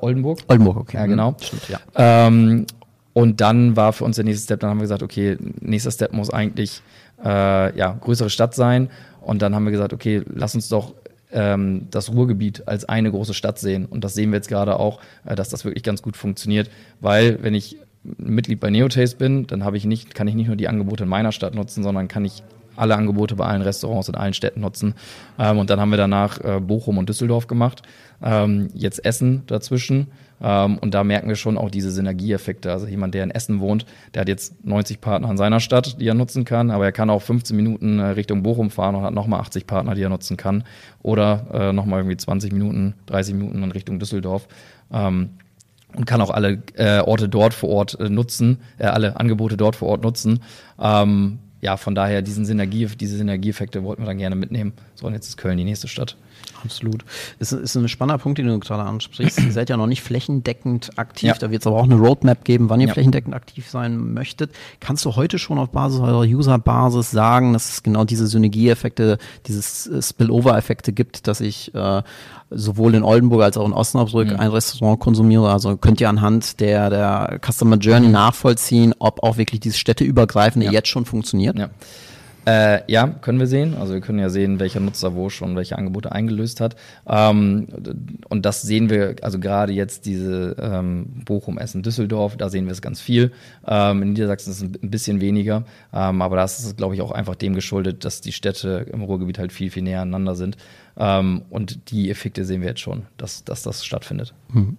Oldenburg. 0.00 0.40
Oldenburg, 0.48 0.76
okay. 0.78 0.96
Ja, 0.96 1.06
genau. 1.06 1.36
Stimmt, 1.40 1.68
ja. 1.68 1.78
Ähm, 1.94 2.66
und 3.18 3.40
dann 3.40 3.74
war 3.74 3.92
für 3.92 4.04
uns 4.04 4.14
der 4.14 4.24
nächste 4.24 4.44
Step, 4.44 4.60
dann 4.60 4.70
haben 4.70 4.78
wir 4.78 4.82
gesagt, 4.82 5.02
okay, 5.02 5.36
nächster 5.60 5.90
Step 5.90 6.12
muss 6.12 6.30
eigentlich 6.30 6.82
äh, 7.24 7.76
ja, 7.76 7.98
größere 8.00 8.30
Stadt 8.30 8.54
sein. 8.54 8.90
Und 9.20 9.42
dann 9.42 9.56
haben 9.56 9.64
wir 9.64 9.72
gesagt, 9.72 9.92
okay, 9.92 10.22
lass 10.32 10.54
uns 10.54 10.68
doch 10.68 10.94
ähm, 11.32 11.88
das 11.90 12.12
Ruhrgebiet 12.12 12.68
als 12.68 12.84
eine 12.84 13.10
große 13.10 13.34
Stadt 13.34 13.58
sehen. 13.58 13.86
Und 13.86 14.04
das 14.04 14.14
sehen 14.14 14.30
wir 14.30 14.36
jetzt 14.36 14.46
gerade 14.46 14.78
auch, 14.78 15.00
äh, 15.26 15.34
dass 15.34 15.48
das 15.48 15.64
wirklich 15.64 15.82
ganz 15.82 16.00
gut 16.00 16.16
funktioniert. 16.16 16.70
Weil, 17.00 17.42
wenn 17.42 17.54
ich 17.54 17.78
Mitglied 18.04 18.60
bei 18.60 18.70
Neotaste 18.70 19.16
bin, 19.16 19.48
dann 19.48 19.68
ich 19.74 19.84
nicht, 19.84 20.14
kann 20.14 20.28
ich 20.28 20.36
nicht 20.36 20.46
nur 20.46 20.54
die 20.54 20.68
Angebote 20.68 21.02
in 21.02 21.10
meiner 21.10 21.32
Stadt 21.32 21.56
nutzen, 21.56 21.82
sondern 21.82 22.06
kann 22.06 22.24
ich 22.24 22.44
alle 22.76 22.94
Angebote 22.94 23.34
bei 23.34 23.46
allen 23.46 23.62
Restaurants 23.62 24.08
in 24.08 24.14
allen 24.14 24.32
Städten 24.32 24.60
nutzen. 24.60 24.94
Ähm, 25.40 25.58
und 25.58 25.70
dann 25.70 25.80
haben 25.80 25.90
wir 25.90 25.98
danach 25.98 26.38
äh, 26.44 26.60
Bochum 26.60 26.98
und 26.98 27.08
Düsseldorf 27.08 27.48
gemacht. 27.48 27.82
Ähm, 28.22 28.68
jetzt 28.74 29.04
Essen 29.04 29.42
dazwischen. 29.48 30.06
Ähm, 30.40 30.78
und 30.78 30.94
da 30.94 31.04
merken 31.04 31.28
wir 31.28 31.36
schon 31.36 31.58
auch 31.58 31.70
diese 31.70 31.90
Synergieeffekte. 31.90 32.70
Also 32.70 32.86
jemand, 32.86 33.14
der 33.14 33.24
in 33.24 33.30
Essen 33.30 33.60
wohnt, 33.60 33.86
der 34.14 34.20
hat 34.20 34.28
jetzt 34.28 34.64
90 34.64 35.00
Partner 35.00 35.30
in 35.30 35.36
seiner 35.36 35.60
Stadt, 35.60 36.00
die 36.00 36.06
er 36.06 36.14
nutzen 36.14 36.44
kann, 36.44 36.70
aber 36.70 36.84
er 36.84 36.92
kann 36.92 37.10
auch 37.10 37.22
15 37.22 37.56
Minuten 37.56 37.98
äh, 37.98 38.06
Richtung 38.06 38.42
Bochum 38.42 38.70
fahren 38.70 38.94
und 38.94 39.02
hat 39.02 39.14
nochmal 39.14 39.40
80 39.40 39.66
Partner, 39.66 39.94
die 39.94 40.02
er 40.02 40.08
nutzen 40.08 40.36
kann. 40.36 40.64
Oder 41.02 41.46
äh, 41.52 41.72
nochmal 41.72 42.00
irgendwie 42.00 42.16
20 42.16 42.52
Minuten, 42.52 42.94
30 43.06 43.34
Minuten 43.34 43.62
in 43.62 43.72
Richtung 43.72 43.98
Düsseldorf. 43.98 44.48
Ähm, 44.92 45.30
und 45.94 46.04
kann 46.04 46.20
auch 46.20 46.30
alle 46.30 46.62
äh, 46.74 47.00
Orte 47.00 47.28
dort 47.28 47.54
vor 47.54 47.70
Ort 47.70 47.98
äh, 47.98 48.10
nutzen, 48.10 48.58
äh, 48.76 48.84
alle 48.84 49.18
Angebote 49.18 49.56
dort 49.56 49.74
vor 49.74 49.88
Ort 49.88 50.02
nutzen. 50.02 50.40
Ähm, 50.78 51.38
ja, 51.60 51.76
von 51.76 51.94
daher 51.94 52.22
diesen 52.22 52.44
Synergie, 52.44 52.86
diese 52.86 53.16
Synergieeffekte 53.16 53.82
wollten 53.82 54.02
wir 54.02 54.06
dann 54.06 54.18
gerne 54.18 54.36
mitnehmen. 54.36 54.72
So, 54.94 55.06
und 55.06 55.14
jetzt 55.14 55.28
ist 55.28 55.36
Köln 55.38 55.58
die 55.58 55.64
nächste 55.64 55.88
Stadt. 55.88 56.16
Absolut. 56.64 57.04
Das 57.38 57.52
ist 57.52 57.76
ein 57.76 57.88
spannender 57.88 58.18
Punkt, 58.18 58.38
den 58.38 58.46
du 58.46 58.58
gerade 58.58 58.82
ansprichst. 58.82 59.40
Ihr 59.40 59.52
seid 59.52 59.70
ja 59.70 59.76
noch 59.76 59.86
nicht 59.86 60.02
flächendeckend 60.02 60.98
aktiv. 60.98 61.28
Ja. 61.28 61.34
Da 61.34 61.50
wird 61.50 61.62
es 61.62 61.66
aber 61.66 61.76
auch 61.76 61.84
eine 61.84 61.96
Roadmap 61.96 62.44
geben, 62.44 62.68
wann 62.68 62.80
ihr 62.80 62.88
ja. 62.88 62.92
flächendeckend 62.92 63.34
aktiv 63.34 63.68
sein 63.68 64.12
möchtet. 64.12 64.50
Kannst 64.80 65.04
du 65.04 65.16
heute 65.16 65.38
schon 65.38 65.58
auf 65.58 65.70
Basis 65.70 66.00
eurer 66.00 66.22
User-Basis 66.22 67.10
sagen, 67.10 67.52
dass 67.52 67.70
es 67.70 67.82
genau 67.82 68.04
diese 68.04 68.26
Synergieeffekte, 68.26 69.18
dieses 69.46 69.86
äh, 69.86 70.02
Spillover-Effekte 70.02 70.92
gibt, 70.92 71.26
dass 71.26 71.40
ich 71.40 71.74
äh, 71.74 72.02
sowohl 72.50 72.94
in 72.94 73.02
Oldenburg 73.02 73.42
als 73.42 73.56
auch 73.56 73.66
in 73.66 73.72
Osnabrück 73.72 74.30
mhm. 74.30 74.40
ein 74.40 74.50
Restaurant 74.50 74.98
konsumiere? 75.00 75.50
Also 75.50 75.76
könnt 75.76 76.00
ihr 76.00 76.08
anhand 76.08 76.60
der, 76.60 76.90
der 76.90 77.40
Customer 77.44 77.76
Journey 77.76 78.08
nachvollziehen, 78.08 78.94
ob 78.98 79.22
auch 79.22 79.36
wirklich 79.36 79.60
dieses 79.60 79.78
städteübergreifende 79.78 80.66
ja. 80.66 80.72
jetzt 80.72 80.88
schon 80.88 81.04
funktioniert? 81.04 81.58
Ja. 81.58 81.70
Äh, 82.48 82.90
ja, 82.90 83.06
können 83.08 83.38
wir 83.38 83.46
sehen. 83.46 83.76
Also 83.78 83.92
wir 83.92 84.00
können 84.00 84.18
ja 84.18 84.30
sehen, 84.30 84.58
welcher 84.58 84.80
Nutzer 84.80 85.14
wo 85.14 85.28
schon 85.28 85.54
welche 85.54 85.76
Angebote 85.76 86.12
eingelöst 86.12 86.62
hat. 86.62 86.76
Ähm, 87.06 87.66
und 88.30 88.46
das 88.46 88.62
sehen 88.62 88.88
wir, 88.88 89.16
also 89.20 89.38
gerade 89.38 89.74
jetzt 89.74 90.06
diese 90.06 90.56
ähm, 90.58 91.24
Bochum, 91.26 91.58
Essen, 91.58 91.82
Düsseldorf, 91.82 92.38
da 92.38 92.48
sehen 92.48 92.64
wir 92.64 92.72
es 92.72 92.80
ganz 92.80 93.02
viel. 93.02 93.32
Ähm, 93.66 94.00
in 94.00 94.12
Niedersachsen 94.14 94.50
ist 94.50 94.62
es 94.62 94.62
ein 94.62 94.90
bisschen 94.90 95.20
weniger. 95.20 95.64
Ähm, 95.92 96.22
aber 96.22 96.36
das 96.36 96.60
ist, 96.60 96.78
glaube 96.78 96.94
ich, 96.94 97.02
auch 97.02 97.12
einfach 97.12 97.34
dem 97.34 97.54
geschuldet, 97.54 98.06
dass 98.06 98.22
die 98.22 98.32
Städte 98.32 98.86
im 98.90 99.02
Ruhrgebiet 99.02 99.38
halt 99.38 99.52
viel, 99.52 99.70
viel 99.70 99.82
näher 99.82 100.00
aneinander 100.00 100.34
sind. 100.34 100.56
Ähm, 101.00 101.42
und 101.50 101.90
die 101.92 102.10
Effekte 102.10 102.44
sehen 102.44 102.60
wir 102.60 102.70
jetzt 102.70 102.80
schon, 102.80 103.04
dass, 103.16 103.44
dass 103.44 103.62
das 103.62 103.84
stattfindet. 103.84 104.34
Mhm. 104.52 104.78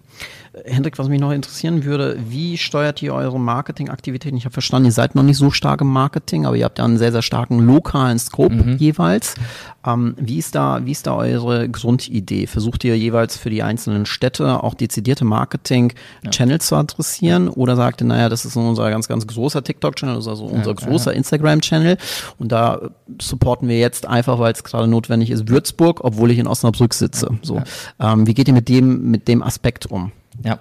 Hendrik, 0.64 0.98
was 0.98 1.08
mich 1.08 1.20
noch 1.20 1.30
interessieren 1.30 1.84
würde, 1.84 2.18
wie 2.28 2.58
steuert 2.58 3.00
ihr 3.02 3.14
eure 3.14 3.40
Marketingaktivitäten? 3.40 4.36
Ich 4.36 4.44
habe 4.44 4.52
verstanden, 4.52 4.86
ihr 4.86 4.92
seid 4.92 5.14
noch 5.14 5.22
nicht 5.22 5.38
so 5.38 5.50
stark 5.50 5.80
im 5.80 5.86
Marketing, 5.86 6.44
aber 6.44 6.56
ihr 6.56 6.64
habt 6.64 6.78
ja 6.78 6.84
einen 6.84 6.98
sehr, 6.98 7.12
sehr 7.12 7.22
starken 7.22 7.60
lokalen 7.60 8.18
Scope 8.18 8.54
mhm. 8.54 8.76
jeweils. 8.76 9.34
Ähm, 9.86 10.14
wie, 10.18 10.38
ist 10.38 10.54
da, 10.54 10.84
wie 10.84 10.90
ist 10.90 11.06
da 11.06 11.14
eure 11.14 11.68
Grundidee? 11.68 12.46
Versucht 12.46 12.84
ihr 12.84 12.98
jeweils 12.98 13.38
für 13.38 13.48
die 13.48 13.62
einzelnen 13.62 14.04
Städte 14.04 14.62
auch 14.62 14.74
dezidierte 14.74 15.24
Marketing-Channels 15.24 16.64
ja. 16.64 16.68
zu 16.68 16.76
adressieren? 16.76 17.48
Oder 17.48 17.76
sagt 17.76 18.02
ihr, 18.02 18.06
naja, 18.06 18.28
das 18.28 18.44
ist 18.44 18.56
unser 18.56 18.90
ganz, 18.90 19.08
ganz 19.08 19.26
großer 19.26 19.64
TikTok-Channel, 19.64 20.16
also 20.16 20.32
unser 20.32 20.70
ja, 20.70 20.76
großer 20.76 21.12
ja. 21.12 21.16
Instagram-Channel 21.16 21.96
und 22.38 22.52
da 22.52 22.90
supporten 23.20 23.68
wir 23.68 23.78
jetzt 23.78 24.06
einfach, 24.06 24.38
weil 24.38 24.52
es 24.52 24.64
gerade 24.64 24.86
notwendig 24.86 25.30
ist, 25.30 25.48
Würzburg, 25.48 26.04
obwohl 26.10 26.30
ich 26.30 26.38
in 26.38 26.46
Osnabrück 26.46 26.94
sitze. 26.94 27.38
So, 27.42 27.62
ähm, 28.00 28.26
wie 28.26 28.34
geht 28.34 28.48
ihr 28.48 28.54
mit 28.54 28.68
dem, 28.68 29.10
mit 29.10 29.28
dem 29.28 29.42
Aspekt 29.42 29.86
um? 29.86 30.12
Ja. 30.44 30.58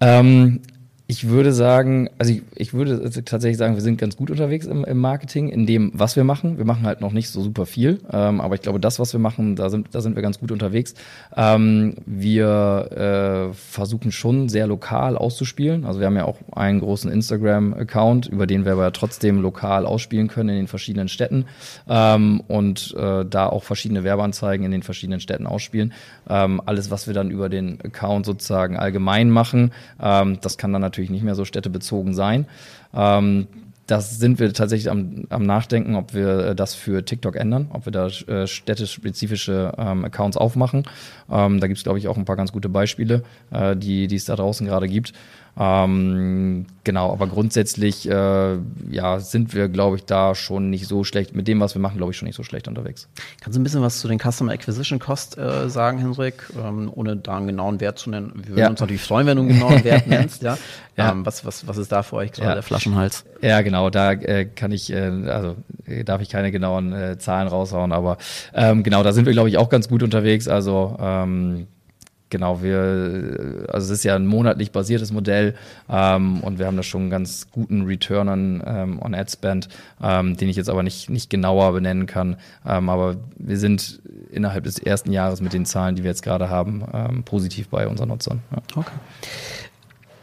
Ähm, 0.00 0.60
ich 1.08 1.28
würde 1.28 1.52
sagen, 1.52 2.10
also 2.18 2.32
ich, 2.32 2.42
ich 2.56 2.74
würde 2.74 3.08
tatsächlich 3.24 3.58
sagen, 3.58 3.76
wir 3.76 3.82
sind 3.82 3.96
ganz 3.96 4.16
gut 4.16 4.28
unterwegs 4.28 4.66
im, 4.66 4.84
im, 4.84 4.98
Marketing, 4.98 5.48
in 5.48 5.64
dem, 5.64 5.92
was 5.94 6.16
wir 6.16 6.24
machen. 6.24 6.58
Wir 6.58 6.64
machen 6.64 6.84
halt 6.84 7.00
noch 7.00 7.12
nicht 7.12 7.30
so 7.30 7.42
super 7.42 7.64
viel, 7.64 8.00
ähm, 8.12 8.40
aber 8.40 8.56
ich 8.56 8.62
glaube, 8.62 8.80
das, 8.80 8.98
was 8.98 9.12
wir 9.12 9.20
machen, 9.20 9.54
da 9.54 9.70
sind, 9.70 9.94
da 9.94 10.00
sind 10.00 10.16
wir 10.16 10.22
ganz 10.22 10.40
gut 10.40 10.50
unterwegs. 10.50 10.94
Ähm, 11.36 11.94
wir 12.06 13.50
äh, 13.50 13.54
versuchen 13.54 14.10
schon 14.10 14.48
sehr 14.48 14.66
lokal 14.66 15.16
auszuspielen. 15.16 15.84
Also 15.84 16.00
wir 16.00 16.08
haben 16.08 16.16
ja 16.16 16.24
auch 16.24 16.38
einen 16.50 16.80
großen 16.80 17.10
Instagram-Account, 17.10 18.26
über 18.26 18.48
den 18.48 18.64
wir 18.64 18.72
aber 18.72 18.92
trotzdem 18.92 19.40
lokal 19.40 19.86
ausspielen 19.86 20.26
können 20.26 20.48
in 20.48 20.56
den 20.56 20.66
verschiedenen 20.66 21.08
Städten 21.08 21.44
ähm, 21.88 22.42
und 22.48 22.96
äh, 22.98 23.24
da 23.24 23.46
auch 23.46 23.62
verschiedene 23.62 24.02
Werbeanzeigen 24.02 24.66
in 24.66 24.72
den 24.72 24.82
verschiedenen 24.82 25.20
Städten 25.20 25.46
ausspielen. 25.46 25.92
Ähm, 26.28 26.60
alles, 26.66 26.90
was 26.90 27.06
wir 27.06 27.14
dann 27.14 27.30
über 27.30 27.48
den 27.48 27.80
Account 27.80 28.26
sozusagen 28.26 28.76
allgemein 28.76 29.30
machen, 29.30 29.70
ähm, 30.02 30.38
das 30.40 30.58
kann 30.58 30.72
dann 30.72 30.82
natürlich 30.82 30.95
natürlich 30.96 31.10
nicht 31.10 31.24
mehr 31.24 31.34
so 31.34 31.44
städtebezogen 31.44 32.14
sein. 32.14 32.46
Ähm, 32.94 33.46
das 33.86 34.18
sind 34.18 34.40
wir 34.40 34.52
tatsächlich 34.52 34.90
am, 34.90 35.26
am 35.28 35.44
Nachdenken, 35.44 35.94
ob 35.94 36.12
wir 36.12 36.54
das 36.54 36.74
für 36.74 37.04
TikTok 37.04 37.36
ändern, 37.36 37.68
ob 37.72 37.86
wir 37.86 37.92
da 37.92 38.08
äh, 38.08 38.46
städtespezifische 38.46 39.72
ähm, 39.78 40.04
Accounts 40.04 40.36
aufmachen. 40.36 40.84
Ähm, 41.30 41.60
da 41.60 41.68
gibt 41.68 41.78
es, 41.78 41.84
glaube 41.84 42.00
ich, 42.00 42.08
auch 42.08 42.16
ein 42.16 42.24
paar 42.24 42.34
ganz 42.34 42.50
gute 42.50 42.68
Beispiele, 42.68 43.22
äh, 43.52 43.76
die 43.76 44.12
es 44.12 44.24
da 44.24 44.34
draußen 44.34 44.66
gerade 44.66 44.88
gibt. 44.88 45.12
Ähm, 45.58 46.66
genau, 46.84 47.12
aber 47.12 47.26
grundsätzlich 47.28 48.08
äh, 48.08 48.58
ja, 48.90 49.20
sind 49.20 49.54
wir, 49.54 49.68
glaube 49.68 49.96
ich, 49.96 50.04
da 50.04 50.34
schon 50.34 50.68
nicht 50.68 50.86
so 50.86 51.02
schlecht. 51.02 51.34
Mit 51.34 51.48
dem, 51.48 51.60
was 51.60 51.74
wir 51.74 51.80
machen, 51.80 51.96
glaube 51.96 52.12
ich, 52.12 52.18
schon 52.18 52.26
nicht 52.26 52.36
so 52.36 52.42
schlecht 52.42 52.68
unterwegs. 52.68 53.08
Kannst 53.40 53.56
du 53.56 53.60
ein 53.60 53.64
bisschen 53.64 53.80
was 53.80 54.00
zu 54.00 54.08
den 54.08 54.18
Customer 54.18 54.52
Acquisition 54.52 54.98
Cost 54.98 55.38
äh, 55.38 55.70
sagen, 55.70 55.98
Henrik, 55.98 56.44
ähm, 56.62 56.90
ohne 56.94 57.16
da 57.16 57.38
einen 57.38 57.46
genauen 57.46 57.80
Wert 57.80 57.98
zu 57.98 58.10
nennen? 58.10 58.32
Wir 58.36 58.48
würden 58.48 58.58
ja. 58.58 58.68
uns 58.68 58.80
natürlich 58.80 59.02
freuen, 59.02 59.26
wenn 59.26 59.36
du 59.38 59.44
einen 59.44 59.54
genauen 59.54 59.82
Wert 59.82 60.06
nennst. 60.06 60.42
Ja? 60.42 60.58
ja. 60.98 61.12
Ähm, 61.12 61.24
was, 61.24 61.44
was, 61.46 61.66
was 61.66 61.78
ist 61.78 61.90
da 61.90 62.02
für 62.02 62.16
euch 62.16 62.32
gerade 62.32 62.48
ja. 62.48 62.54
der 62.54 62.62
Flaschenhals? 62.62 63.24
Ja, 63.40 63.62
genau, 63.62 63.88
da 63.88 64.12
äh, 64.12 64.44
kann 64.44 64.72
ich, 64.72 64.92
äh, 64.92 65.08
also 65.28 65.56
äh, 65.86 66.04
darf 66.04 66.20
ich 66.20 66.28
keine 66.28 66.52
genauen 66.52 66.92
äh, 66.92 67.18
Zahlen 67.18 67.48
raushauen, 67.48 67.92
aber 67.92 68.18
ähm, 68.52 68.82
genau, 68.82 69.02
da 69.02 69.12
sind 69.12 69.24
wir, 69.24 69.32
glaube 69.32 69.48
ich, 69.48 69.56
auch 69.56 69.70
ganz 69.70 69.88
gut 69.88 70.02
unterwegs. 70.02 70.48
Also 70.48 70.96
ähm, 71.00 71.66
genau, 72.30 72.62
wir, 72.62 73.66
also 73.68 73.92
es 73.92 73.98
ist 73.98 74.04
ja 74.04 74.16
ein 74.16 74.26
monatlich 74.26 74.72
basiertes 74.72 75.12
Modell 75.12 75.54
ähm, 75.88 76.40
und 76.40 76.58
wir 76.58 76.66
haben 76.66 76.76
da 76.76 76.82
schon 76.82 77.02
einen 77.02 77.10
ganz 77.10 77.48
guten 77.50 77.82
Return 77.82 78.28
on, 78.28 78.62
ähm, 78.66 79.02
on 79.02 79.14
Ad 79.14 79.30
Spend, 79.30 79.68
ähm, 80.02 80.36
den 80.36 80.48
ich 80.48 80.56
jetzt 80.56 80.68
aber 80.68 80.82
nicht, 80.82 81.10
nicht 81.10 81.30
genauer 81.30 81.72
benennen 81.72 82.06
kann. 82.06 82.36
Ähm, 82.66 82.88
aber 82.88 83.16
wir 83.36 83.58
sind 83.58 84.00
innerhalb 84.30 84.64
des 84.64 84.78
ersten 84.78 85.12
Jahres 85.12 85.40
mit 85.40 85.52
den 85.52 85.66
Zahlen, 85.66 85.96
die 85.96 86.02
wir 86.02 86.10
jetzt 86.10 86.22
gerade 86.22 86.50
haben, 86.50 86.84
ähm, 86.92 87.22
positiv 87.24 87.68
bei 87.68 87.86
unseren 87.88 88.08
Nutzern. 88.08 88.42
Ja. 88.50 88.58
Okay. 88.74 88.92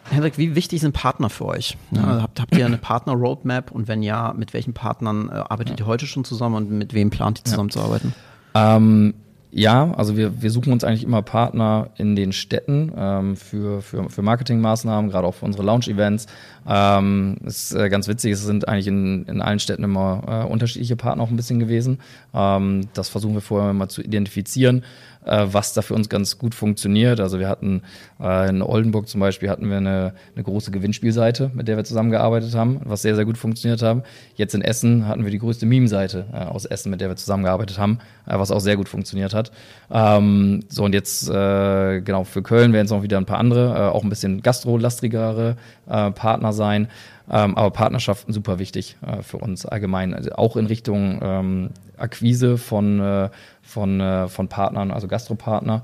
Hendrik, 0.10 0.38
wie 0.38 0.54
wichtig 0.54 0.82
sind 0.82 0.92
Partner 0.94 1.30
für 1.30 1.46
euch? 1.46 1.78
Ja, 1.92 2.02
mhm. 2.02 2.22
habt, 2.22 2.40
habt, 2.40 2.56
ihr 2.56 2.66
eine 2.66 2.78
Partner-Roadmap 2.78 3.72
und 3.72 3.88
wenn 3.88 4.04
ja, 4.04 4.34
mit 4.34 4.54
welchen 4.54 4.74
Partnern 4.74 5.30
äh, 5.30 5.32
arbeitet 5.32 5.80
ja. 5.80 5.86
ihr 5.86 5.88
heute 5.88 6.06
schon 6.06 6.26
zusammen 6.26 6.56
und 6.56 6.72
mit 6.72 6.94
wem 6.94 7.10
plant 7.10 7.40
ihr 7.40 7.46
zusammenzuarbeiten? 7.46 8.14
Ähm, 8.54 9.14
ja, 9.56 9.92
also 9.94 10.18
wir, 10.18 10.42
wir 10.42 10.50
suchen 10.50 10.74
uns 10.74 10.84
eigentlich 10.84 11.04
immer 11.04 11.22
Partner 11.22 11.90
in 11.98 12.16
den 12.16 12.34
Städten 12.34 12.92
ähm, 12.98 13.36
für, 13.36 13.84
für, 13.84 14.10
für 14.10 14.24
Marketingmaßnahmen, 14.24 15.12
gerade 15.12 15.28
auch 15.28 15.36
für 15.36 15.46
unsere 15.46 15.64
Launch-Events. 15.64 16.26
Ähm, 16.68 17.38
ist 17.46 17.72
äh, 17.76 17.88
ganz 17.90 18.08
witzig, 18.08 18.32
es 18.32 18.44
sind 18.44 18.68
eigentlich 18.68 18.88
in, 18.88 19.26
in 19.26 19.42
allen 19.42 19.60
Städten 19.60 19.84
immer 19.84 20.46
äh, 20.48 20.52
unterschiedliche 20.52 20.96
Partner 20.96 21.24
auch 21.24 21.30
ein 21.30 21.36
bisschen 21.36 21.60
gewesen. 21.60 22.00
Ähm, 22.34 22.88
das 22.96 23.10
versuchen 23.10 23.36
wir 23.36 23.42
vorher 23.42 23.74
mal 23.74 23.90
zu 23.90 24.02
identifizieren 24.02 24.84
was 25.26 25.74
da 25.74 25.82
für 25.82 25.94
uns 25.94 26.10
ganz 26.10 26.38
gut 26.38 26.56
funktioniert. 26.56 27.20
Also 27.20 27.40
wir 27.40 27.48
hatten 27.48 27.82
äh, 28.20 28.50
in 28.50 28.62
Oldenburg 28.62 29.08
zum 29.08 29.20
Beispiel 29.20 29.50
hatten 29.50 29.70
wir 29.70 29.78
eine, 29.78 30.14
eine 30.36 30.44
große 30.44 30.72
Gewinnspielseite, 30.72 31.52
mit 31.54 31.68
der 31.68 31.78
wir 31.78 31.84
zusammengearbeitet 31.84 32.56
haben, 32.56 32.82
was 32.86 33.02
sehr, 33.02 33.16
sehr 33.16 33.26
gut 33.26 33.38
funktioniert 33.38 33.82
haben. 33.82 34.04
Jetzt 34.36 34.56
in 34.56 34.62
Essen 34.62 35.08
hatten 35.08 35.24
wir 35.24 35.32
die 35.32 35.40
größte 35.40 35.66
Meme-Seite 35.66 36.26
äh, 36.34 36.38
aus 36.38 36.66
Essen, 36.66 36.90
mit 36.90 37.02
der 37.02 37.10
wir 37.10 37.16
zusammengearbeitet 37.16 37.78
haben, 37.78 38.00
äh, 38.26 38.38
was 38.38 38.52
auch 38.52 38.60
sehr 38.60 38.78
gut 38.78 38.90
funktioniert 38.90 39.34
hat. 39.34 39.52
Ähm, 39.92 40.62
so 40.70 40.84
und 40.84 40.94
jetzt 40.94 41.30
äh, 41.30 42.02
genau 42.02 42.24
für 42.24 42.42
Köln 42.42 42.74
werden 42.74 42.86
es 42.86 42.92
noch 42.92 43.04
wieder 43.04 43.18
ein 43.18 43.26
paar 43.26 43.40
andere, 43.40 43.76
äh, 43.76 43.90
auch 43.90 44.04
ein 44.04 44.10
bisschen 44.10 44.42
gastrolastigere 44.42 45.56
äh, 45.88 46.12
Partner 46.12 46.54
sein. 46.54 46.88
Ähm, 47.30 47.58
aber 47.58 47.72
Partnerschaften 47.72 48.34
super 48.34 48.60
wichtig 48.60 48.98
äh, 49.06 49.22
für 49.22 49.38
uns 49.38 49.66
allgemein, 49.66 50.14
also 50.14 50.32
auch 50.34 50.58
in 50.58 50.66
Richtung 50.66 51.20
ähm, 51.22 51.70
Akquise 51.98 52.58
von, 52.58 53.00
äh, 53.00 53.30
von, 53.62 54.00
äh, 54.00 54.28
von 54.28 54.50
Partnern, 54.50 54.92
also 54.92 55.08
Gastropartner, 55.08 55.84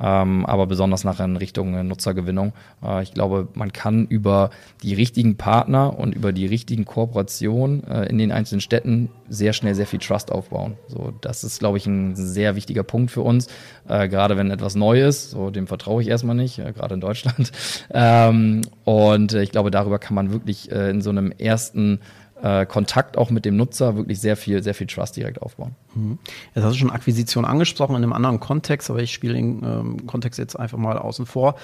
aber 0.00 0.66
besonders 0.66 1.04
nachher 1.04 1.24
in 1.24 1.36
Richtung 1.36 1.74
äh, 1.74 1.82
Nutzergewinnung. 1.82 2.52
Äh, 2.84 3.02
ich 3.02 3.12
glaube, 3.12 3.48
man 3.54 3.72
kann 3.72 4.06
über 4.06 4.50
die 4.82 4.94
richtigen 4.94 5.36
Partner 5.36 5.98
und 5.98 6.14
über 6.14 6.32
die 6.32 6.46
richtigen 6.46 6.84
Kooperationen 6.84 7.84
äh, 7.84 8.06
in 8.06 8.18
den 8.18 8.32
einzelnen 8.32 8.60
Städten 8.60 9.10
sehr 9.28 9.52
schnell 9.52 9.74
sehr 9.74 9.86
viel 9.86 9.98
Trust 9.98 10.30
aufbauen. 10.32 10.76
So, 10.86 11.12
das 11.20 11.44
ist, 11.44 11.58
glaube 11.58 11.78
ich, 11.78 11.86
ein 11.86 12.14
sehr 12.16 12.56
wichtiger 12.56 12.82
Punkt 12.82 13.10
für 13.10 13.20
uns, 13.20 13.48
gerade 13.86 14.38
wenn 14.38 14.50
etwas 14.50 14.74
neu 14.74 15.02
ist. 15.02 15.32
So, 15.32 15.50
dem 15.50 15.66
vertraue 15.66 16.00
ich 16.00 16.08
erstmal 16.08 16.34
nicht, 16.34 16.56
gerade 16.56 16.94
in 16.94 17.00
Deutschland. 17.02 17.52
ähm, 17.92 18.62
und 18.84 19.34
ich 19.34 19.50
glaube, 19.50 19.70
darüber 19.70 19.98
kann 19.98 20.14
man 20.14 20.32
wirklich 20.32 20.70
in 20.70 21.02
so 21.02 21.10
einem 21.10 21.30
ersten 21.30 22.00
äh, 22.42 22.66
Kontakt 22.66 23.16
auch 23.18 23.30
mit 23.30 23.44
dem 23.44 23.56
Nutzer 23.56 23.96
wirklich 23.96 24.20
sehr 24.20 24.36
viel, 24.36 24.62
sehr 24.62 24.74
viel 24.74 24.86
Trust 24.86 25.16
direkt 25.16 25.42
aufbauen. 25.42 25.74
Mhm. 25.94 26.18
Jetzt 26.54 26.64
hast 26.64 26.74
du 26.74 26.78
schon 26.78 26.90
Akquisition 26.90 27.44
angesprochen 27.44 27.96
in 27.96 28.02
einem 28.02 28.12
anderen 28.12 28.40
Kontext, 28.40 28.90
aber 28.90 29.00
ich 29.00 29.12
spiele 29.12 29.34
den 29.34 29.62
ähm, 29.64 30.06
Kontext 30.06 30.38
jetzt 30.38 30.58
einfach 30.58 30.78
mal 30.78 30.98
außen 30.98 31.26
vor. 31.26 31.56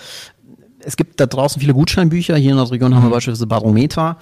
Es 0.81 0.97
gibt 0.97 1.21
da 1.21 1.27
draußen 1.27 1.61
viele 1.61 1.75
Gutscheinbücher. 1.75 2.37
Hier 2.37 2.51
in 2.51 2.57
der 2.57 2.71
Region 2.71 2.95
haben 2.95 3.03
wir 3.03 3.09
mhm. 3.09 3.13
beispielsweise 3.13 3.47
Barometer. 3.47 4.19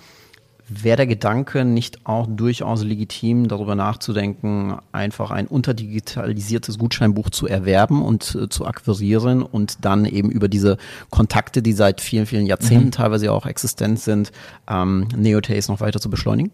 Wäre 0.80 0.98
der 0.98 1.06
Gedanke 1.06 1.64
nicht 1.64 2.06
auch 2.06 2.26
durchaus 2.28 2.82
legitim, 2.84 3.48
darüber 3.48 3.74
nachzudenken, 3.74 4.76
einfach 4.92 5.30
ein 5.30 5.46
unterdigitalisiertes 5.46 6.78
Gutscheinbuch 6.78 7.30
zu 7.30 7.46
erwerben 7.46 8.02
und 8.02 8.34
äh, 8.34 8.48
zu 8.48 8.66
akquirieren 8.66 9.42
und 9.42 9.84
dann 9.84 10.04
eben 10.04 10.30
über 10.30 10.48
diese 10.48 10.76
Kontakte, 11.10 11.62
die 11.62 11.72
seit 11.72 12.00
vielen, 12.00 12.26
vielen 12.26 12.46
Jahrzehnten 12.46 12.86
mhm. 12.86 12.92
teilweise 12.92 13.32
auch 13.32 13.46
existent 13.46 14.00
sind, 14.00 14.32
ähm, 14.68 15.08
Neotace 15.16 15.68
noch 15.68 15.80
weiter 15.80 16.00
zu 16.00 16.10
beschleunigen? 16.10 16.52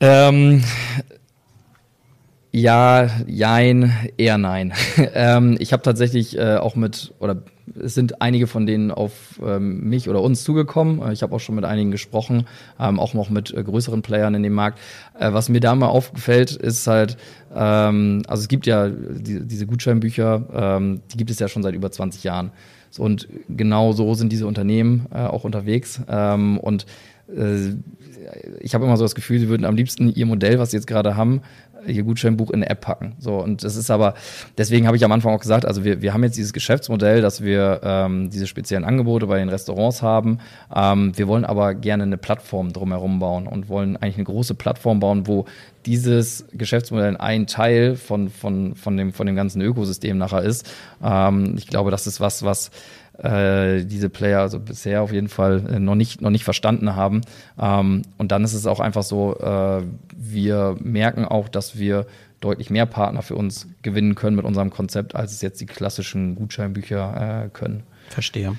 Ähm, 0.00 0.62
ja, 2.52 3.08
jein, 3.26 3.92
eher 4.16 4.38
nein. 4.38 4.72
ähm, 5.14 5.56
ich 5.58 5.72
habe 5.72 5.82
tatsächlich 5.82 6.38
äh, 6.38 6.56
auch 6.56 6.76
mit, 6.76 7.12
oder 7.18 7.42
es 7.78 7.94
sind 7.94 8.22
einige 8.22 8.46
von 8.46 8.66
denen 8.66 8.90
auf 8.90 9.40
ähm, 9.44 9.88
mich 9.88 10.08
oder 10.08 10.22
uns 10.22 10.44
zugekommen. 10.44 11.02
Äh, 11.02 11.12
ich 11.12 11.22
habe 11.22 11.34
auch 11.34 11.40
schon 11.40 11.54
mit 11.54 11.64
einigen 11.64 11.90
gesprochen, 11.90 12.46
ähm, 12.80 12.98
auch 12.98 13.14
noch 13.14 13.28
mit 13.28 13.52
äh, 13.52 13.62
größeren 13.62 14.02
Playern 14.02 14.34
in 14.34 14.42
dem 14.42 14.54
Markt. 14.54 14.78
Äh, 15.18 15.32
was 15.32 15.48
mir 15.48 15.60
da 15.60 15.74
mal 15.74 15.88
aufgefällt, 15.88 16.52
ist 16.52 16.86
halt, 16.86 17.16
ähm, 17.54 18.22
also 18.26 18.42
es 18.42 18.48
gibt 18.48 18.66
ja 18.66 18.88
die, 18.88 19.46
diese 19.46 19.66
Gutscheinbücher, 19.66 20.46
ähm, 20.52 21.02
die 21.12 21.16
gibt 21.18 21.30
es 21.30 21.38
ja 21.38 21.48
schon 21.48 21.62
seit 21.62 21.74
über 21.74 21.90
20 21.90 22.24
Jahren. 22.24 22.52
So, 22.90 23.02
und 23.02 23.28
genau 23.48 23.92
so 23.92 24.14
sind 24.14 24.32
diese 24.32 24.46
Unternehmen 24.46 25.06
äh, 25.12 25.18
auch 25.18 25.44
unterwegs. 25.44 26.00
Ähm, 26.08 26.58
und 26.58 26.86
ich 28.60 28.74
habe 28.74 28.84
immer 28.84 28.96
so 28.96 29.04
das 29.04 29.14
Gefühl, 29.14 29.38
sie 29.38 29.48
würden 29.48 29.64
am 29.64 29.76
liebsten 29.76 30.08
ihr 30.08 30.26
Modell, 30.26 30.58
was 30.58 30.70
sie 30.70 30.76
jetzt 30.76 30.86
gerade 30.86 31.16
haben, 31.16 31.42
ihr 31.86 32.02
Gutscheinbuch 32.02 32.50
in 32.50 32.56
eine 32.56 32.70
App 32.70 32.80
packen. 32.80 33.14
So, 33.18 33.36
und 33.36 33.64
das 33.64 33.76
ist 33.76 33.90
aber, 33.90 34.14
deswegen 34.56 34.86
habe 34.86 34.96
ich 34.96 35.04
am 35.04 35.12
Anfang 35.12 35.34
auch 35.34 35.40
gesagt, 35.40 35.64
also 35.64 35.84
wir, 35.84 36.02
wir 36.02 36.12
haben 36.12 36.24
jetzt 36.24 36.36
dieses 36.36 36.52
Geschäftsmodell, 36.52 37.20
dass 37.20 37.42
wir 37.42 37.80
ähm, 37.82 38.30
diese 38.30 38.46
speziellen 38.46 38.84
Angebote 38.84 39.26
bei 39.26 39.38
den 39.38 39.48
Restaurants 39.48 40.02
haben. 40.02 40.38
Ähm, 40.74 41.16
wir 41.16 41.28
wollen 41.28 41.44
aber 41.44 41.74
gerne 41.74 42.04
eine 42.04 42.18
Plattform 42.18 42.72
drumherum 42.72 43.18
bauen 43.18 43.46
und 43.46 43.68
wollen 43.68 43.96
eigentlich 43.96 44.16
eine 44.16 44.24
große 44.24 44.54
Plattform 44.54 45.00
bauen, 45.00 45.26
wo 45.26 45.44
dieses 45.86 46.46
Geschäftsmodell 46.52 47.16
ein 47.16 47.46
Teil 47.46 47.96
von, 47.96 48.28
von, 48.30 48.74
von, 48.74 48.96
dem, 48.96 49.12
von 49.12 49.26
dem 49.26 49.36
ganzen 49.36 49.62
Ökosystem 49.62 50.18
nachher 50.18 50.42
ist. 50.42 50.68
Ähm, 51.02 51.54
ich 51.56 51.66
glaube, 51.66 51.90
das 51.90 52.06
ist 52.06 52.20
was, 52.20 52.42
was 52.42 52.70
äh, 53.18 53.84
diese 53.84 54.08
Player 54.08 54.40
also 54.40 54.60
bisher 54.60 55.02
auf 55.02 55.12
jeden 55.12 55.28
Fall 55.28 55.64
äh, 55.68 55.78
noch 55.78 55.94
nicht 55.94 56.20
noch 56.20 56.30
nicht 56.30 56.44
verstanden 56.44 56.94
haben. 56.94 57.22
Ähm, 57.58 58.02
und 58.16 58.32
dann 58.32 58.44
ist 58.44 58.54
es 58.54 58.66
auch 58.66 58.80
einfach 58.80 59.02
so, 59.02 59.36
äh, 59.38 59.82
wir 60.16 60.76
merken 60.80 61.24
auch, 61.24 61.48
dass 61.48 61.78
wir 61.78 62.06
deutlich 62.40 62.70
mehr 62.70 62.86
Partner 62.86 63.22
für 63.22 63.34
uns 63.34 63.66
gewinnen 63.82 64.14
können 64.14 64.36
mit 64.36 64.44
unserem 64.44 64.70
Konzept, 64.70 65.16
als 65.16 65.32
es 65.32 65.42
jetzt 65.42 65.60
die 65.60 65.66
klassischen 65.66 66.36
Gutscheinbücher 66.36 67.46
äh, 67.46 67.48
können. 67.48 67.82
Verstehe. 68.08 68.56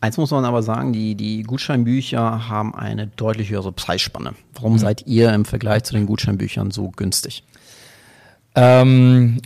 Eins 0.00 0.16
muss 0.16 0.30
man 0.30 0.44
aber 0.44 0.62
sagen, 0.62 0.92
die, 0.92 1.16
die 1.16 1.42
Gutscheinbücher 1.42 2.48
haben 2.48 2.74
eine 2.74 3.08
deutlich 3.08 3.50
höhere 3.50 3.72
Preisspanne. 3.72 4.34
Warum 4.54 4.74
mhm. 4.74 4.78
seid 4.78 5.06
ihr 5.06 5.32
im 5.34 5.44
Vergleich 5.44 5.82
zu 5.82 5.94
den 5.94 6.06
Gutscheinbüchern 6.06 6.70
so 6.70 6.90
günstig? 6.90 7.42
Ähm, 8.54 9.42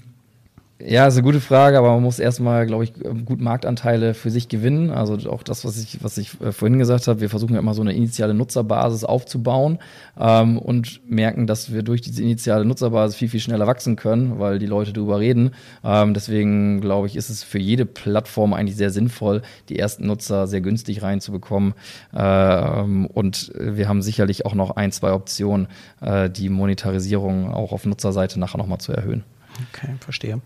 ja, 0.84 1.06
ist 1.06 1.14
eine 1.14 1.22
gute 1.22 1.40
Frage, 1.40 1.78
aber 1.78 1.92
man 1.92 2.02
muss 2.02 2.18
erstmal, 2.18 2.66
glaube 2.66 2.84
ich, 2.84 2.92
gut 3.24 3.40
Marktanteile 3.40 4.14
für 4.14 4.30
sich 4.30 4.48
gewinnen. 4.48 4.90
Also 4.90 5.14
auch 5.30 5.42
das, 5.42 5.64
was 5.64 5.80
ich, 5.80 6.02
was 6.02 6.18
ich 6.18 6.40
äh, 6.40 6.52
vorhin 6.52 6.78
gesagt 6.78 7.06
habe, 7.06 7.20
wir 7.20 7.30
versuchen 7.30 7.54
ja 7.54 7.60
immer 7.60 7.74
so 7.74 7.82
eine 7.82 7.92
initiale 7.92 8.34
Nutzerbasis 8.34 9.04
aufzubauen 9.04 9.78
ähm, 10.18 10.58
und 10.58 11.00
merken, 11.08 11.46
dass 11.46 11.72
wir 11.72 11.82
durch 11.82 12.00
diese 12.00 12.22
initiale 12.22 12.64
Nutzerbasis 12.64 13.16
viel, 13.16 13.28
viel 13.28 13.40
schneller 13.40 13.66
wachsen 13.66 13.96
können, 13.96 14.38
weil 14.38 14.58
die 14.58 14.66
Leute 14.66 14.92
darüber 14.92 15.20
reden. 15.20 15.52
Ähm, 15.84 16.14
deswegen, 16.14 16.80
glaube 16.80 17.06
ich, 17.06 17.16
ist 17.16 17.30
es 17.30 17.42
für 17.42 17.58
jede 17.58 17.86
Plattform 17.86 18.52
eigentlich 18.52 18.76
sehr 18.76 18.90
sinnvoll, 18.90 19.42
die 19.68 19.78
ersten 19.78 20.06
Nutzer 20.06 20.46
sehr 20.46 20.60
günstig 20.60 21.02
reinzubekommen. 21.02 21.74
Ähm, 22.14 23.06
und 23.06 23.52
wir 23.58 23.88
haben 23.88 24.02
sicherlich 24.02 24.46
auch 24.46 24.54
noch 24.54 24.72
ein, 24.76 24.90
zwei 24.90 25.12
Optionen, 25.12 25.68
äh, 26.00 26.28
die 26.28 26.48
Monetarisierung 26.48 27.52
auch 27.52 27.72
auf 27.72 27.86
Nutzerseite 27.86 28.40
nachher 28.40 28.58
nochmal 28.58 28.78
zu 28.78 28.92
erhöhen. 28.92 29.24
Okay, 29.52 29.94
verstehe. 30.00 30.40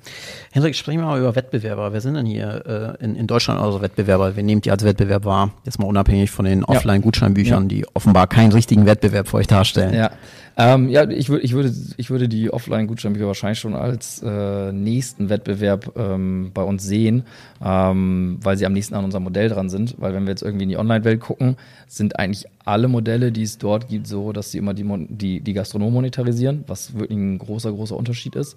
Hendrik, 0.51 0.75
sprechen 0.75 1.01
wir 1.01 1.07
mal 1.07 1.19
über 1.19 1.37
Wettbewerber. 1.37 1.93
Wer 1.93 2.01
sind 2.01 2.15
denn 2.15 2.27
hier 2.27 2.97
äh, 3.01 3.05
in, 3.05 3.15
in 3.15 3.27
Deutschland 3.27 3.61
eure 3.61 3.81
Wettbewerber? 3.81 4.35
Wer 4.35 4.43
nehmt 4.43 4.67
ihr 4.67 4.73
als 4.73 4.85
Wettbewerb 4.85 5.25
wahr? 5.25 5.53
Jetzt 5.65 5.79
mal 5.79 5.87
unabhängig 5.87 6.31
von 6.31 6.45
den 6.45 6.65
Offline-Gutscheinbüchern, 6.65 7.65
ja. 7.65 7.69
die 7.69 7.87
offenbar 7.95 8.27
keinen 8.27 8.53
richtigen 8.53 8.87
Wettbewerb 8.87 9.29
für 9.29 9.37
euch 9.37 9.47
darstellen. 9.47 9.95
Ja, 9.95 10.11
ähm, 10.57 10.89
ja 10.89 11.09
ich, 11.09 11.29
würd, 11.29 11.45
ich, 11.45 11.53
würde, 11.53 11.73
ich 11.97 12.11
würde 12.11 12.29
die 12.29 12.51
Offline-Gutscheinbücher 12.51 13.27
wahrscheinlich 13.27 13.59
schon 13.59 13.75
als 13.75 14.23
äh, 14.23 14.73
nächsten 14.73 15.29
Wettbewerb 15.29 15.93
ähm, 15.97 16.51
bei 16.55 16.63
uns 16.63 16.83
sehen, 16.85 17.25
ähm, 17.63 18.39
weil 18.43 18.57
sie 18.57 18.67
am 18.67 18.73
nächsten 18.73 18.95
an 18.95 19.05
unserem 19.05 19.25
Modell 19.25 19.49
dran 19.49 19.69
sind. 19.69 19.97
Weil 19.99 20.15
wenn 20.15 20.25
wir 20.25 20.31
jetzt 20.31 20.43
irgendwie 20.43 20.65
in 20.65 20.71
die 20.71 20.79
Online-Welt 20.79 21.21
gucken, 21.21 21.57
sind 21.87 22.19
eigentlich 22.19 22.47
alle 22.65 22.89
Modelle, 22.89 23.33
die 23.33 23.43
es 23.43 23.59
dort 23.59 23.89
gibt, 23.89 24.07
so, 24.07 24.33
dass 24.33 24.51
sie 24.51 24.59
immer 24.59 24.75
die, 24.75 24.85
die, 25.09 25.41
die 25.41 25.53
Gastronomen 25.53 25.95
monetarisieren, 25.95 26.65
was 26.67 26.95
wirklich 26.95 27.19
ein 27.19 27.39
großer, 27.39 27.71
großer 27.73 27.97
Unterschied 27.97 28.35
ist. 28.35 28.57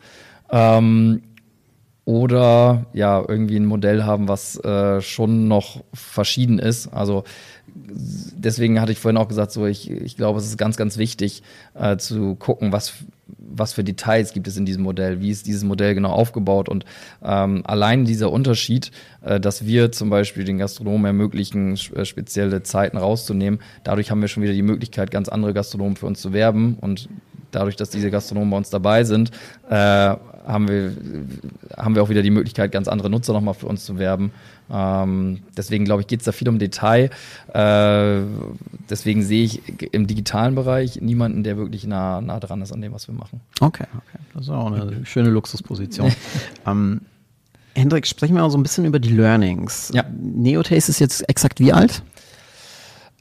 Ähm, 0.51 1.21
oder 2.09 2.87
ja, 2.91 3.23
irgendwie 3.27 3.57
ein 3.57 3.67
Modell 3.67 4.03
haben, 4.03 4.27
was 4.27 4.57
äh, 4.65 4.99
schon 4.99 5.47
noch 5.47 5.83
verschieden 5.93 6.57
ist. 6.57 6.87
Also 6.87 7.23
deswegen 7.71 8.81
hatte 8.81 8.91
ich 8.91 8.97
vorhin 8.97 9.17
auch 9.17 9.27
gesagt, 9.27 9.51
so 9.51 9.67
ich, 9.67 9.91
ich 9.91 10.17
glaube, 10.17 10.39
es 10.39 10.47
ist 10.47 10.57
ganz, 10.57 10.75
ganz 10.75 10.97
wichtig 10.97 11.43
äh, 11.75 11.97
zu 11.97 12.33
gucken, 12.33 12.71
was, 12.71 12.93
was 13.27 13.73
für 13.73 13.83
Details 13.83 14.33
gibt 14.33 14.47
es 14.47 14.57
in 14.57 14.65
diesem 14.65 14.81
Modell, 14.81 15.21
wie 15.21 15.29
ist 15.29 15.45
dieses 15.45 15.63
Modell 15.63 15.93
genau 15.93 16.09
aufgebaut? 16.09 16.67
Und 16.67 16.83
ähm, 17.23 17.61
allein 17.67 18.05
dieser 18.05 18.31
Unterschied, 18.31 18.89
äh, 19.21 19.39
dass 19.39 19.67
wir 19.67 19.91
zum 19.91 20.09
Beispiel 20.09 20.45
den 20.45 20.57
Gastronomen 20.57 21.05
ermöglichen, 21.05 21.77
äh, 21.93 22.05
spezielle 22.05 22.63
Zeiten 22.63 22.97
rauszunehmen, 22.97 23.59
dadurch 23.83 24.09
haben 24.09 24.21
wir 24.21 24.29
schon 24.29 24.41
wieder 24.41 24.53
die 24.53 24.63
Möglichkeit, 24.63 25.11
ganz 25.11 25.29
andere 25.29 25.53
Gastronomen 25.53 25.95
für 25.95 26.07
uns 26.07 26.21
zu 26.21 26.33
werben. 26.33 26.75
Und 26.81 27.07
dadurch, 27.51 27.75
dass 27.75 27.91
diese 27.91 28.09
Gastronomen 28.09 28.49
bei 28.49 28.57
uns 28.57 28.71
dabei 28.71 29.03
sind, 29.03 29.29
äh, 29.69 30.15
haben 30.45 30.67
wir, 30.67 30.93
haben 31.77 31.95
wir 31.95 32.03
auch 32.03 32.09
wieder 32.09 32.21
die 32.21 32.31
Möglichkeit, 32.31 32.71
ganz 32.71 32.87
andere 32.87 33.09
Nutzer 33.09 33.33
nochmal 33.33 33.53
für 33.53 33.67
uns 33.67 33.85
zu 33.85 33.97
werben. 33.97 34.31
Ähm, 34.71 35.39
deswegen 35.57 35.85
glaube 35.85 36.01
ich, 36.01 36.07
geht 36.07 36.19
es 36.19 36.25
da 36.25 36.31
viel 36.31 36.49
um 36.49 36.59
Detail. 36.59 37.09
Äh, 37.53 38.21
deswegen 38.89 39.23
sehe 39.23 39.43
ich 39.43 39.61
im 39.93 40.07
digitalen 40.07 40.55
Bereich 40.55 41.01
niemanden, 41.01 41.43
der 41.43 41.57
wirklich 41.57 41.85
nah, 41.85 42.21
nah 42.21 42.39
dran 42.39 42.61
ist 42.61 42.71
an 42.71 42.81
dem, 42.81 42.93
was 42.93 43.07
wir 43.07 43.15
machen. 43.15 43.41
Okay, 43.59 43.85
okay. 43.95 44.23
Das 44.33 44.43
ist 44.43 44.49
auch 44.49 44.71
eine 44.71 45.05
schöne 45.05 45.29
Luxusposition. 45.29 46.11
ähm, 46.67 47.01
Hendrik, 47.75 48.07
sprechen 48.07 48.35
wir 48.35 48.41
mal 48.41 48.49
so 48.49 48.57
ein 48.57 48.63
bisschen 48.63 48.85
über 48.85 48.99
die 48.99 49.09
Learnings. 49.09 49.91
Ja. 49.93 50.03
Neotaste 50.11 50.91
ist 50.91 50.99
jetzt 50.99 51.27
exakt 51.29 51.59
wie 51.59 51.71
alt? 51.73 52.01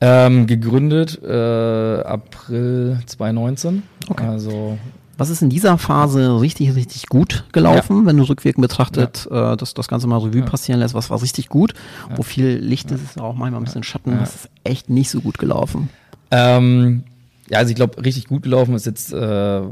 Ähm, 0.00 0.46
gegründet 0.46 1.20
äh, 1.22 2.02
April 2.02 2.98
2019. 3.06 3.82
Okay. 4.08 4.26
Also 4.26 4.78
Was 5.18 5.30
ist 5.30 5.42
in 5.42 5.50
dieser 5.50 5.76
Phase 5.78 6.40
richtig, 6.40 6.76
richtig 6.76 7.06
gut 7.08 7.44
gelaufen, 7.52 8.02
ja. 8.02 8.06
wenn 8.06 8.16
du 8.16 8.22
rückwirkend 8.22 8.62
betrachtet, 8.62 9.26
ja. 9.28 9.54
äh, 9.54 9.56
dass 9.56 9.74
das 9.74 9.88
Ganze 9.88 10.06
mal 10.06 10.18
Revue 10.18 10.40
ja. 10.40 10.46
passieren 10.46 10.78
lässt? 10.78 10.94
Was 10.94 11.10
war 11.10 11.20
richtig 11.20 11.48
gut? 11.48 11.74
Wo 12.14 12.22
viel 12.22 12.56
Licht 12.58 12.92
ist, 12.92 13.02
ist 13.02 13.20
auch 13.20 13.34
manchmal 13.34 13.60
ein 13.60 13.64
bisschen 13.64 13.82
Schatten. 13.82 14.16
Was 14.20 14.36
ist 14.36 14.50
echt 14.62 14.88
nicht 14.88 15.10
so 15.10 15.20
gut 15.20 15.36
gelaufen? 15.38 15.90
Ähm, 16.30 17.02
ja, 17.50 17.58
also 17.58 17.70
ich 17.70 17.74
glaube, 17.74 18.04
richtig 18.04 18.28
gut 18.28 18.44
gelaufen 18.44 18.74
ist 18.74 18.86
jetzt, 18.86 19.12
äh, 19.12 19.62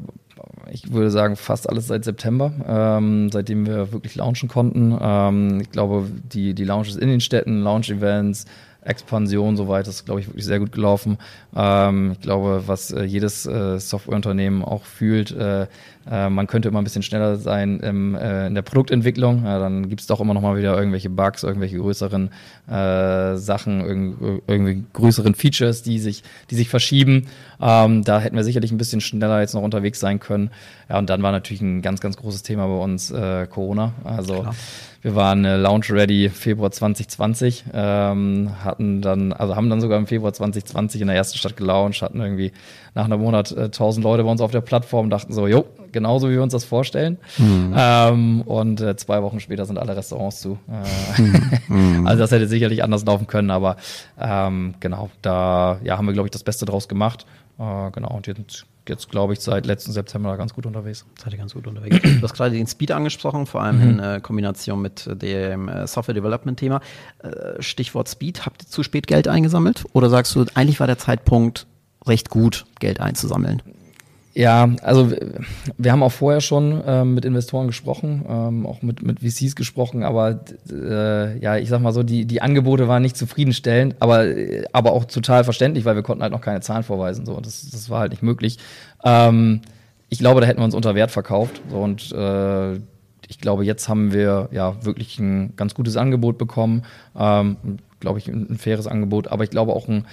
ich 0.73 0.91
würde 0.91 1.13
sagen, 1.13 1.37
fast 1.37 1.69
alles 1.69 1.87
seit 1.87 2.05
September, 2.05 2.53
ähm, 2.67 3.31
seitdem 3.31 3.67
wir 3.67 3.93
wirklich 3.93 4.17
launchen 4.17 4.49
konnten. 4.49 4.99
Ähm, 5.01 5.61
ich 5.61 5.71
glaube, 5.71 6.11
die, 6.33 6.55
die 6.55 6.65
Launches 6.65 6.97
in 6.97 7.09
den 7.09 7.21
Städten, 7.21 7.63
Launch-Events, 7.63 8.47
Expansion 8.87 9.57
soweit 9.57 9.89
ist, 9.89 10.05
glaube 10.05 10.21
ich, 10.21 10.29
wirklich 10.29 10.45
sehr 10.45 10.59
gut 10.59 10.73
gelaufen. 10.73 11.19
Ähm, 11.55 12.13
ich 12.13 12.21
glaube, 12.21 12.65
was 12.67 12.91
äh, 12.91 13.03
jedes 13.05 13.47
äh, 13.47 13.79
Softwareunternehmen 13.79 14.63
auch 14.63 14.85
fühlt, 14.85 15.33
äh, 15.33 15.67
äh, 16.09 16.31
man 16.31 16.47
könnte 16.47 16.69
immer 16.69 16.81
ein 16.81 16.85
bisschen 16.85 17.03
schneller 17.03 17.37
sein 17.37 17.81
im, 17.81 18.15
äh, 18.15 18.47
in 18.47 18.55
der 18.55 18.63
Produktentwicklung. 18.63 19.45
Ja, 19.45 19.59
dann 19.59 19.89
gibt 19.89 20.01
es 20.01 20.07
doch 20.07 20.21
immer 20.21 20.35
noch 20.35 20.41
mal 20.41 20.57
wieder 20.57 20.77
irgendwelche 20.77 21.11
Bugs, 21.11 21.43
irgendwelche 21.43 21.79
größeren 21.79 22.31
äh, 22.69 23.37
Sachen, 23.37 23.81
irg 24.21 24.43
irgendwie 24.47 24.85
größeren 24.93 25.35
Features, 25.35 25.83
die 25.83 25.99
sich, 25.99 26.23
die 26.51 26.55
sich 26.55 26.69
verschieben. 26.69 27.27
Ähm, 27.61 28.05
da 28.05 28.21
hätten 28.21 28.37
wir 28.37 28.45
sicherlich 28.45 28.71
ein 28.71 28.79
bisschen 28.79 29.01
schneller 29.01 29.41
jetzt 29.41 29.55
noch 29.55 29.63
unterwegs 29.63 29.99
sein 29.99 30.21
können. 30.21 30.51
Ja, 30.89 30.99
und 30.99 31.11
dann 31.11 31.23
war 31.23 31.33
natürlich 31.33 31.61
ein 31.61 31.83
ganz, 31.83 32.01
ganz 32.01 32.17
großes 32.17 32.45
Thema 32.45 32.67
bei 32.67 32.77
uns 32.77 33.13
Corona. 33.51 33.93
Also 34.05 34.43
Klar. 34.43 34.55
Wir 35.03 35.15
waren 35.15 35.45
äh, 35.45 35.57
Launch 35.57 35.91
Ready 35.91 36.29
Februar 36.29 36.71
2020, 36.71 37.65
ähm, 37.73 38.51
hatten 38.65 39.03
dann, 39.03 39.33
also 39.33 39.57
haben 39.57 39.71
dann 39.71 39.81
sogar 39.81 39.99
im 39.99 40.07
Februar 40.07 40.33
2020 40.33 41.01
in 41.01 41.07
der 41.09 41.17
ersten 41.17 41.39
Stadt 41.39 41.57
gelauncht, 41.57 42.03
hatten 42.03 42.21
irgendwie 42.21 42.53
nach 42.95 43.05
einem 43.05 43.21
Monat 43.21 43.53
äh, 43.53 43.65
1000 43.65 44.03
Leute 44.03 44.25
bei 44.25 44.31
uns 44.31 44.41
auf 44.41 44.51
der 44.51 44.61
Plattform, 44.63 45.11
dachten 45.11 45.33
so, 45.33 45.47
jo, 45.47 45.67
genauso 45.93 46.29
wie 46.29 46.35
wir 46.35 46.43
uns 46.43 46.53
das 46.53 46.65
vorstellen. 46.65 47.19
Mhm. 47.39 47.75
Ähm, 47.77 48.43
und 48.43 48.81
äh, 48.81 48.97
zwei 48.97 49.23
Wochen 49.23 49.41
später 49.41 49.65
sind 49.65 49.79
alle 49.79 49.97
Restaurants 49.97 50.41
zu. 50.41 50.59
Äh, 50.69 51.23
mhm. 51.73 52.07
also 52.07 52.21
das 52.21 52.31
hätte 52.31 52.49
sicherlich 52.49 52.83
anders 52.83 53.05
laufen 53.05 53.27
können, 53.27 53.51
aber 53.51 53.77
ähm, 54.21 54.75
genau, 54.81 55.11
da 55.23 55.79
ja, 55.85 55.99
haben 55.99 56.07
wir, 56.07 56.13
glaube 56.13 56.27
ich, 56.27 56.33
das 56.33 56.43
Beste 56.43 56.65
draus 56.65 56.89
gemacht. 56.89 57.27
Äh, 57.59 57.91
genau, 57.93 58.15
und 58.15 58.27
jetzt 58.27 58.67
jetzt, 58.89 59.11
glaube 59.11 59.33
ich, 59.33 59.41
seit 59.41 59.67
letzten 59.67 59.93
September 59.93 60.37
ganz 60.37 60.55
gut 60.55 60.67
unterwegs. 60.67 61.05
Seid 61.23 61.33
ihr 61.33 61.39
ganz 61.39 61.55
gut 61.55 61.67
unterwegs. 61.67 61.99
du 62.03 62.23
hast 62.23 62.35
gerade 62.35 62.55
den 62.55 62.67
Speed 62.67 62.93
angesprochen, 62.93 63.47
vor 63.47 63.63
allem 63.63 63.77
mhm. 63.77 63.91
in 63.91 63.99
äh, 63.99 64.21
Kombination 64.23 64.81
mit 64.81 65.09
dem 65.11 65.69
äh, 65.69 65.87
Software 65.87 66.15
Development 66.15 66.59
Thema. 66.59 66.81
Äh, 67.19 67.63
Stichwort 67.63 68.09
Speed, 68.09 68.47
habt 68.47 68.65
ihr 68.65 68.69
zu 68.69 68.83
spät 68.83 69.07
Geld 69.07 69.29
eingesammelt? 69.29 69.85
Oder 69.93 70.11
sagst 70.11 70.35
du, 70.35 70.45
eigentlich 70.55 70.81
war 70.81 70.87
der 70.87 70.99
Zeitpunkt 70.99 71.67
recht 72.07 72.31
gut, 72.31 72.67
Geld 72.79 73.01
einzusammeln? 73.01 73.63
Ja, 74.39 74.69
also 74.83 75.13
wir 75.79 75.93
haben 75.93 76.03
auch 76.03 76.13
vorher 76.13 76.43
schon 76.43 76.83
ähm, 76.87 77.15
mit 77.15 77.25
Investoren 77.25 77.69
gesprochen, 77.69 78.23
ähm, 78.29 78.67
auch 78.67 78.83
mit, 78.83 79.03
mit 79.03 79.21
VCs 79.21 79.57
gesprochen, 79.57 80.03
aber 80.03 80.41
äh, 80.71 81.39
ja, 81.39 81.57
ich 81.57 81.71
sag 81.71 81.81
mal 81.81 81.95
so, 81.95 82.03
die, 82.03 82.27
die 82.27 82.43
Angebote 82.43 82.87
waren 82.87 83.01
nicht 83.01 83.17
zufriedenstellend, 83.17 83.97
aber, 83.99 84.27
aber 84.73 84.93
auch 84.93 85.07
total 85.07 85.43
verständlich, 85.45 85.87
weil 85.87 85.95
wir 85.95 86.03
konnten 86.03 86.23
halt 86.23 86.33
noch 86.33 86.43
keine 86.43 86.61
Zahlen 86.61 86.83
vorweisen. 86.83 87.25
So, 87.25 87.41
das, 87.41 87.71
das 87.71 87.89
war 87.89 88.01
halt 88.01 88.11
nicht 88.11 88.23
möglich. 88.23 88.59
Ähm, 89.05 89.63
ich 90.11 90.19
glaube, 90.19 90.43
da 90.43 90.47
hätten 90.47 90.61
wir 90.61 90.67
uns 90.67 90.75
unter 90.75 90.95
Wert 90.95 91.11
verkauft. 91.11 91.63
So, 91.71 91.79
und 91.79 92.13
äh, 92.13 92.79
ich 93.29 93.39
glaube, 93.39 93.65
jetzt 93.65 93.89
haben 93.89 94.13
wir 94.13 94.49
ja 94.53 94.85
wirklich 94.85 95.19
ein 95.19 95.55
ganz 95.57 95.75
gutes 95.75 95.97
Angebot 95.97 96.39
bekommen. 96.39 96.83
Ähm, 97.17 97.57
glaube 98.01 98.19
ich, 98.19 98.29
ein, 98.29 98.47
ein 98.51 98.59
faires 98.59 98.87
Angebot, 98.87 99.29
aber 99.29 99.45
ich 99.45 99.51
glaube 99.51 99.73
auch 99.73 99.89
ein 99.89 100.05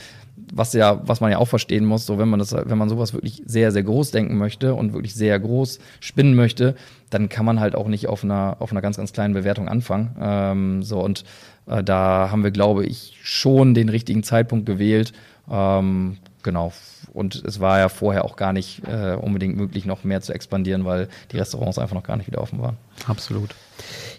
was 0.52 0.74
ja, 0.74 1.02
was 1.06 1.20
man 1.20 1.32
ja 1.32 1.38
auch 1.38 1.48
verstehen 1.48 1.86
muss, 1.86 2.06
so 2.06 2.18
wenn 2.20 2.30
man 2.30 2.40
das, 2.40 2.54
wenn 2.54 2.78
man 2.78 2.90
sowas 2.90 3.14
wirklich 3.14 3.42
sehr, 3.46 3.72
sehr 3.72 3.84
groß 3.84 4.12
denken 4.12 4.38
möchte 4.38 4.76
und 4.76 4.94
wirklich 4.94 5.16
sehr 5.16 5.40
groß 5.40 5.80
spinnen 6.00 6.36
möchte, 6.36 6.76
dann 7.10 7.30
kann 7.30 7.46
man 7.46 7.60
halt 7.60 7.76
auch 7.76 7.88
nicht 7.88 8.08
auf 8.08 8.24
einer, 8.24 8.58
auf 8.60 8.72
einer 8.72 8.82
ganz, 8.82 8.98
ganz 8.98 9.14
kleinen 9.14 9.34
Bewertung 9.34 9.68
anfangen. 9.68 10.16
Ähm, 10.20 10.84
so 10.84 11.00
und 11.00 11.24
äh, 11.66 11.84
da 11.84 12.30
haben 12.32 12.44
wir, 12.44 12.52
glaube 12.52 12.86
ich, 12.86 13.18
schon 13.24 13.74
den 13.74 13.90
richtigen 13.90 14.24
Zeitpunkt 14.24 14.66
gewählt. 14.66 15.14
Ähm, 15.50 16.18
genau. 16.44 16.72
Und 17.14 17.44
es 17.46 17.60
war 17.60 17.78
ja 17.78 17.90
vorher 17.90 18.26
auch 18.26 18.36
gar 18.36 18.54
nicht 18.54 18.82
äh, 18.88 19.16
unbedingt 19.16 19.56
möglich, 19.56 19.86
noch 19.86 20.04
mehr 20.04 20.22
zu 20.22 20.34
expandieren, 20.34 20.84
weil 20.84 21.10
die 21.32 21.38
Restaurants 21.38 21.78
einfach 21.78 21.96
noch 21.96 22.04
gar 22.04 22.18
nicht 22.18 22.28
wieder 22.28 22.42
offen 22.42 22.60
waren. 22.60 22.78
Absolut. 23.08 23.54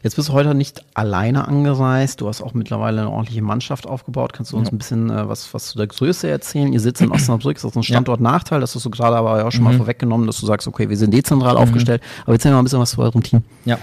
Jetzt 0.02 0.16
bist 0.16 0.28
du 0.28 0.32
heute 0.32 0.54
nicht 0.54 0.84
alleine 0.94 1.48
angereist. 1.48 2.20
Du 2.20 2.28
hast 2.28 2.40
auch 2.40 2.54
mittlerweile 2.54 3.00
eine 3.00 3.10
ordentliche 3.10 3.42
Mannschaft 3.42 3.86
aufgebaut. 3.86 4.32
Kannst 4.32 4.52
du 4.52 4.56
uns 4.56 4.68
ja. 4.68 4.74
ein 4.74 4.78
bisschen 4.78 5.10
äh, 5.10 5.28
was, 5.28 5.52
was 5.54 5.66
zu 5.66 5.78
der 5.78 5.88
Größe 5.88 6.28
erzählen? 6.28 6.72
Ihr 6.72 6.80
sitzt 6.80 7.02
in 7.02 7.10
Osnabrück, 7.10 7.56
ist 7.56 7.64
das 7.64 7.74
ein 7.74 7.82
Standortnachteil? 7.82 8.60
Das 8.60 8.74
hast 8.74 8.84
du 8.84 8.90
gerade 8.90 9.16
aber 9.16 9.44
auch 9.44 9.50
schon 9.50 9.62
mhm. 9.62 9.70
mal 9.70 9.76
vorweggenommen, 9.76 10.26
dass 10.26 10.38
du 10.38 10.46
sagst, 10.46 10.68
okay, 10.68 10.88
wir 10.88 10.96
sind 10.96 11.12
dezentral 11.12 11.54
mhm. 11.54 11.62
aufgestellt. 11.62 12.02
Aber 12.24 12.34
erzähl 12.34 12.52
mal 12.52 12.58
ein 12.58 12.64
bisschen 12.64 12.80
was 12.80 12.92
zu 12.92 13.00
eurem 13.00 13.22
Team. 13.22 13.42
Ja. 13.64 13.78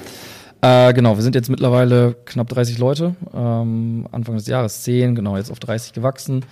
Äh, 0.62 0.94
genau, 0.94 1.16
wir 1.16 1.24
sind 1.24 1.36
jetzt 1.36 1.50
mittlerweile 1.50 2.16
knapp 2.26 2.48
30 2.50 2.78
Leute. 2.78 3.16
Ähm, 3.34 4.08
Anfang 4.12 4.36
des 4.36 4.46
Jahres 4.46 4.84
10, 4.84 5.16
genau, 5.16 5.36
jetzt 5.36 5.52
auf 5.52 5.60
30 5.60 5.92
gewachsen. 5.92 6.46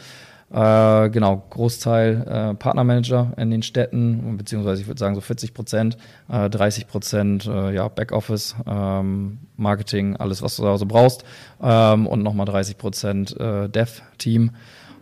Äh, 0.51 1.09
genau, 1.11 1.43
Großteil 1.51 2.25
äh, 2.27 2.55
Partnermanager 2.55 3.33
in 3.37 3.51
den 3.51 3.61
Städten, 3.61 4.35
beziehungsweise 4.37 4.81
ich 4.81 4.87
würde 4.87 4.99
sagen 4.99 5.13
so 5.13 5.21
40 5.21 5.53
Prozent, 5.53 5.97
äh, 6.27 6.49
30 6.49 6.87
Prozent 6.87 7.45
äh, 7.45 7.71
ja, 7.71 7.87
Backoffice, 7.87 8.55
ähm, 8.65 9.39
Marketing, 9.57 10.15
alles, 10.15 10.41
was 10.41 10.55
du 10.55 10.63
da 10.63 10.77
so 10.77 10.87
brauchst 10.87 11.23
ähm, 11.61 12.07
und 12.07 12.23
nochmal 12.23 12.47
30 12.47 12.79
Prozent 12.79 13.39
äh, 13.39 13.69
Dev-Team. 13.69 14.51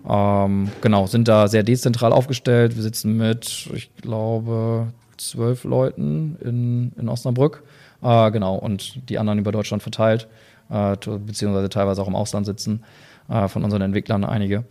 Ähm, 0.10 0.70
genau, 0.82 1.08
sind 1.08 1.30
da 1.30 1.48
sehr 1.48 1.64
dezentral 1.64 2.12
aufgestellt. 2.12 2.76
Wir 2.76 2.84
sitzen 2.84 3.16
mit, 3.16 3.70
ich 3.74 3.96
glaube, 3.96 4.88
zwölf 5.16 5.64
Leuten 5.64 6.38
in, 6.44 6.92
in 7.00 7.08
Osnabrück. 7.08 7.64
Äh, 8.02 8.32
genau, 8.32 8.56
und 8.56 9.10
die 9.10 9.18
anderen 9.18 9.40
über 9.40 9.54
Deutschland 9.54 9.82
verteilt, 9.82 10.28
beziehungsweise 10.70 11.70
teilweise 11.70 12.02
auch 12.02 12.10
im 12.10 12.16
Ausland 12.16 12.46
sitzen, 12.46 12.84
von 13.30 13.64
unseren 13.64 13.82
Entwicklern 13.82 14.26
einige. 14.26 14.66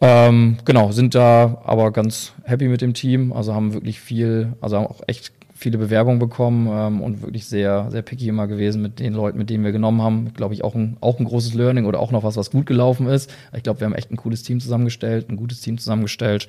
Ähm, 0.00 0.58
genau, 0.64 0.92
sind 0.92 1.14
da 1.14 1.62
aber 1.64 1.90
ganz 1.90 2.32
happy 2.44 2.68
mit 2.68 2.82
dem 2.82 2.94
Team. 2.94 3.32
Also 3.32 3.54
haben 3.54 3.72
wirklich 3.72 4.00
viel, 4.00 4.52
also 4.60 4.76
haben 4.76 4.86
auch 4.86 5.00
echt 5.06 5.32
viele 5.54 5.78
Bewerbungen 5.78 6.18
bekommen 6.18 6.68
ähm, 6.70 7.00
und 7.00 7.22
wirklich 7.22 7.46
sehr, 7.46 7.90
sehr 7.90 8.02
picky 8.02 8.28
immer 8.28 8.46
gewesen 8.46 8.82
mit 8.82 8.98
den 9.00 9.14
Leuten, 9.14 9.38
mit 9.38 9.48
denen 9.48 9.64
wir 9.64 9.72
genommen 9.72 10.02
haben. 10.02 10.34
Glaube 10.34 10.54
ich, 10.54 10.62
auch 10.62 10.74
ein, 10.74 10.98
auch 11.00 11.18
ein 11.18 11.24
großes 11.24 11.54
Learning 11.54 11.86
oder 11.86 11.98
auch 12.00 12.12
noch 12.12 12.24
was, 12.24 12.36
was 12.36 12.50
gut 12.50 12.66
gelaufen 12.66 13.06
ist. 13.06 13.32
Ich 13.54 13.62
glaube, 13.62 13.80
wir 13.80 13.86
haben 13.86 13.94
echt 13.94 14.10
ein 14.10 14.16
cooles 14.16 14.42
Team 14.42 14.60
zusammengestellt, 14.60 15.30
ein 15.30 15.36
gutes 15.36 15.62
Team 15.62 15.78
zusammengestellt. 15.78 16.48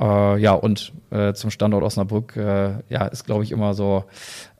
Äh, 0.00 0.40
ja, 0.40 0.52
und 0.52 0.92
äh, 1.10 1.34
zum 1.34 1.50
Standort 1.50 1.84
Osnabrück, 1.84 2.36
äh, 2.36 2.74
ja, 2.88 3.06
ist, 3.06 3.24
glaube 3.24 3.44
ich, 3.44 3.52
immer 3.52 3.74
so 3.74 4.04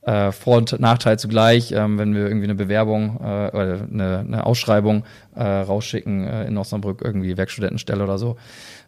äh, 0.09 0.33
Vor- 0.33 0.57
und 0.57 0.81
Nachteil 0.81 1.19
zugleich, 1.19 1.73
ähm, 1.73 1.99
wenn 1.99 2.15
wir 2.15 2.27
irgendwie 2.27 2.45
eine 2.45 2.55
Bewerbung 2.55 3.19
äh, 3.21 3.49
oder 3.49 3.87
eine, 3.93 4.19
eine 4.21 4.47
Ausschreibung 4.47 5.05
äh, 5.35 5.43
rausschicken 5.43 6.27
äh, 6.27 6.47
in 6.47 6.57
Osnabrück, 6.57 7.03
irgendwie 7.05 7.37
Werkstudentenstelle 7.37 8.03
oder 8.03 8.17
so, 8.17 8.37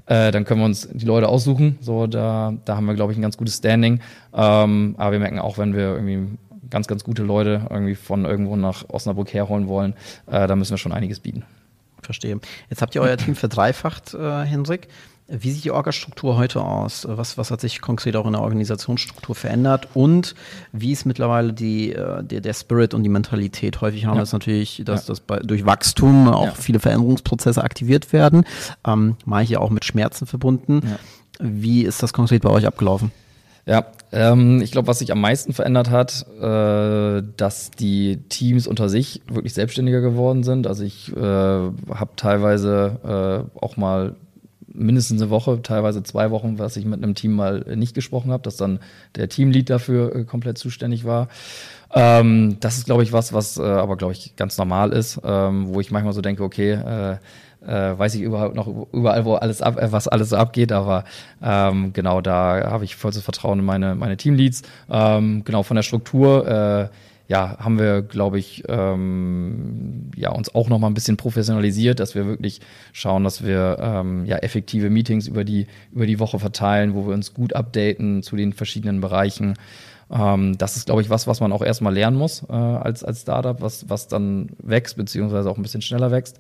äh, 0.06 0.30
dann 0.30 0.44
können 0.44 0.60
wir 0.60 0.64
uns 0.64 0.88
die 0.90 1.04
Leute 1.04 1.28
aussuchen. 1.28 1.78
So, 1.82 2.06
da, 2.06 2.54
da 2.64 2.76
haben 2.76 2.86
wir, 2.86 2.94
glaube 2.94 3.12
ich, 3.12 3.18
ein 3.18 3.22
ganz 3.22 3.36
gutes 3.36 3.58
Standing. 3.58 4.00
Ähm, 4.32 4.94
aber 4.96 5.12
wir 5.12 5.18
merken 5.18 5.38
auch, 5.38 5.58
wenn 5.58 5.74
wir 5.74 5.94
irgendwie 5.94 6.38
ganz, 6.70 6.86
ganz 6.86 7.04
gute 7.04 7.22
Leute 7.22 7.66
irgendwie 7.68 7.96
von 7.96 8.24
irgendwo 8.24 8.56
nach 8.56 8.88
Osnabrück 8.88 9.34
herholen 9.34 9.68
wollen, 9.68 9.94
äh, 10.26 10.46
da 10.46 10.56
müssen 10.56 10.70
wir 10.70 10.78
schon 10.78 10.92
einiges 10.92 11.20
bieten. 11.20 11.44
Verstehe. 12.00 12.40
Jetzt 12.70 12.80
habt 12.80 12.94
ihr 12.94 13.02
euer 13.02 13.18
Team 13.18 13.36
verdreifacht, 13.36 14.14
Hendrik. 14.14 14.88
Wie 15.32 15.52
sieht 15.52 15.64
die 15.64 15.70
Orgastruktur 15.70 16.36
heute 16.36 16.60
aus? 16.60 17.06
Was, 17.08 17.38
was 17.38 17.52
hat 17.52 17.60
sich 17.60 17.80
konkret 17.80 18.16
auch 18.16 18.26
in 18.26 18.32
der 18.32 18.42
Organisationsstruktur 18.42 19.36
verändert? 19.36 19.86
Und 19.94 20.34
wie 20.72 20.90
ist 20.90 21.06
mittlerweile 21.06 21.52
die, 21.52 21.92
äh, 21.92 22.24
der, 22.24 22.40
der 22.40 22.52
Spirit 22.52 22.94
und 22.94 23.04
die 23.04 23.08
Mentalität? 23.08 23.80
Häufig 23.80 24.06
haben 24.06 24.16
wir 24.16 24.24
es 24.24 24.32
natürlich, 24.32 24.82
dass, 24.84 25.02
ja. 25.02 25.12
dass 25.12 25.20
bei, 25.20 25.38
durch 25.38 25.64
Wachstum 25.64 26.28
auch 26.28 26.46
ja. 26.46 26.54
viele 26.54 26.80
Veränderungsprozesse 26.80 27.62
aktiviert 27.62 28.12
werden. 28.12 28.44
Ähm, 28.84 29.16
manche 29.24 29.60
auch 29.60 29.70
mit 29.70 29.84
Schmerzen 29.84 30.26
verbunden. 30.26 30.96
Wie 31.38 31.82
ist 31.82 32.02
das 32.02 32.12
konkret 32.12 32.42
bei 32.42 32.50
euch 32.50 32.66
abgelaufen? 32.66 33.12
Ja, 33.66 33.86
ähm, 34.10 34.60
ich 34.62 34.72
glaube, 34.72 34.88
was 34.88 34.98
sich 34.98 35.12
am 35.12 35.20
meisten 35.20 35.52
verändert 35.52 35.90
hat, 35.90 36.26
äh, 36.40 37.22
dass 37.36 37.70
die 37.70 38.16
Teams 38.28 38.66
unter 38.66 38.88
sich 38.88 39.22
wirklich 39.28 39.54
selbstständiger 39.54 40.00
geworden 40.00 40.42
sind. 40.42 40.66
Also 40.66 40.82
ich 40.82 41.14
äh, 41.16 41.20
habe 41.20 42.10
teilweise 42.16 43.46
äh, 43.54 43.58
auch 43.60 43.76
mal 43.76 44.16
mindestens 44.72 45.20
eine 45.20 45.30
Woche, 45.30 45.62
teilweise 45.62 46.02
zwei 46.02 46.30
Wochen, 46.30 46.58
was 46.58 46.76
ich 46.76 46.84
mit 46.84 47.02
einem 47.02 47.14
Team 47.14 47.32
mal 47.32 47.64
nicht 47.76 47.94
gesprochen 47.94 48.30
habe, 48.30 48.42
dass 48.42 48.56
dann 48.56 48.80
der 49.16 49.28
Teamlead 49.28 49.70
dafür 49.70 50.14
äh, 50.14 50.24
komplett 50.24 50.58
zuständig 50.58 51.04
war. 51.04 51.28
Ähm, 51.92 52.58
das 52.60 52.78
ist, 52.78 52.86
glaube 52.86 53.02
ich, 53.02 53.12
was, 53.12 53.32
was 53.32 53.58
äh, 53.58 53.62
aber, 53.62 53.96
glaube 53.96 54.12
ich, 54.12 54.36
ganz 54.36 54.58
normal 54.58 54.92
ist, 54.92 55.20
ähm, 55.24 55.74
wo 55.74 55.80
ich 55.80 55.90
manchmal 55.90 56.12
so 56.12 56.20
denke, 56.20 56.44
okay, 56.44 56.72
äh, 56.72 57.16
äh, 57.66 57.98
weiß 57.98 58.14
ich 58.14 58.22
überhaupt 58.22 58.54
noch 58.54 58.68
überall, 58.92 59.24
wo 59.24 59.34
alles 59.34 59.60
ab, 59.60 59.78
äh, 59.78 59.92
was 59.92 60.08
alles 60.08 60.30
so 60.30 60.36
abgeht, 60.36 60.72
aber 60.72 61.04
ähm, 61.42 61.92
genau 61.92 62.20
da 62.20 62.70
habe 62.70 62.84
ich 62.84 62.96
vollstes 62.96 63.24
Vertrauen 63.24 63.58
in 63.58 63.64
meine, 63.64 63.94
meine 63.94 64.16
Teamleads. 64.16 64.62
Ähm, 64.90 65.42
genau 65.44 65.62
von 65.62 65.74
der 65.74 65.82
Struktur, 65.82 66.46
äh, 66.46 66.88
ja, 67.30 67.56
haben 67.60 67.78
wir, 67.78 68.02
glaube 68.02 68.40
ich, 68.40 68.64
ähm, 68.66 70.10
ja, 70.16 70.32
uns 70.32 70.52
auch 70.52 70.68
noch 70.68 70.80
mal 70.80 70.88
ein 70.88 70.94
bisschen 70.94 71.16
professionalisiert, 71.16 72.00
dass 72.00 72.16
wir 72.16 72.26
wirklich 72.26 72.60
schauen, 72.92 73.22
dass 73.22 73.44
wir 73.44 73.78
ähm, 73.80 74.24
ja 74.24 74.38
effektive 74.38 74.90
Meetings 74.90 75.28
über 75.28 75.44
die, 75.44 75.68
über 75.92 76.06
die 76.06 76.18
Woche 76.18 76.40
verteilen, 76.40 76.92
wo 76.92 77.06
wir 77.06 77.14
uns 77.14 77.32
gut 77.32 77.54
updaten 77.54 78.24
zu 78.24 78.34
den 78.34 78.52
verschiedenen 78.52 79.00
Bereichen. 79.00 79.54
Ähm, 80.10 80.58
das 80.58 80.76
ist, 80.76 80.86
glaube 80.86 81.02
ich, 81.02 81.10
was, 81.10 81.28
was 81.28 81.38
man 81.38 81.52
auch 81.52 81.62
erstmal 81.62 81.94
lernen 81.94 82.16
muss 82.16 82.42
äh, 82.48 82.52
als, 82.52 83.04
als 83.04 83.20
Startup, 83.20 83.60
was, 83.62 83.88
was 83.88 84.08
dann 84.08 84.48
wächst, 84.58 84.96
beziehungsweise 84.96 85.48
auch 85.48 85.56
ein 85.56 85.62
bisschen 85.62 85.82
schneller 85.82 86.10
wächst. 86.10 86.36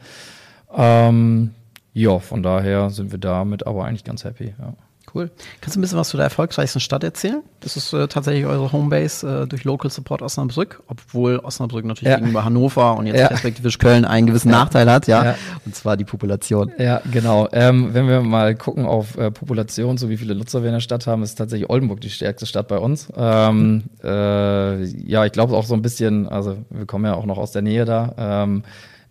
Ähm, 0.76 1.52
ja, 1.92 2.18
von 2.18 2.42
daher 2.42 2.90
sind 2.90 3.12
wir 3.12 3.20
damit 3.20 3.64
aber 3.64 3.84
eigentlich 3.84 4.02
ganz 4.02 4.24
happy. 4.24 4.54
Ja. 4.58 4.74
Cool. 5.14 5.30
Kannst 5.60 5.76
du 5.76 5.80
ein 5.80 5.82
bisschen 5.82 5.98
was 5.98 6.08
zu 6.10 6.16
der 6.16 6.24
erfolgreichsten 6.24 6.80
Stadt 6.80 7.02
erzählen? 7.04 7.42
Das 7.60 7.76
ist 7.76 7.92
äh, 7.92 8.08
tatsächlich 8.08 8.46
eure 8.46 8.72
Homebase 8.72 9.42
äh, 9.42 9.46
durch 9.46 9.64
Local 9.64 9.90
Support 9.90 10.22
Osnabrück, 10.22 10.82
obwohl 10.86 11.38
Osnabrück 11.38 11.84
natürlich 11.84 12.10
ja. 12.10 12.16
gegenüber 12.16 12.44
Hannover 12.44 12.96
und 12.96 13.06
jetzt 13.06 13.18
ja. 13.18 13.28
perspektivisch 13.28 13.78
Köln 13.78 14.04
einen 14.04 14.26
gewissen 14.26 14.50
ja. 14.50 14.58
Nachteil 14.58 14.90
hat, 14.90 15.06
ja? 15.06 15.34
Und 15.66 15.74
zwar 15.74 15.96
die 15.96 16.04
Population. 16.04 16.72
Ja, 16.78 17.02
genau. 17.10 17.48
Ähm, 17.52 17.92
wenn 17.92 18.08
wir 18.08 18.22
mal 18.22 18.54
gucken 18.54 18.86
auf 18.86 19.16
äh, 19.18 19.30
Population, 19.30 19.98
so 19.98 20.08
wie 20.08 20.16
viele 20.16 20.34
Nutzer 20.34 20.62
wir 20.62 20.68
in 20.68 20.74
der 20.74 20.80
Stadt 20.80 21.06
haben, 21.06 21.22
ist 21.22 21.34
tatsächlich 21.34 21.68
Oldenburg 21.68 22.00
die 22.00 22.10
stärkste 22.10 22.46
Stadt 22.46 22.68
bei 22.68 22.78
uns. 22.78 23.08
Ähm, 23.16 23.84
äh, 24.02 24.84
ja, 24.84 25.24
ich 25.24 25.32
glaube 25.32 25.56
auch 25.56 25.64
so 25.64 25.74
ein 25.74 25.82
bisschen, 25.82 26.28
also 26.28 26.56
wir 26.70 26.86
kommen 26.86 27.04
ja 27.04 27.14
auch 27.14 27.26
noch 27.26 27.38
aus 27.38 27.52
der 27.52 27.62
Nähe 27.62 27.84
da. 27.84 28.14
Ähm, 28.16 28.62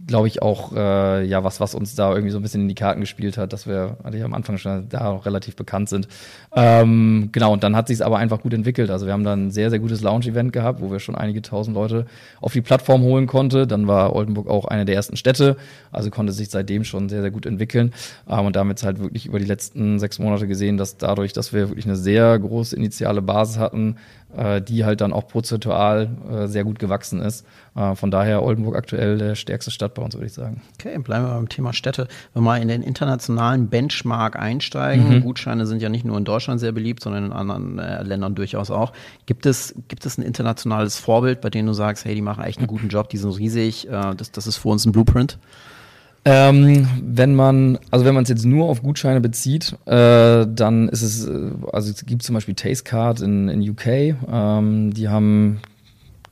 glaube 0.09 0.27
ich, 0.27 0.41
auch 0.41 0.73
äh, 0.75 1.25
ja 1.25 1.43
was, 1.43 1.59
was 1.59 1.75
uns 1.75 1.95
da 1.95 2.09
irgendwie 2.11 2.31
so 2.31 2.39
ein 2.39 2.41
bisschen 2.41 2.63
in 2.63 2.67
die 2.67 2.75
Karten 2.75 2.99
gespielt 2.99 3.37
hat, 3.37 3.53
dass 3.53 3.67
wir 3.67 3.95
hatte 4.03 4.23
am 4.23 4.33
Anfang 4.33 4.57
schon 4.57 4.89
da 4.89 5.11
auch 5.11 5.25
relativ 5.25 5.55
bekannt 5.55 5.87
sind. 5.87 6.07
Ähm, 6.53 7.29
genau, 7.31 7.53
und 7.53 7.63
dann 7.63 7.75
hat 7.75 7.87
sich 7.87 7.95
es 7.95 8.01
aber 8.01 8.17
einfach 8.17 8.41
gut 8.41 8.53
entwickelt. 8.53 8.89
Also 8.89 9.05
wir 9.05 9.13
haben 9.13 9.23
dann 9.23 9.47
ein 9.47 9.51
sehr, 9.51 9.69
sehr 9.69 9.79
gutes 9.79 10.01
Launch-Event 10.01 10.51
gehabt, 10.51 10.81
wo 10.81 10.91
wir 10.91 10.99
schon 10.99 11.15
einige 11.15 11.41
tausend 11.41 11.75
Leute 11.75 12.05
auf 12.41 12.53
die 12.53 12.61
Plattform 12.61 13.03
holen 13.03 13.27
konnte. 13.27 13.67
Dann 13.67 13.87
war 13.87 14.15
Oldenburg 14.15 14.49
auch 14.49 14.65
eine 14.65 14.85
der 14.85 14.95
ersten 14.95 15.15
Städte, 15.15 15.55
also 15.91 16.09
konnte 16.09 16.33
sich 16.33 16.49
seitdem 16.49 16.83
schon 16.83 17.07
sehr, 17.07 17.21
sehr 17.21 17.31
gut 17.31 17.45
entwickeln. 17.45 17.93
Ähm, 18.27 18.47
und 18.47 18.55
damit 18.55 18.83
halt 18.83 18.99
wirklich 18.99 19.27
über 19.27 19.39
die 19.39 19.45
letzten 19.45 19.99
sechs 19.99 20.19
Monate 20.19 20.47
gesehen, 20.47 20.77
dass 20.77 20.97
dadurch, 20.97 21.33
dass 21.33 21.53
wir 21.53 21.69
wirklich 21.69 21.85
eine 21.85 21.95
sehr 21.95 22.37
große 22.37 22.75
initiale 22.75 23.21
Basis 23.21 23.59
hatten, 23.59 23.95
äh, 24.35 24.61
die 24.61 24.85
halt 24.85 25.01
dann 25.01 25.13
auch 25.13 25.27
prozentual 25.27 26.09
äh, 26.31 26.47
sehr 26.47 26.63
gut 26.63 26.79
gewachsen 26.79 27.21
ist. 27.21 27.45
Äh, 27.75 27.95
von 27.95 28.11
daher 28.11 28.43
Oldenburg 28.43 28.75
aktuell 28.75 29.17
der 29.17 29.35
stärkste 29.35 29.71
Stadt 29.71 29.93
bei 29.93 30.01
uns, 30.01 30.13
würde 30.13 30.27
ich 30.27 30.33
sagen. 30.33 30.61
Okay, 30.79 30.97
bleiben 30.99 31.25
wir 31.25 31.33
beim 31.33 31.49
Thema 31.49 31.73
Städte. 31.73 32.07
Wenn 32.33 32.43
wir 32.43 32.45
mal 32.45 32.61
in 32.61 32.67
den 32.67 32.83
internationalen 32.83 33.69
Benchmark 33.69 34.37
einsteigen, 34.37 35.09
mhm. 35.09 35.21
Gutscheine 35.21 35.65
sind 35.65 35.81
ja 35.81 35.89
nicht 35.89 36.05
nur 36.05 36.17
in 36.17 36.25
Deutschland 36.25 36.59
sehr 36.59 36.71
beliebt, 36.71 37.03
sondern 37.03 37.25
in 37.25 37.31
anderen 37.31 37.79
äh, 37.79 38.03
Ländern 38.03 38.35
durchaus 38.35 38.71
auch. 38.71 38.93
Gibt 39.25 39.45
es, 39.45 39.73
gibt 39.87 40.05
es 40.05 40.17
ein 40.17 40.23
internationales 40.23 40.99
Vorbild, 40.99 41.41
bei 41.41 41.49
dem 41.49 41.65
du 41.65 41.73
sagst, 41.73 42.05
hey, 42.05 42.15
die 42.15 42.21
machen 42.21 42.43
echt 42.43 42.59
einen 42.59 42.67
guten 42.67 42.89
Job, 42.89 43.09
die 43.09 43.17
sind 43.17 43.37
riesig, 43.37 43.87
äh, 43.87 44.15
das, 44.15 44.31
das 44.31 44.47
ist 44.47 44.57
für 44.57 44.69
uns 44.69 44.85
ein 44.85 44.91
Blueprint? 44.91 45.39
Ähm, 46.25 46.87
wenn 47.01 47.33
man, 47.33 47.79
also 47.91 48.05
wenn 48.05 48.13
man 48.13 48.23
es 48.23 48.29
jetzt 48.29 48.45
nur 48.45 48.67
auf 48.67 48.83
Gutscheine 48.83 49.21
bezieht, 49.21 49.75
äh, 49.85 50.45
dann 50.47 50.89
ist 50.89 51.01
es, 51.01 51.25
äh, 51.25 51.51
also 51.71 51.91
es 51.91 52.05
gibt 52.05 52.23
zum 52.23 52.35
Beispiel 52.35 52.55
Tastecard 52.55 53.21
in, 53.21 53.47
in 53.47 53.67
UK, 53.67 53.87
ähm, 54.31 54.93
die 54.93 55.07
haben 55.07 55.61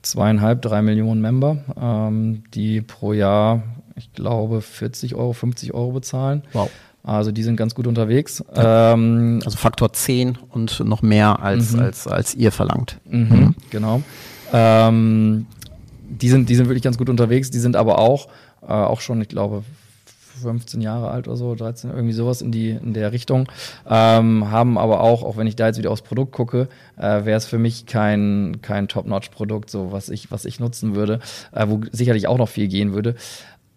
zweieinhalb, 0.01 0.61
drei 0.61 0.81
Millionen 0.81 1.21
Member, 1.21 1.57
ähm, 1.81 2.43
die 2.53 2.81
pro 2.81 3.13
Jahr, 3.13 3.63
ich 3.95 4.13
glaube, 4.13 4.61
40 4.61 5.15
Euro, 5.15 5.33
50 5.33 5.73
Euro 5.73 5.91
bezahlen. 5.91 6.43
Wow. 6.53 6.69
Also 7.03 7.31
die 7.31 7.43
sind 7.43 7.55
ganz 7.55 7.73
gut 7.73 7.87
unterwegs. 7.87 8.43
Ähm, 8.53 9.39
also 9.45 9.57
Faktor 9.57 9.93
10 9.93 10.37
und 10.49 10.81
noch 10.81 11.01
mehr 11.01 11.41
als, 11.41 11.71
mhm. 11.71 11.79
als, 11.79 12.05
als 12.05 12.35
ihr 12.35 12.51
verlangt. 12.51 12.99
Mhm, 13.09 13.19
mhm. 13.19 13.55
Genau. 13.69 14.01
Ähm, 14.51 15.45
die, 16.09 16.29
sind, 16.29 16.49
die 16.49 16.55
sind 16.55 16.67
wirklich 16.67 16.83
ganz 16.83 16.97
gut 16.97 17.09
unterwegs. 17.09 17.49
Die 17.49 17.59
sind 17.59 17.77
aber 17.77 17.99
auch, 17.99 18.27
äh, 18.67 18.71
auch 18.71 19.01
schon, 19.01 19.21
ich 19.21 19.29
glaube, 19.29 19.63
15 20.41 20.81
Jahre 20.81 21.09
alt 21.09 21.27
oder 21.27 21.37
so, 21.37 21.55
13, 21.55 21.89
irgendwie 21.91 22.13
sowas 22.13 22.41
in 22.41 22.51
die 22.51 22.69
in 22.69 22.93
der 22.93 23.11
Richtung. 23.11 23.49
Ähm, 23.89 24.49
haben 24.51 24.77
aber 24.77 25.01
auch, 25.01 25.23
auch 25.23 25.37
wenn 25.37 25.47
ich 25.47 25.55
da 25.55 25.67
jetzt 25.67 25.77
wieder 25.77 25.91
aufs 25.91 26.01
Produkt 26.01 26.31
gucke, 26.31 26.67
äh, 26.97 27.25
wäre 27.25 27.37
es 27.37 27.45
für 27.45 27.57
mich 27.57 27.85
kein, 27.85 28.59
kein 28.61 28.87
Top-Notch-Produkt, 28.87 29.69
so 29.69 29.91
was 29.91 30.09
ich, 30.09 30.31
was 30.31 30.45
ich 30.45 30.59
nutzen 30.59 30.95
würde, 30.95 31.19
äh, 31.53 31.67
wo 31.67 31.81
sicherlich 31.91 32.27
auch 32.27 32.37
noch 32.37 32.49
viel 32.49 32.67
gehen 32.67 32.93
würde. 32.93 33.15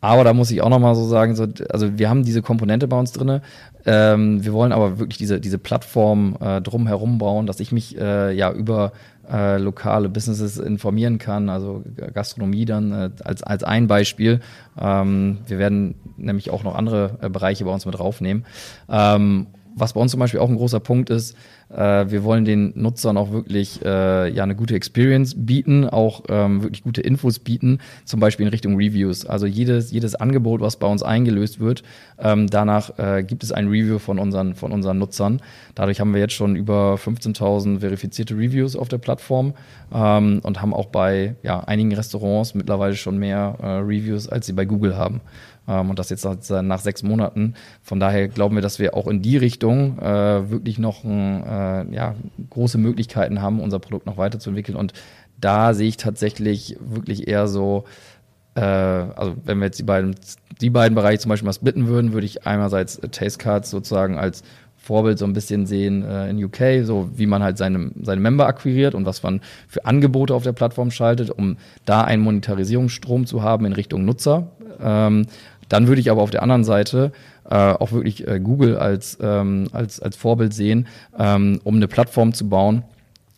Aber 0.03 0.25
da 0.25 0.33
muss 0.33 0.51
ich 0.51 0.63
auch 0.63 0.71
noch 0.71 0.79
mal 0.79 0.95
so 0.95 1.07
sagen, 1.07 1.37
so, 1.37 1.47
also 1.69 1.99
wir 1.99 2.09
haben 2.09 2.25
diese 2.25 2.41
Komponente 2.41 2.89
bei 2.89 2.99
uns 2.99 3.13
drinne. 3.13 3.43
Ähm, 3.85 4.43
wir 4.43 4.55
wollen 4.55 4.73
aber 4.73 4.99
wirklich 4.99 5.19
diese, 5.19 5.41
diese 5.41 5.59
Plattform 5.59 6.37
äh, 6.41 6.63
drumherum 6.63 7.19
bauen, 7.19 7.47
dass 7.47 7.61
ich 7.61 7.71
mich 7.71 7.99
äh, 7.99 8.33
ja 8.33 8.51
über 8.51 8.93
äh, 9.31 9.59
lokale 9.59 10.09
Businesses 10.09 10.59
informieren 10.59 11.19
kann, 11.19 11.49
also 11.49 11.83
Gastronomie 12.15 12.65
dann 12.65 12.93
äh, 12.93 13.11
als, 13.25 13.43
als 13.43 13.65
ein 13.65 13.87
Beispiel. 13.87 14.41
Ähm, 14.79 15.39
wir 15.47 15.59
werden 15.59 15.95
nämlich 16.17 16.51
auch 16.51 16.63
noch 16.63 16.75
andere 16.75 17.19
äh, 17.21 17.29
Bereiche 17.29 17.65
bei 17.65 17.73
uns 17.73 17.87
mit 17.87 17.99
draufnehmen. 17.99 18.45
Ähm, 18.89 19.49
was 19.75 19.93
bei 19.93 20.01
uns 20.01 20.11
zum 20.11 20.21
Beispiel 20.21 20.41
auch 20.41 20.49
ein 20.49 20.57
großer 20.57 20.81
Punkt 20.81 21.11
ist, 21.11 21.37
äh, 21.71 22.11
wir 22.11 22.25
wollen 22.25 22.45
den 22.45 22.73
Nutzern 22.75 23.17
auch 23.17 23.31
wirklich 23.31 23.85
äh, 23.85 24.29
ja 24.29 24.43
eine 24.43 24.57
gute 24.57 24.75
Experience 24.75 25.35
bieten, 25.37 25.89
auch 25.89 26.25
ähm, 26.29 26.63
wirklich 26.63 26.83
gute 26.83 27.01
Infos 27.01 27.39
bieten, 27.39 27.79
zum 28.05 28.21
Beispiel 28.21 28.47
in 28.47 28.51
Richtung 28.51 28.77
Reviews. 28.77 29.27
Also 29.27 29.47
jedes, 29.47 29.93
jedes 29.93 30.15
Angebot, 30.15 30.61
was 30.61 30.77
bei 30.77 30.87
uns 30.87 31.03
eingelöst 31.03 31.61
wird, 31.61 31.83
ähm, 32.19 32.49
danach 32.49 32.99
äh, 32.99 33.23
gibt 33.23 33.43
es 33.43 33.53
ein 33.53 33.69
Review 33.69 33.99
von 33.99 34.19
unseren, 34.19 34.55
von 34.55 34.73
unseren 34.73 34.99
Nutzern. 34.99 35.41
Dadurch 35.75 36.01
haben 36.01 36.13
wir 36.13 36.21
jetzt 36.21 36.35
schon 36.35 36.57
über 36.57 36.95
15.000 36.95 37.81
verifizierte 37.81 38.35
Reviews 38.35 38.77
auf 38.77 38.89
der 38.89 38.99
Plattform 38.99 39.55
ähm, 39.95 40.41
und 40.43 40.61
haben 40.61 40.75
auch 40.75 40.87
bei 40.87 41.37
ja, 41.43 41.61
einigen 41.61 41.95
Restaurants 41.95 42.55
mittlerweile 42.55 42.95
schon 42.95 43.19
mehr 43.19 43.57
äh, 43.63 43.67
Reviews, 43.67 44.29
als 44.29 44.47
sie 44.47 44.53
bei 44.53 44.65
Google 44.65 44.97
haben. 44.97 45.21
Ähm, 45.71 45.91
und 45.91 45.99
das 45.99 46.11
jetzt 46.11 46.27
nach 46.51 46.81
sechs 46.81 47.03
Monaten. 47.03 47.55
Von 47.83 48.01
daher 48.01 48.29
glauben 48.29 48.57
wir, 48.57 48.63
dass 48.63 48.79
wir 48.79 48.95
auch 48.95 49.07
in 49.07 49.23
die 49.23 49.37
Richtung 49.37 49.99
äh, 49.99 50.51
wirklich 50.51 50.79
noch 50.79 51.05
äh, 51.05 51.95
ja, 51.95 52.17
große 52.51 52.77
Möglichkeiten 52.77 53.41
haben, 53.41 53.61
unser 53.61 53.79
Produkt 53.79 54.07
noch 54.07 54.17
weiterzuentwickeln. 54.17 54.77
Und 54.77 54.93
da 55.41 55.73
sehe 55.73 55.89
ich 55.89 55.97
tatsächlich 55.97 56.77
wirklich 56.81 57.29
eher 57.29 57.47
so, 57.47 57.85
äh, 58.57 58.61
also 58.61 59.37
wenn 59.45 59.59
wir 59.59 59.67
jetzt 59.67 59.79
die 59.79 59.85
beiden, 59.85 60.17
die 60.61 60.71
beiden 60.71 60.95
Bereiche 60.95 61.21
zum 61.21 61.29
Beispiel 61.31 61.47
mal 61.47 61.53
splitten 61.53 61.87
würden, 61.87 62.13
würde 62.13 62.27
ich 62.27 62.47
einerseits 62.47 63.01
Taste 63.13 63.39
Cards 63.39 63.71
sozusagen 63.71 64.19
als 64.19 64.43
Vorbild 64.77 65.19
so 65.19 65.27
ein 65.27 65.35
bisschen 65.35 65.67
sehen 65.67 66.03
äh, 66.03 66.31
in 66.31 66.43
UK, 66.43 66.85
so 66.85 67.11
wie 67.15 67.27
man 67.27 67.43
halt 67.43 67.59
seine, 67.59 67.93
seine 68.03 68.21
Member 68.21 68.47
akquiriert 68.47 68.95
und 68.95 69.05
was 69.05 69.23
man 69.23 69.41
für 69.69 69.85
Angebote 69.85 70.35
auf 70.35 70.43
der 70.43 70.53
Plattform 70.53 70.91
schaltet, 70.91 71.31
um 71.31 71.59
da 71.85 72.03
einen 72.03 72.23
Monetarisierungsstrom 72.23 73.27
zu 73.27 73.43
haben 73.43 73.67
in 73.67 73.75
Richtung 73.75 74.07
Nutzer. 74.07 74.49
Ähm, 74.83 75.27
dann 75.71 75.87
würde 75.87 76.01
ich 76.01 76.11
aber 76.11 76.21
auf 76.21 76.31
der 76.31 76.43
anderen 76.43 76.65
Seite 76.65 77.13
äh, 77.49 77.55
auch 77.55 77.93
wirklich 77.93 78.29
äh, 78.29 78.41
Google 78.41 78.77
als, 78.77 79.17
ähm, 79.23 79.69
als, 79.73 80.01
als 80.01 80.17
Vorbild 80.17 80.53
sehen, 80.53 80.87
ähm, 81.19 81.61
um 81.65 81.77
eine 81.77 81.89
Plattform 81.89 82.35
zu 82.35 82.49
bauen, 82.49 82.83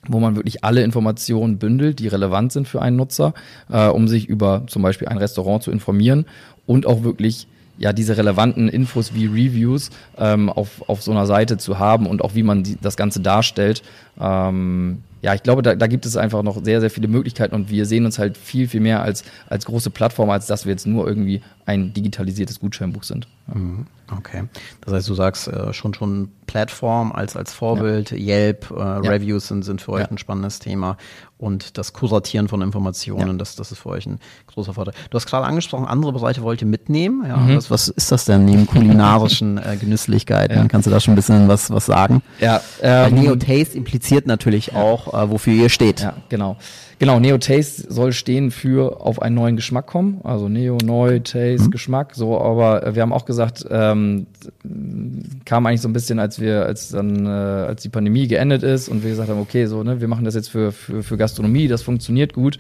wo 0.09 0.19
man 0.19 0.35
wirklich 0.35 0.65
alle 0.65 0.83
Informationen 0.83 1.59
bündelt, 1.59 2.01
die 2.01 2.09
relevant 2.09 2.51
sind 2.51 2.67
für 2.67 2.83
einen 2.83 2.97
Nutzer, 2.97 3.35
äh, 3.71 3.87
um 3.87 4.09
sich 4.09 4.29
über 4.29 4.65
zum 4.67 4.83
Beispiel 4.83 5.09
ein 5.09 5.19
Restaurant 5.19 5.63
zu 5.63 5.71
informieren 5.71 6.27
und 6.67 6.87
auch 6.87 7.05
wirklich 7.05 7.47
ja 7.79 7.93
diese 7.93 8.17
relevanten 8.17 8.69
Infos 8.69 9.15
wie 9.15 9.27
Reviews 9.27 9.91
ähm, 10.19 10.49
auf, 10.49 10.89
auf 10.89 11.03
so 11.03 11.11
einer 11.11 11.27
Seite 11.27 11.59
zu 11.59 11.79
haben 11.79 12.07
und 12.07 12.23
auch 12.23 12.35
wie 12.35 12.43
man 12.43 12.63
die, 12.63 12.79
das 12.81 12.97
Ganze 12.97 13.21
darstellt. 13.21 13.83
Ähm, 14.21 15.03
ja, 15.23 15.35
ich 15.35 15.43
glaube, 15.45 15.63
da, 15.63 15.77
da 15.77 15.87
gibt 15.87 16.05
es 16.05 16.17
einfach 16.17 16.43
noch 16.43 16.63
sehr, 16.65 16.81
sehr 16.81 16.91
viele 16.91 17.07
Möglichkeiten 17.07 17.55
und 17.55 17.71
wir 17.71 17.87
sehen 17.87 18.05
uns 18.05 18.19
halt 18.19 18.37
viel, 18.37 18.67
viel 18.67 18.81
mehr 18.81 19.03
als, 19.03 19.25
als 19.49 19.65
große 19.65 19.91
Plattform, 19.91 20.31
als 20.31 20.47
dass 20.47 20.67
wir 20.67 20.73
jetzt 20.73 20.87
nur 20.87 21.07
irgendwie 21.07 21.41
ein 21.65 21.95
digitalisiertes 21.95 22.59
Gutscheinbuch 22.59 23.05
sind. 23.05 23.29
Mhm. 23.55 23.87
Okay. 24.19 24.45
Das 24.83 24.93
heißt, 24.93 25.09
du 25.09 25.15
sagst 25.15 25.49
äh, 25.49 25.73
schon 25.73 25.95
schon 25.95 26.31
Plattform 26.47 27.13
als, 27.13 27.35
als 27.35 27.53
Vorbild, 27.53 28.11
ja. 28.11 28.19
Yelp, 28.19 28.71
äh, 28.71 28.79
ja. 28.79 28.99
Reviews 28.99 29.49
sind, 29.49 29.63
sind 29.63 29.81
für 29.81 29.93
euch 29.93 30.03
ja. 30.03 30.11
ein 30.11 30.19
spannendes 30.19 30.59
Thema 30.59 30.99
und 31.39 31.79
das 31.79 31.93
Kuratieren 31.93 32.49
von 32.49 32.61
Informationen, 32.63 33.39
das, 33.39 33.57
das 33.57 33.73
ist 33.73 33.79
für 33.79 33.89
euch 33.89 34.07
ein 34.07 34.19
großer 34.49 34.75
Vorteil. 34.75 34.95
Du 35.11 35.17
hast 35.17 35.27
gerade 35.27 35.47
angesprochen, 35.47 35.87
andere 35.87 36.13
Bereiche 36.13 36.43
wollt 36.43 36.61
ihr 36.61 36.69
mitnehmen. 36.69 37.25
Ja, 37.27 37.37
mhm. 37.37 37.57
was, 37.57 37.71
was 37.71 37.89
ist 37.89 38.13
das 38.13 38.27
denn 38.27 38.45
neben 38.45 38.67
kulinarischen 38.67 39.59
äh, 39.59 39.77
Genüsslichkeiten? 39.77 40.69
Kannst 40.69 40.87
du 40.87 40.91
da 40.91 41.01
schon 41.01 41.15
ein 41.15 41.17
bisschen 41.17 41.49
was, 41.49 41.71
was 41.71 41.87
sagen? 41.87 42.23
Ja. 42.39 42.61
Ähm, 42.83 43.15
Neo 43.15 43.37
Taste 43.37 43.77
impliziert 43.77 44.27
natürlich 44.27 44.75
auch, 44.75 45.15
äh, 45.15 45.31
wofür 45.31 45.55
ihr 45.55 45.69
steht. 45.69 46.01
Ja, 46.01 46.15
genau. 46.29 46.59
Genau, 47.03 47.19
Neo 47.19 47.37
Taste 47.37 47.93
soll 47.93 48.13
stehen 48.13 48.53
für 48.53 49.01
auf 49.01 49.21
einen 49.21 49.35
neuen 49.35 49.57
Geschmack 49.57 49.89
kommen. 49.89 50.21
Also 50.23 50.49
Neo, 50.49 50.79
neu, 50.85 51.19
Taste, 51.19 51.67
mhm. 51.67 51.71
Geschmack. 51.73 52.15
So, 52.15 52.41
aber 52.41 52.87
äh, 52.87 52.95
wir 52.95 53.03
haben 53.03 53.13
auch 53.13 53.25
gesagt, 53.25 53.67
ähm, 53.69 54.29
kam 55.45 55.67
eigentlich 55.67 55.81
so 55.81 55.89
ein 55.89 55.93
bisschen, 55.93 56.21
als 56.21 56.39
wir, 56.39 56.65
als 56.65 56.91
dann, 56.91 57.27
äh, 57.27 57.29
als 57.29 57.83
die 57.83 57.89
Pandemie 57.89 58.29
geendet 58.29 58.63
ist 58.63 58.89
und 58.89 59.03
wir 59.03 59.11
gesagt 59.11 59.31
haben, 59.31 59.41
okay, 59.41 59.67
so, 59.67 59.83
ne, 59.83 60.01
wir 60.01 60.07
machen 60.07 60.25
das 60.25 60.37
jetzt 60.37 60.47
für, 60.47 60.71
für, 60.71 61.03
für 61.03 61.17
Gastronomie, 61.17 61.67
das 61.67 61.83
funktioniert 61.83 62.35
gut. 62.35 62.59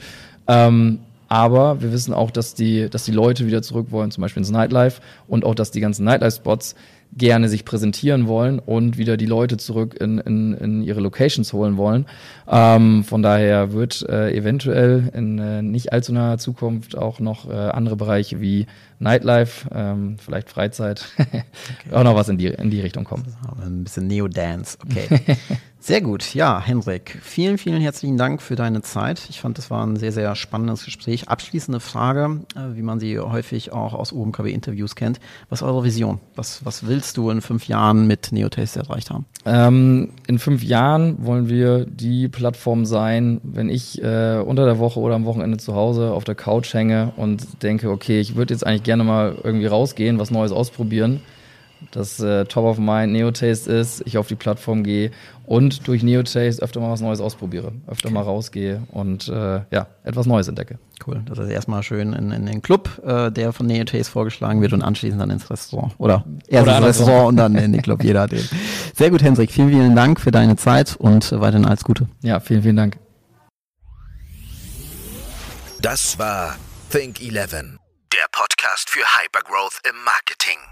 Ähm, 0.48 0.98
aber 1.28 1.80
wir 1.80 1.92
wissen 1.92 2.12
auch, 2.12 2.32
dass 2.32 2.54
die, 2.54 2.90
dass 2.90 3.04
die 3.04 3.12
Leute 3.12 3.46
wieder 3.46 3.62
zurück 3.62 3.92
wollen, 3.92 4.10
zum 4.10 4.22
Beispiel 4.22 4.40
ins 4.40 4.50
Nightlife 4.50 5.02
und 5.28 5.44
auch, 5.44 5.54
dass 5.54 5.70
die 5.70 5.80
ganzen 5.80 6.02
Nightlife-Spots 6.04 6.74
gerne 7.14 7.48
sich 7.48 7.64
präsentieren 7.64 8.26
wollen 8.26 8.58
und 8.58 8.96
wieder 8.96 9.16
die 9.16 9.26
Leute 9.26 9.58
zurück 9.58 9.94
in, 10.00 10.18
in, 10.18 10.54
in 10.54 10.82
ihre 10.82 11.00
Locations 11.00 11.52
holen 11.52 11.76
wollen. 11.76 12.06
Ähm, 12.48 13.04
von 13.04 13.22
daher 13.22 13.72
wird 13.72 14.02
äh, 14.08 14.34
eventuell 14.34 15.10
in 15.14 15.38
äh, 15.38 15.62
nicht 15.62 15.92
allzu 15.92 16.12
naher 16.12 16.38
Zukunft 16.38 16.96
auch 16.96 17.20
noch 17.20 17.48
äh, 17.48 17.52
andere 17.52 17.96
Bereiche 17.96 18.40
wie 18.40 18.66
Nightlife, 18.98 19.68
ähm, 19.74 20.16
vielleicht 20.18 20.48
Freizeit, 20.48 21.06
okay. 21.18 21.44
auch 21.92 22.04
noch 22.04 22.14
was 22.14 22.28
in 22.28 22.38
die, 22.38 22.46
in 22.46 22.70
die 22.70 22.80
Richtung 22.80 23.04
kommen. 23.04 23.24
Ein 23.60 23.84
bisschen 23.84 24.06
Neo-Dance, 24.06 24.78
okay. 24.84 25.36
Sehr 25.82 26.00
gut. 26.00 26.32
Ja, 26.36 26.62
Henrik, 26.64 27.18
vielen, 27.22 27.58
vielen 27.58 27.82
herzlichen 27.82 28.16
Dank 28.16 28.40
für 28.40 28.54
deine 28.54 28.82
Zeit. 28.82 29.26
Ich 29.28 29.40
fand, 29.40 29.58
das 29.58 29.68
war 29.68 29.84
ein 29.84 29.96
sehr, 29.96 30.12
sehr 30.12 30.36
spannendes 30.36 30.84
Gespräch. 30.84 31.28
Abschließende 31.28 31.80
Frage, 31.80 32.42
äh, 32.54 32.76
wie 32.76 32.82
man 32.82 33.00
sie 33.00 33.18
häufig 33.18 33.72
auch 33.72 33.92
aus 33.92 34.12
UMKW-Interviews 34.12 34.94
kennt. 34.94 35.18
Was 35.48 35.60
ist 35.60 35.66
eure 35.66 35.82
Vision? 35.82 36.20
Was, 36.36 36.64
was 36.64 36.86
willst 37.02 37.16
du 37.16 37.30
in 37.30 37.40
fünf 37.40 37.66
Jahren 37.66 38.06
mit 38.06 38.30
Neotaste 38.30 38.78
erreicht 38.78 39.10
haben? 39.10 39.26
Ähm, 39.44 40.10
in 40.28 40.38
fünf 40.38 40.62
Jahren 40.62 41.16
wollen 41.26 41.48
wir 41.48 41.84
die 41.84 42.28
Plattform 42.28 42.86
sein, 42.86 43.40
wenn 43.42 43.68
ich 43.68 44.00
äh, 44.00 44.38
unter 44.38 44.66
der 44.66 44.78
Woche 44.78 45.00
oder 45.00 45.16
am 45.16 45.24
Wochenende 45.24 45.56
zu 45.56 45.74
Hause 45.74 46.12
auf 46.12 46.22
der 46.22 46.36
Couch 46.36 46.72
hänge 46.72 47.12
und 47.16 47.60
denke, 47.64 47.90
okay, 47.90 48.20
ich 48.20 48.36
würde 48.36 48.54
jetzt 48.54 48.64
eigentlich 48.64 48.84
gerne 48.84 49.02
mal 49.02 49.36
irgendwie 49.42 49.66
rausgehen, 49.66 50.20
was 50.20 50.30
Neues 50.30 50.52
ausprobieren 50.52 51.22
das 51.90 52.20
äh, 52.20 52.44
Top 52.44 52.64
of 52.64 52.78
Mind 52.78 53.12
Neotaste 53.12 53.72
ist, 53.72 54.02
ich 54.06 54.18
auf 54.18 54.28
die 54.28 54.34
Plattform 54.34 54.84
gehe 54.84 55.10
und 55.44 55.86
durch 55.88 56.02
Neotaste 56.02 56.62
öfter 56.62 56.80
mal 56.80 56.90
was 56.90 57.00
Neues 57.00 57.20
ausprobiere, 57.20 57.72
öfter 57.86 58.08
okay. 58.08 58.14
mal 58.14 58.22
rausgehe 58.22 58.82
und 58.92 59.28
äh, 59.28 59.60
ja, 59.70 59.86
etwas 60.04 60.26
Neues 60.26 60.48
entdecke. 60.48 60.78
Cool. 61.06 61.22
Das 61.26 61.38
ist 61.38 61.48
erstmal 61.48 61.82
schön 61.82 62.12
in, 62.12 62.30
in 62.30 62.46
den 62.46 62.62
Club, 62.62 63.02
äh, 63.04 63.30
der 63.30 63.52
von 63.52 63.66
Neotaste 63.66 64.10
vorgeschlagen 64.12 64.60
wird 64.62 64.72
und 64.72 64.82
anschließend 64.82 65.20
dann 65.20 65.30
ins 65.30 65.50
Restaurant. 65.50 65.94
Oder 65.98 66.24
erst 66.46 66.62
Oder 66.62 66.78
ins 66.78 66.86
Restaurant 66.86 67.28
und 67.28 67.36
dann 67.36 67.56
in 67.56 67.72
den 67.72 67.82
Club, 67.82 68.04
jeder 68.04 68.28
den. 68.28 68.48
Sehr 68.94 69.10
gut, 69.10 69.22
Hendrik. 69.22 69.50
Vielen, 69.50 69.70
vielen 69.70 69.96
Dank 69.96 70.20
für 70.20 70.30
deine 70.30 70.56
Zeit 70.56 70.96
und 70.96 71.32
weiterhin 71.32 71.66
alles 71.66 71.82
Gute. 71.82 72.08
Ja, 72.22 72.40
vielen, 72.40 72.62
vielen 72.62 72.76
Dank. 72.76 72.98
Das 75.80 76.18
war 76.18 76.56
Think 76.90 77.20
11, 77.20 77.50
der 78.12 78.26
Podcast 78.30 78.88
für 78.88 79.00
Hypergrowth 79.00 79.80
im 79.88 79.96
Marketing. 80.04 80.71